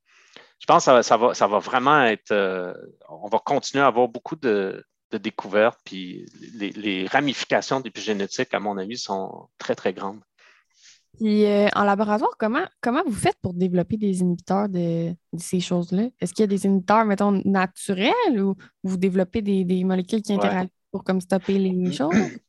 Je 0.61 0.67
pense 0.67 0.87
que 0.87 1.03
ça, 1.03 1.17
va, 1.17 1.35
ça 1.35 1.47
va 1.47 1.59
vraiment 1.59 2.03
être. 2.05 2.33
Euh, 2.33 2.75
on 3.09 3.29
va 3.29 3.39
continuer 3.39 3.85
à 3.85 3.89
avoir 3.89 4.09
beaucoup 4.09 4.37
de, 4.37 4.85
découvertes, 5.13 5.81
puis 5.85 6.27
les, 6.55 6.71
les 6.71 7.07
ramifications 7.07 7.81
d'épigénétique, 7.81 8.53
à 8.55 8.61
mon 8.61 8.77
avis, 8.79 8.99
sont 8.99 9.49
très, 9.59 9.75
très 9.75 9.93
grandes. 9.95 10.21
Puis 11.17 11.47
euh, 11.47 11.69
en 11.75 11.85
laboratoire, 11.85 12.37
comment, 12.39 12.65
comment 12.81 13.03
vous 13.05 13.15
faites 13.15 13.37
pour 13.43 13.55
développer 13.55 13.97
des 13.97 14.21
inhibiteurs 14.21 14.69
de, 14.69 15.15
ces 15.37 15.61
choses-là? 15.61 16.09
Est-ce 16.21 16.33
qu'il 16.33 16.43
y 16.43 16.45
a 16.45 16.47
des 16.49 16.67
inhibiteurs, 16.67 17.05
mettons, 17.05 17.43
naturels 17.45 18.41
ou 18.41 18.55
vous 18.85 18.97
développez 18.97 19.43
des, 19.43 19.85
molécules 19.85 20.23
qui 20.23 20.33
interagissent 20.33 20.71
pour 20.93 21.05
comme 21.05 21.21
stopper 21.21 21.59
les 21.59 21.93
choses? 21.93 22.15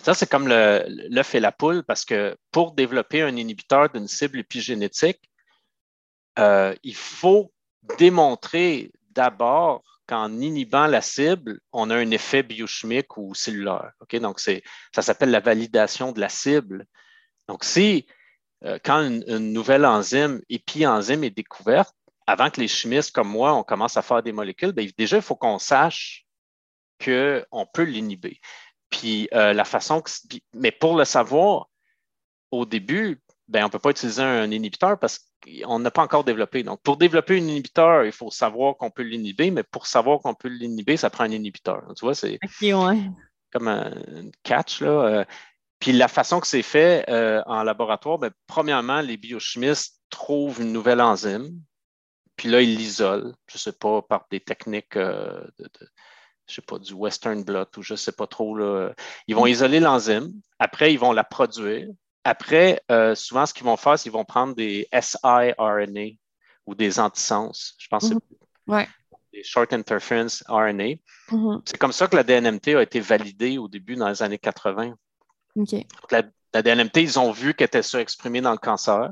Ça, 0.00 0.14
c'est 0.14 0.30
comme 0.30 0.48
l'œuf 0.48 1.34
et 1.34 1.40
la 1.40 1.52
poule 1.52 1.82
parce 1.84 2.04
que 2.04 2.36
pour 2.50 2.72
développer 2.72 3.22
un 3.22 3.36
inhibiteur 3.36 3.90
d'une 3.90 4.08
cible 4.08 4.38
épigénétique, 4.38 5.20
euh, 6.38 6.74
il 6.82 6.94
faut 6.94 7.52
démontrer 7.98 8.92
d'abord 9.10 9.82
qu'en 10.06 10.32
inhibant 10.40 10.86
la 10.86 11.02
cible, 11.02 11.60
on 11.72 11.90
a 11.90 11.96
un 11.96 12.10
effet 12.10 12.42
biochimique 12.42 13.16
ou 13.18 13.34
cellulaire. 13.34 13.92
Donc, 14.14 14.40
ça 14.40 15.02
s'appelle 15.02 15.30
la 15.30 15.40
validation 15.40 16.12
de 16.12 16.20
la 16.20 16.28
cible. 16.30 16.86
Donc, 17.48 17.64
si 17.64 18.06
euh, 18.64 18.78
quand 18.84 19.00
une, 19.00 19.52
nouvelle 19.52 19.86
enzyme, 19.86 20.40
épi-enzyme, 20.48 21.24
est 21.24 21.30
découverte, 21.30 21.94
avant 22.26 22.50
que 22.50 22.60
les 22.60 22.68
chimistes 22.68 23.12
comme 23.12 23.28
moi, 23.28 23.54
on 23.54 23.62
commence 23.62 23.96
à 23.96 24.02
faire 24.02 24.22
des 24.22 24.32
molécules, 24.32 24.72
bien, 24.72 24.86
déjà, 24.96 25.16
il 25.16 25.22
faut 25.22 25.36
qu'on 25.36 25.58
sache 25.58 26.26
qu'on 27.02 27.66
peut 27.72 27.84
l'inhiber. 27.84 28.40
Puis 28.90 29.28
euh, 29.32 29.52
la 29.52 29.64
façon 29.64 30.00
que. 30.00 30.10
Mais 30.54 30.72
pour 30.72 30.96
le 30.96 31.04
savoir, 31.04 31.68
au 32.50 32.64
début, 32.64 33.20
ben, 33.46 33.62
on 33.62 33.66
ne 33.66 33.70
peut 33.70 33.78
pas 33.78 33.90
utiliser 33.90 34.22
un 34.22 34.50
inhibiteur 34.50 34.98
parce 34.98 35.30
qu'on 35.42 35.78
n'a 35.78 35.90
pas 35.90 36.02
encore 36.02 36.24
développé. 36.24 36.62
Donc, 36.62 36.82
pour 36.82 36.96
développer 36.96 37.34
un 37.34 37.42
inhibiteur, 37.42 38.04
il 38.04 38.12
faut 38.12 38.30
savoir 38.30 38.76
qu'on 38.76 38.90
peut 38.90 39.02
l'inhiber, 39.02 39.50
mais 39.50 39.62
pour 39.62 39.86
savoir 39.86 40.20
qu'on 40.20 40.34
peut 40.34 40.48
l'inhiber, 40.48 40.96
ça 40.96 41.10
prend 41.10 41.24
un 41.24 41.30
inhibiteur. 41.30 41.82
Tu 41.96 42.04
vois, 42.04 42.14
c'est 42.14 42.38
comme 43.52 43.68
un, 43.68 43.94
catch. 44.42 44.82
Là. 44.82 45.24
Puis 45.78 45.92
la 45.92 46.08
façon 46.08 46.40
que 46.40 46.46
c'est 46.46 46.62
fait 46.62 47.04
euh, 47.08 47.42
en 47.46 47.62
laboratoire, 47.62 48.18
bien, 48.18 48.30
premièrement, 48.46 49.00
les 49.00 49.16
biochimistes 49.16 50.00
trouvent 50.10 50.60
une 50.60 50.72
nouvelle 50.72 51.00
enzyme, 51.00 51.60
puis 52.36 52.48
là, 52.48 52.60
ils 52.62 52.76
l'isolent, 52.76 53.34
je 53.48 53.56
ne 53.56 53.58
sais 53.58 53.72
pas, 53.72 54.02
par 54.02 54.26
des 54.30 54.40
techniques 54.40 54.96
euh, 54.96 55.44
de, 55.58 55.68
je 56.48 56.54
sais 56.54 56.62
pas, 56.62 56.78
du 56.78 56.94
Western 56.94 57.44
blot 57.44 57.66
ou 57.76 57.82
je 57.82 57.94
ne 57.94 57.96
sais 57.96 58.12
pas 58.12 58.26
trop. 58.26 58.56
Là. 58.56 58.92
Ils 59.26 59.36
vont 59.36 59.46
isoler 59.46 59.80
l'enzyme, 59.80 60.32
après, 60.58 60.92
ils 60.92 60.98
vont 60.98 61.12
la 61.12 61.24
produire. 61.24 61.88
Après, 62.24 62.82
euh, 62.90 63.14
souvent, 63.14 63.46
ce 63.46 63.54
qu'ils 63.54 63.64
vont 63.64 63.76
faire, 63.76 63.98
c'est 63.98 64.04
qu'ils 64.04 64.12
vont 64.12 64.24
prendre 64.24 64.54
des 64.54 64.88
siRNA 64.92 66.16
ou 66.66 66.74
des 66.74 67.00
antisens. 67.00 67.74
Je 67.78 67.88
pense 67.88 68.10
mhm. 68.10 68.20
des 69.32 69.42
Short 69.42 69.72
Interference 69.72 70.42
RNA. 70.48 70.96
Mhm. 71.30 71.62
C'est 71.64 71.78
comme 71.78 71.92
ça 71.92 72.06
que 72.06 72.16
la 72.16 72.24
DNMT 72.24 72.74
a 72.76 72.82
été 72.82 73.00
validée 73.00 73.58
au 73.58 73.68
début 73.68 73.96
dans 73.96 74.08
les 74.08 74.22
années 74.22 74.38
80. 74.38 74.94
La, 76.10 76.62
DNMT, 76.62 76.96
ils 76.96 77.18
ont 77.18 77.30
vu 77.30 77.54
qu'elle 77.54 77.66
était 77.66 77.82
surexprimée 77.82 78.40
dans 78.40 78.52
le 78.52 78.58
cancer. 78.58 79.10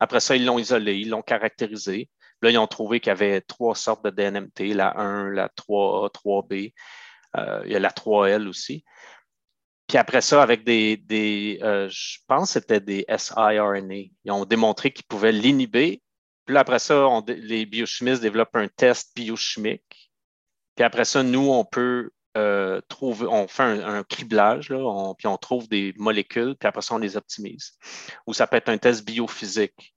Après 0.00 0.20
ça, 0.20 0.34
ils 0.34 0.44
l'ont 0.44 0.58
isolée, 0.58 0.98
ils 0.98 1.10
l'ont 1.10 1.22
caractérisée. 1.22 2.10
Là, 2.42 2.50
ils 2.50 2.58
ont 2.58 2.66
trouvé 2.66 2.98
qu'il 2.98 3.10
y 3.10 3.12
avait 3.12 3.40
trois 3.40 3.76
sortes 3.76 4.04
de 4.04 4.10
DNMT, 4.10 4.74
la 4.74 4.98
1, 4.98 5.30
la 5.30 5.48
3A, 5.48 6.10
3B. 6.12 6.72
Euh, 7.36 7.62
il 7.64 7.72
y 7.72 7.76
a 7.76 7.78
la 7.78 7.90
3L 7.90 8.48
aussi. 8.48 8.84
Puis 9.86 9.98
après 9.98 10.20
ça, 10.22 10.42
avec 10.42 10.64
des, 10.64 10.96
des 10.96 11.58
euh, 11.62 11.88
je 11.88 12.18
pense 12.26 12.48
que 12.48 12.60
c'était 12.60 12.80
des 12.80 13.04
siRNA, 13.16 13.94
ils 14.24 14.32
ont 14.32 14.44
démontré 14.44 14.92
qu'ils 14.92 15.06
pouvaient 15.06 15.32
l'inhiber. 15.32 16.02
Puis 16.46 16.56
après 16.56 16.78
ça, 16.78 17.08
les 17.28 17.66
biochimistes 17.66 18.22
développent 18.22 18.56
un 18.56 18.68
test 18.68 19.14
biochimique. 19.14 20.10
Puis 20.74 20.84
après 20.84 21.04
ça, 21.04 21.22
nous, 21.22 21.50
on 21.50 21.64
peut 21.64 22.10
euh, 22.36 22.80
on 23.00 23.46
fait 23.48 23.62
un, 23.62 23.96
un 23.96 24.02
criblage, 24.04 24.70
là, 24.70 24.78
on- 24.78 25.14
puis 25.14 25.26
on 25.26 25.36
trouve 25.36 25.68
des 25.68 25.92
molécules, 25.96 26.56
puis 26.58 26.66
après 26.66 26.82
ça, 26.82 26.94
on 26.94 26.98
les 26.98 27.16
optimise. 27.16 27.72
Ou 28.26 28.32
ça 28.34 28.46
peut 28.46 28.56
être 28.56 28.68
un 28.70 28.78
test 28.78 29.04
biophysique. 29.04 29.94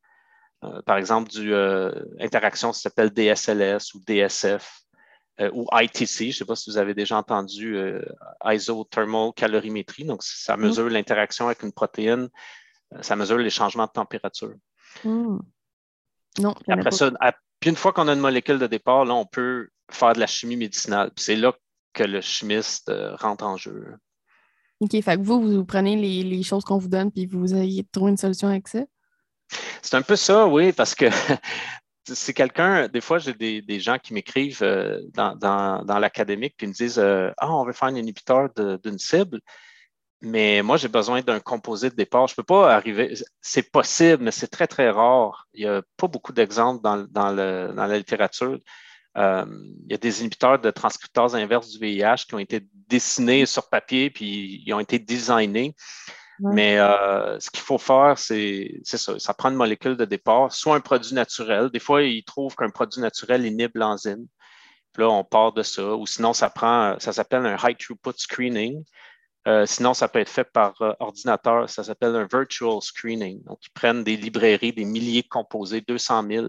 Euh, 0.64 0.82
par 0.84 0.98
exemple, 0.98 1.30
du 1.30 1.54
euh, 1.54 1.92
interaction, 2.20 2.74
ça 2.74 2.82
s'appelle 2.82 3.12
DSLS 3.12 3.94
ou 3.94 4.00
DSF 4.06 4.82
ou 5.52 5.68
ITC. 5.74 6.08
Je 6.24 6.26
ne 6.28 6.32
sais 6.32 6.46
pas 6.46 6.56
si 6.56 6.70
vous 6.70 6.78
avez 6.78 6.94
déjà 6.94 7.18
entendu 7.18 7.78
isothermal 8.50 9.32
calorimétrie. 9.36 10.06
Donc, 10.06 10.24
ça 10.24 10.56
mesure 10.58 10.90
l'interaction 10.90 11.48
avec 11.48 11.62
une 11.64 11.74
protéine, 11.74 12.30
ça 13.02 13.16
mesure 13.18 13.38
les 13.38 13.50
changements 13.50 13.86
de 13.86 13.92
température. 13.92 14.54
Hmm. 15.04 15.40
Non, 16.40 16.54
Après 16.70 16.92
ça, 16.92 17.12
à- 17.20 17.34
puis 17.60 17.70
une 17.70 17.76
fois 17.76 17.92
qu'on 17.94 18.08
a 18.08 18.14
une 18.14 18.20
molécule 18.20 18.60
de 18.60 18.68
départ, 18.68 19.04
là, 19.06 19.14
on 19.14 19.26
peut 19.26 19.68
faire 19.92 20.14
de 20.14 20.20
la 20.20 20.28
chimie 20.28 20.56
médicinale. 20.58 21.12
Puis 21.16 21.24
c'est 21.26 21.36
là 21.36 21.54
que 21.96 22.04
le 22.04 22.22
chimiste 22.22 22.90
euh, 22.90 23.16
rentre 23.16 23.44
en 23.46 23.58
jeu. 23.58 23.96
OK, 24.82 24.92
fait 24.92 25.18
que 25.18 25.22
vous, 25.24 25.42
vous 25.42 25.66
prenez 25.66 25.96
les, 25.96 26.22
les 26.24 26.44
choses 26.44 26.64
qu'on 26.64 26.78
vous 26.78 26.90
donne 26.90 27.12
puis 27.12 27.26
vous 27.26 27.46
essayez 27.54 27.82
de 27.84 27.88
trouver 27.92 28.12
une 28.12 28.18
solution 28.18 28.50
avec 28.50 28.68
ça? 28.68 28.82
C'est 29.82 29.96
un 29.96 30.02
peu 30.02 30.16
ça, 30.16 30.46
oui, 30.48 30.74
parce 30.74 30.94
que 30.94 31.06
c'est 32.08 32.34
quelqu'un, 32.34 32.88
des 32.88 33.02
fois, 33.02 33.18
j'ai 33.20 33.34
des, 33.34 33.62
des 33.62 33.80
gens 33.80 33.98
qui 33.98 34.14
m'écrivent 34.14 34.64
euh, 34.64 35.00
dans, 35.14 35.36
dans, 35.36 35.84
dans 35.86 35.98
l'académique 35.98 36.56
puis 36.58 36.68
me 36.68 36.74
disent 36.74 37.00
euh, 37.00 37.32
Ah, 37.38 37.52
on 37.54 37.66
veut 37.66 37.74
faire 37.74 37.88
un 37.88 37.96
inhibiteur 37.96 38.50
d'une 38.84 39.00
cible, 39.00 39.40
mais 40.22 40.62
moi, 40.62 40.78
j'ai 40.78 40.88
besoin 40.88 41.22
d'un 41.22 41.40
composé 41.40 41.90
de 41.90 41.96
départ. 41.96 42.28
Je 42.28 42.34
ne 42.34 42.38
peux 42.38 42.44
pas 42.44 42.74
arriver. 42.76 43.14
C'est 43.42 43.72
possible, 43.72 44.24
mais 44.24 44.32
c'est 44.32 44.48
très, 44.48 44.68
très 44.68 44.90
rare. 44.90 45.48
Il 45.54 45.66
n'y 45.66 45.70
a 45.70 45.82
pas 45.98 46.08
beaucoup 46.08 46.34
d'exemples 46.34 46.82
dans, 46.82 47.06
dans, 47.10 47.32
le- 47.32 47.72
dans 47.76 47.86
la 47.86 47.98
littérature. 47.98 48.60
Euh, 49.18 49.46
il 49.86 49.92
y 49.92 49.94
a 49.94 49.98
des 49.98 50.22
inhibiteurs 50.22 50.60
de 50.60 50.72
transcriptase 50.72 51.36
inverse 51.36 51.70
du 51.70 51.80
VIH 51.80 52.26
qui 52.28 52.36
ont 52.36 52.40
été 52.40 52.68
dessinés 52.74 53.46
sur 53.46 53.70
papier 53.70 54.10
puis 54.10 54.62
ils 54.66 54.74
ont 54.74 54.80
été 54.80 55.00
designés. 55.00 55.74
Ouais. 56.40 56.54
Mais 56.54 56.80
euh, 56.80 57.40
ce 57.40 57.50
qu'il 57.50 57.62
faut 57.62 57.78
faire, 57.78 58.18
c'est 58.18 58.82
ça. 58.84 59.18
Ça 59.20 59.34
prend 59.34 59.50
une 59.50 59.56
molécule 59.56 59.96
de 59.96 60.06
départ, 60.06 60.52
soit 60.52 60.76
un 60.76 60.82
produit 60.82 61.14
naturel. 61.14 61.70
Des 61.70 61.80
fois, 61.80 62.04
ils 62.04 62.24
trouvent 62.24 62.56
qu'un 62.56 62.70
produit 62.70 63.02
naturel 63.02 63.46
inhibe 63.46 63.72
l'enzyme. 63.76 64.28
Là, 64.98 65.10
on 65.10 65.24
part 65.24 65.54
de 65.54 65.64
ça. 65.64 65.96
Ou 65.96 66.06
sinon, 66.06 66.34
ça 66.34 66.50
prend, 66.50 66.98
ça 67.00 67.14
s'appelle 67.14 67.46
un 67.46 67.58
high 67.64 67.78
throughput 67.78 68.18
screening. 68.18 68.84
Euh, 69.48 69.66
sinon, 69.66 69.94
ça 69.94 70.08
peut 70.08 70.20
être 70.20 70.30
fait 70.30 70.50
par 70.52 70.74
euh, 70.82 70.94
ordinateur. 71.00 71.70
Ça 71.70 71.84
s'appelle 71.84 72.16
un 72.16 72.28
virtual 72.32 72.82
screening. 72.82 73.44
Donc, 73.44 73.60
ils 73.64 73.72
prennent 73.72 74.04
des 74.04 74.18
librairies, 74.18 74.74
des 74.74 74.86
milliers 74.86 75.22
de 75.22 75.28
composés, 75.28 75.82
200 75.82 76.28
000. 76.30 76.48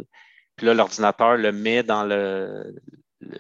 Puis 0.57 0.67
là, 0.67 0.75
l'ordinateur 0.75 1.37
le 1.37 1.53
met 1.53 1.83
dans 1.83 2.05
le, 2.05 2.75
le- 3.21 3.39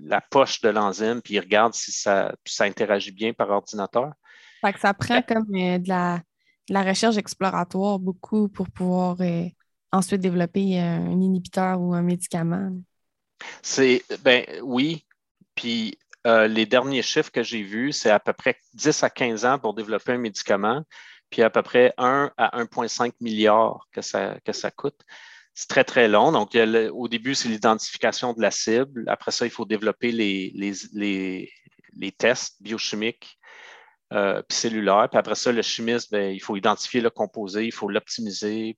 la 0.00 0.20
poche 0.20 0.60
de 0.60 0.68
l'enzyme, 0.68 1.20
puis 1.22 1.34
il 1.34 1.40
regarde 1.40 1.74
si 1.74 1.90
ça, 1.92 2.34
interagit 2.60 3.12
bien 3.12 3.32
par 3.32 3.50
ordinateur. 3.50 4.12
Fait 4.60 4.72
que 4.72 4.80
ça 4.80 4.94
prend 4.94 5.22
comme 5.22 5.46
euh, 5.54 5.78
de, 5.78 5.88
la, 5.88 6.18
de 6.68 6.74
la 6.74 6.82
recherche 6.82 7.16
exploratoire 7.16 7.98
beaucoup 7.98 8.48
pour 8.48 8.68
pouvoir 8.70 9.16
euh, 9.20 9.46
ensuite 9.92 10.20
développer 10.20 10.80
euh, 10.80 10.96
un 10.98 11.20
inhibiteur 11.20 11.80
ou 11.80 11.94
un 11.94 12.02
médicament. 12.02 12.70
C'est, 13.62 14.02
ben 14.22 14.44
oui. 14.62 15.04
Puis 15.54 15.98
les 16.24 16.64
derniers 16.64 17.02
chiffres 17.02 17.30
que 17.30 17.42
j'ai 17.42 17.62
vus, 17.62 17.92
c'est 17.92 18.10
à 18.10 18.18
peu 18.18 18.32
près 18.32 18.56
10 18.72 19.02
à 19.02 19.10
15 19.10 19.44
ans 19.44 19.58
pour 19.58 19.74
développer 19.74 20.12
un 20.12 20.18
médicament, 20.18 20.82
puis 21.28 21.42
à 21.42 21.50
peu 21.50 21.62
près 21.62 21.92
1 21.98 22.30
à 22.38 22.58
1,5 22.58 23.12
milliard 23.20 23.86
que 23.92 24.00
ça, 24.00 24.36
que 24.42 24.52
ça 24.52 24.70
coûte. 24.70 24.98
C'est 25.54 25.68
très, 25.68 25.84
très 25.84 26.08
long. 26.08 26.32
Donc, 26.32 26.56
au 26.92 27.08
début, 27.08 27.36
c'est 27.36 27.48
l'identification 27.48 28.32
de 28.32 28.42
la 28.42 28.50
cible. 28.50 29.04
Après 29.06 29.30
ça, 29.30 29.46
il 29.46 29.50
faut 29.50 29.64
développer 29.64 30.10
les, 30.10 30.52
les, 30.54 31.52
les, 31.96 32.12
tests 32.12 32.60
biochimiques 32.60 33.38
euh, 34.12 34.42
puis 34.48 34.58
cellulaires. 34.58 35.08
Puis 35.08 35.18
après 35.18 35.36
ça, 35.36 35.52
le 35.52 35.62
chimiste, 35.62 36.10
ben, 36.10 36.34
il 36.34 36.40
faut 36.40 36.56
identifier 36.56 37.00
le 37.00 37.10
composé, 37.10 37.66
il 37.66 37.72
faut 37.72 37.88
l'optimiser. 37.88 38.76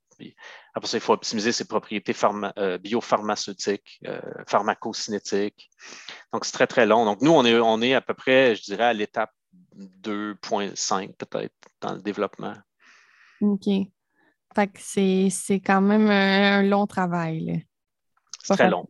Après 0.74 0.86
ça, 0.86 0.98
il 0.98 1.00
faut 1.00 1.14
optimiser 1.14 1.50
ses 1.50 1.66
propriétés 1.66 2.14
euh, 2.58 2.76
biopharmaceutiques, 2.76 3.98
euh, 4.06 4.20
pharmacocinétiques. 4.46 5.70
Donc, 6.30 6.44
c'est 6.44 6.52
très, 6.52 6.66
très 6.66 6.84
long. 6.84 7.06
Donc, 7.06 7.22
nous, 7.22 7.32
on 7.32 7.46
est, 7.46 7.58
on 7.58 7.80
est 7.80 7.94
à 7.94 8.02
peu 8.02 8.12
près, 8.12 8.54
je 8.54 8.62
dirais, 8.64 8.84
à 8.84 8.92
l'étape 8.92 9.32
2.5 10.02 11.14
peut-être 11.16 11.54
dans 11.80 11.94
le 11.94 12.02
développement. 12.02 12.54
OK. 13.40 13.66
Fait 14.56 14.68
que 14.68 14.78
c'est 14.80 15.28
c'est 15.30 15.60
quand 15.60 15.82
même 15.82 16.08
un, 16.10 16.58
un 16.60 16.62
long 16.62 16.86
travail. 16.86 17.66
C'est 18.42 18.48
très 18.52 18.68
facile. 18.68 18.70
long. 18.70 18.88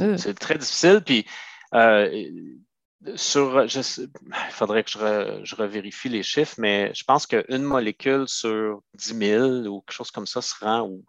Euh. 0.00 0.16
C'est 0.16 0.34
très 0.34 0.58
difficile. 0.58 1.02
Puis, 1.04 1.26
euh, 1.74 2.10
sur, 3.16 3.64
il 3.64 4.08
faudrait 4.50 4.84
que 4.84 4.90
je, 4.90 4.98
re- 4.98 5.44
je 5.44 5.54
revérifie 5.56 6.08
les 6.08 6.22
chiffres, 6.22 6.56
mais 6.58 6.92
je 6.94 7.04
pense 7.04 7.26
qu'une 7.26 7.62
molécule 7.62 8.28
sur 8.28 8.82
10 8.94 9.14
000 9.14 9.66
ou 9.66 9.80
quelque 9.82 9.94
chose 9.96 10.10
comme 10.10 10.26
ça 10.26 10.42
se 10.42 10.54
rend, 10.64 10.82
ou 10.88 11.04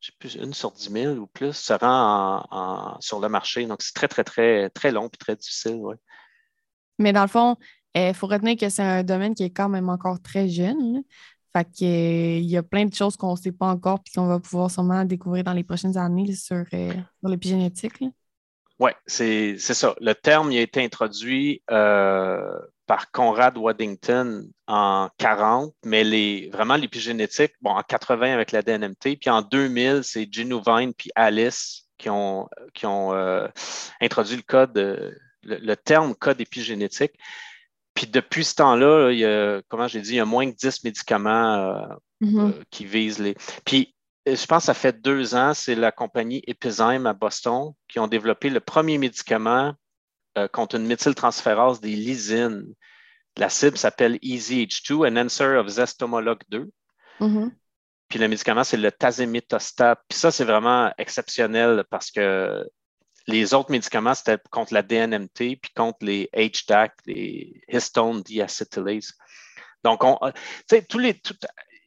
je 0.00 0.08
sais 0.08 0.16
plus, 0.18 0.34
une 0.36 0.54
sur 0.54 0.72
10 0.72 0.90
000 0.90 1.18
ou 1.18 1.26
plus, 1.26 1.52
se 1.54 1.72
rend 1.74 2.46
en- 2.50 2.58
en- 2.96 3.00
sur 3.00 3.20
le 3.20 3.28
marché. 3.28 3.66
Donc, 3.66 3.82
c'est 3.82 3.94
très, 3.94 4.08
très, 4.08 4.24
très, 4.24 4.70
très 4.70 4.92
long 4.92 5.08
et 5.08 5.16
très 5.18 5.36
difficile. 5.36 5.76
Ouais. 5.76 5.96
Mais 6.98 7.12
dans 7.12 7.22
le 7.22 7.28
fond, 7.28 7.56
il 7.94 8.14
faut 8.14 8.26
retenir 8.26 8.56
que 8.56 8.68
c'est 8.68 8.82
un 8.82 9.02
domaine 9.04 9.34
qui 9.34 9.44
est 9.44 9.50
quand 9.50 9.68
même 9.68 9.88
encore 9.88 10.20
très 10.22 10.48
jeune. 10.48 11.02
Fait 11.52 11.64
que, 11.64 11.84
euh, 11.84 12.38
y 12.40 12.56
a 12.56 12.62
plein 12.62 12.84
de 12.84 12.94
choses 12.94 13.16
qu'on 13.16 13.32
ne 13.32 13.36
sait 13.36 13.52
pas 13.52 13.66
encore 13.66 14.00
puis 14.02 14.12
qu'on 14.12 14.26
va 14.26 14.38
pouvoir 14.38 14.70
sûrement 14.70 15.04
découvrir 15.04 15.44
dans 15.44 15.54
les 15.54 15.64
prochaines 15.64 15.96
années 15.96 16.30
euh, 16.30 16.34
sur 16.34 16.64
l'épigénétique. 17.28 17.94
Oui, 18.78 18.90
c'est 19.06 19.58
ça. 19.58 19.94
Le 20.00 20.14
terme 20.14 20.50
a 20.50 20.60
été 20.60 20.84
introduit 20.84 21.62
euh, 21.70 22.58
par 22.86 23.10
Conrad 23.10 23.56
Waddington 23.56 24.48
en 24.68 25.08
40, 25.18 25.74
mais 25.84 26.04
les, 26.04 26.48
vraiment 26.52 26.76
l'épigénétique, 26.76 27.52
bon, 27.60 27.70
en 27.70 27.82
80 27.82 28.32
avec 28.32 28.52
la 28.52 28.62
DNMT, 28.62 29.16
puis 29.20 29.30
en 29.30 29.42
2000, 29.42 30.00
c'est 30.04 30.28
Genovine 30.30 30.92
puis 30.96 31.10
Alice 31.16 31.88
qui 31.96 32.08
ont, 32.08 32.48
qui 32.74 32.86
ont 32.86 33.12
introduit 34.00 34.36
le 34.36 34.42
code, 34.42 35.18
le 35.42 35.74
terme 35.74 36.14
code 36.14 36.40
épigénétique. 36.40 37.14
Puis 37.98 38.06
depuis 38.06 38.44
ce 38.44 38.54
temps-là, 38.54 39.06
là, 39.06 39.10
il 39.10 39.18
y 39.18 39.24
a, 39.24 39.60
comment 39.66 39.88
j'ai 39.88 40.00
dit, 40.00 40.10
il 40.10 40.16
y 40.16 40.20
a 40.20 40.24
moins 40.24 40.48
que 40.48 40.54
10 40.56 40.84
médicaments 40.84 41.54
euh, 41.54 41.86
Mhm. 42.20 42.38
euh, 42.38 42.62
qui 42.70 42.84
visent 42.84 43.18
les. 43.18 43.34
Puis, 43.64 43.92
euh, 44.28 44.36
je 44.36 44.46
pense 44.46 44.62
que 44.62 44.66
ça 44.66 44.74
fait 44.74 45.00
deux 45.00 45.34
ans, 45.34 45.52
c'est 45.52 45.74
la 45.74 45.90
compagnie 45.90 46.40
Epizyme 46.46 47.06
à 47.06 47.12
Boston 47.12 47.72
qui 47.88 47.98
ont 47.98 48.06
développé 48.06 48.50
le 48.50 48.60
premier 48.60 48.98
médicament 48.98 49.74
euh, 50.36 50.46
contre 50.46 50.76
une 50.76 50.86
méthyltransférase 50.86 51.80
des 51.80 51.96
lysines. 51.96 52.72
La 53.36 53.48
cible 53.48 53.76
s'appelle 53.76 54.16
EasyH2, 54.22 55.08
an 55.08 55.16
answer 55.16 55.56
of 55.56 55.66
Zestomolog 55.66 56.38
2. 56.50 56.70
Mhm. 57.18 57.50
Puis 58.08 58.20
le 58.20 58.28
médicament, 58.28 58.62
c'est 58.62 58.76
le 58.76 58.92
tazemetostat. 58.92 59.96
Puis 60.08 60.20
ça, 60.20 60.30
c'est 60.30 60.44
vraiment 60.44 60.92
exceptionnel 60.98 61.84
parce 61.90 62.12
que 62.12 62.64
les 63.28 63.54
autres 63.54 63.70
médicaments, 63.70 64.14
c'était 64.14 64.38
contre 64.50 64.74
la 64.74 64.82
DNMT 64.82 65.56
puis 65.60 65.70
contre 65.76 65.98
les 66.02 66.28
HDAC, 66.34 66.92
les 67.06 67.62
histone 67.68 68.22
deacetylase. 68.22 69.12
Donc, 69.84 70.02
on, 70.02 70.18
euh, 70.22 70.80
tous 70.88 70.98
les, 70.98 71.14
tout- 71.14 71.34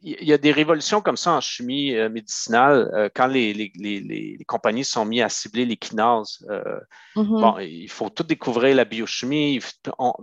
il 0.04 0.24
y 0.24 0.34
a 0.34 0.38
des 0.38 0.52
révolutions 0.52 1.02
comme 1.02 1.18
ça 1.18 1.34
en 1.34 1.42
chimie 1.42 1.94
euh, 1.96 2.10
médicinale 2.10 2.90
euh, 2.94 3.10
quand 3.14 3.28
les, 3.28 3.54
les, 3.54 3.72
les, 3.76 4.38
compagnies 4.48 4.84
sont 4.86 5.06
mises 5.06 5.22
à 5.22 5.30
cibler 5.30 5.66
les 5.66 5.78
kinases. 5.78 6.46
euh, 6.50 6.80
Mhm. 7.16 7.26
Bon, 7.42 7.60
il 7.60 7.90
faut 7.90 8.10
tout 8.10 8.24
découvrir 8.24 8.74
la 8.76 8.86
biochimie. 8.86 9.60
On- 10.00 10.14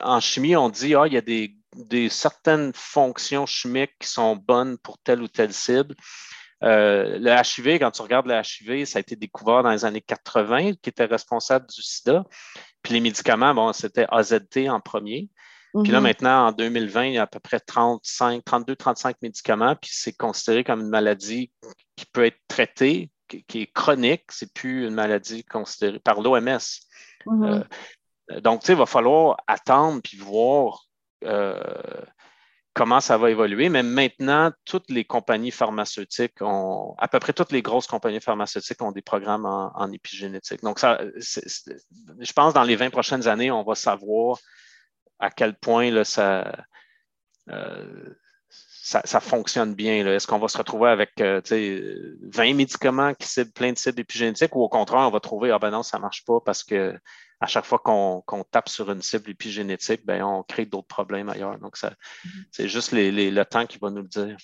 en 0.00 0.20
chimie, 0.20 0.54
on 0.56 0.68
dit 0.68 0.94
ah, 0.94 1.06
il 1.08 1.12
y 1.12 1.16
a 1.16 1.20
des, 1.20 1.56
des 1.74 2.08
certaines 2.08 2.72
fonctions 2.74 3.46
chimiques 3.46 3.98
qui 3.98 4.08
sont 4.08 4.36
bonnes 4.36 4.78
pour 4.78 4.96
telle 4.98 5.22
ou 5.22 5.28
telle 5.28 5.52
cible. 5.52 5.96
Euh, 6.62 7.18
le 7.18 7.30
HIV, 7.30 7.78
quand 7.78 7.90
tu 7.90 8.02
regardes 8.02 8.26
le 8.26 8.34
HIV, 8.34 8.84
ça 8.86 8.98
a 8.98 9.00
été 9.00 9.16
découvert 9.16 9.62
dans 9.62 9.70
les 9.70 9.84
années 9.84 10.00
80, 10.00 10.74
qui 10.74 10.90
était 10.90 11.06
responsable 11.06 11.66
du 11.66 11.82
sida. 11.82 12.24
Puis 12.82 12.94
les 12.94 13.00
médicaments, 13.00 13.54
bon, 13.54 13.72
c'était 13.72 14.06
AZT 14.10 14.68
en 14.68 14.80
premier. 14.80 15.28
Puis 15.84 15.92
là, 15.92 15.98
Mhm. 15.98 16.02
maintenant, 16.04 16.46
en 16.48 16.52
2020, 16.52 17.04
il 17.04 17.12
y 17.14 17.18
a 17.18 17.22
à 17.22 17.26
peu 17.26 17.38
près 17.38 17.60
35, 17.60 18.44
32, 18.44 18.74
35 18.74 19.16
médicaments, 19.22 19.76
puis 19.76 19.90
c'est 19.92 20.12
considéré 20.12 20.64
comme 20.64 20.80
une 20.80 20.88
maladie 20.88 21.52
qui 21.96 22.06
peut 22.06 22.24
être 22.24 22.40
traitée 22.48 23.10
qui 23.46 23.62
est 23.62 23.72
chronique, 23.72 24.24
c'est 24.30 24.52
plus 24.52 24.86
une 24.86 24.94
maladie 24.94 25.44
considérée 25.44 26.00
par 26.00 26.20
l'OMS. 26.20 26.58
Mhm. 27.26 27.64
Euh, 28.30 28.40
donc, 28.40 28.66
il 28.68 28.74
va 28.74 28.86
falloir 28.86 29.36
attendre 29.46 30.00
puis 30.02 30.16
voir 30.16 30.84
euh, 31.24 31.62
comment 32.74 33.00
ça 33.00 33.18
va 33.18 33.30
évoluer. 33.30 33.68
Mais 33.68 33.82
maintenant, 33.82 34.52
toutes 34.64 34.90
les 34.90 35.04
compagnies 35.04 35.50
pharmaceutiques 35.50 36.40
ont, 36.40 36.94
à 36.98 37.08
peu 37.08 37.18
près 37.18 37.32
toutes 37.32 37.52
les 37.52 37.62
grosses 37.62 37.86
compagnies 37.86 38.20
pharmaceutiques 38.20 38.80
ont 38.82 38.92
des 38.92 39.02
programmes 39.02 39.46
en, 39.46 39.92
épigénétique. 39.92 40.62
Donc, 40.62 40.78
ça, 40.78 41.00
je 41.16 42.32
pense 42.32 42.52
que 42.52 42.58
dans 42.58 42.64
les 42.64 42.76
20 42.76 42.90
prochaines 42.90 43.26
années, 43.28 43.50
on 43.50 43.62
va 43.62 43.74
savoir 43.74 44.38
à 45.18 45.30
quel 45.30 45.54
point 45.54 45.90
là, 45.90 46.04
ça, 46.04 46.64
euh, 47.50 48.14
ça, 48.48 49.20
fonctionne 49.20 49.74
bien. 49.74 50.06
Est-ce 50.06 50.26
qu'on 50.26 50.38
va 50.38 50.48
se 50.48 50.58
retrouver 50.58 50.90
avec 50.90 51.12
20 51.18 51.42
euh, 51.52 52.54
médicaments 52.54 53.14
qui 53.14 53.28
ciblent 53.28 53.52
plein 53.52 53.72
de 53.72 53.78
cibles 53.78 54.00
épigénétiques 54.00 54.56
ou 54.56 54.62
au 54.62 54.68
contraire, 54.68 55.00
on 55.00 55.10
va 55.10 55.20
trouver, 55.20 55.50
ah 55.50 55.58
ben 55.58 55.70
non, 55.70 55.82
ça 55.82 55.98
ne 55.98 56.02
marche 56.02 56.24
pas 56.24 56.40
parce 56.44 56.64
que 56.64 56.98
à 57.40 57.46
chaque 57.46 57.64
fois 57.64 57.78
qu'on 57.78 58.44
tape 58.50 58.68
sur 58.68 58.90
une 58.90 59.02
cible 59.02 59.30
épigénétique, 59.30 60.04
ben, 60.04 60.22
on 60.22 60.42
crée 60.42 60.66
d'autres 60.66 60.86
problèmes 60.86 61.28
ailleurs. 61.28 61.58
Donc, 61.58 61.76
mm-hmm. 61.76 61.94
c'est 62.50 62.68
juste 62.68 62.92
le 62.92 63.42
temps 63.44 63.66
qui 63.66 63.78
va 63.78 63.90
nous 63.90 64.02
le 64.02 64.08
dire. 64.08 64.36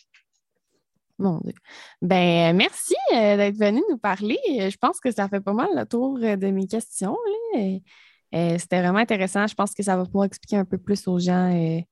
Mon 1.18 1.40
Dieu. 1.40 1.54
Ben, 2.02 2.54
merci 2.56 2.94
euh, 3.12 3.36
d'être 3.36 3.56
venu 3.56 3.82
nous 3.88 3.98
parler. 3.98 4.38
Je 4.46 4.76
pense 4.76 5.00
que 5.00 5.10
ça 5.10 5.28
fait 5.28 5.40
pas 5.40 5.54
mal 5.54 5.68
le 5.74 5.86
tour 5.86 6.18
euh, 6.22 6.36
de 6.36 6.48
mes 6.48 6.66
questions. 6.66 7.16
C'était 8.32 8.80
vraiment 8.80 8.98
intéressant. 8.98 9.46
Je 9.46 9.54
pense 9.54 9.72
que 9.72 9.82
ça 9.82 9.96
va 9.96 10.04
pouvoir 10.04 10.24
expliquer 10.24 10.56
un 10.56 10.66
peu 10.66 10.76
plus 10.76 11.08
aux 11.08 11.18
gens 11.18 11.82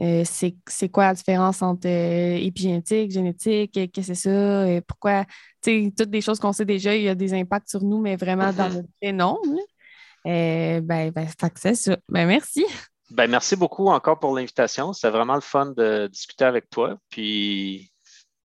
euh, 0.00 0.24
c'est 0.24 0.88
quoi 0.88 1.06
la 1.06 1.14
différence 1.14 1.62
entre 1.62 1.86
euh, 1.86 2.36
épigénétique, 2.36 3.12
génétique, 3.12 3.72
qu'est-ce 3.72 3.92
que 3.92 4.02
c'est 4.02 4.14
ça, 4.14 4.68
et 4.68 4.80
pourquoi, 4.80 5.24
tu 5.62 5.84
sais, 5.84 5.92
toutes 5.96 6.10
des 6.10 6.20
choses 6.20 6.40
qu'on 6.40 6.52
sait 6.52 6.64
déjà, 6.64 6.96
il 6.96 7.02
y 7.02 7.08
a 7.08 7.14
des 7.14 7.32
impacts 7.32 7.68
sur 7.68 7.82
nous, 7.84 8.00
mais 8.00 8.16
vraiment 8.16 8.52
dans 8.52 8.68
le 8.68 8.82
vrai 9.00 9.12
nombre. 9.12 9.40
Euh, 10.26 10.80
ben, 10.80 11.10
ben 11.10 11.28
c'est 11.56 11.74
ça. 11.74 11.96
Ben, 12.08 12.26
merci. 12.26 12.64
Ben, 13.10 13.30
merci 13.30 13.56
beaucoup 13.56 13.88
encore 13.88 14.18
pour 14.18 14.34
l'invitation. 14.34 14.92
C'était 14.92 15.10
vraiment 15.10 15.34
le 15.34 15.40
fun 15.40 15.66
de 15.76 16.06
discuter 16.06 16.44
avec 16.44 16.70
toi. 16.70 16.96
Puis, 17.10 17.90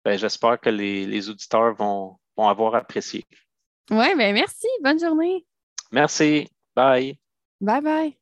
ben, 0.03 0.17
j'espère 0.17 0.59
que 0.59 0.69
les, 0.69 1.29
auditeurs 1.29 1.75
vont, 1.75 2.17
vont 2.35 2.47
avoir 2.47 2.75
apprécié. 2.75 3.25
Oui, 3.89 4.15
ben 4.17 4.33
merci. 4.33 4.67
Bonne 4.83 4.99
journée. 4.99 5.45
Merci. 5.91 6.49
Bye. 6.75 7.17
Bye 7.61 7.81
bye. 7.81 8.17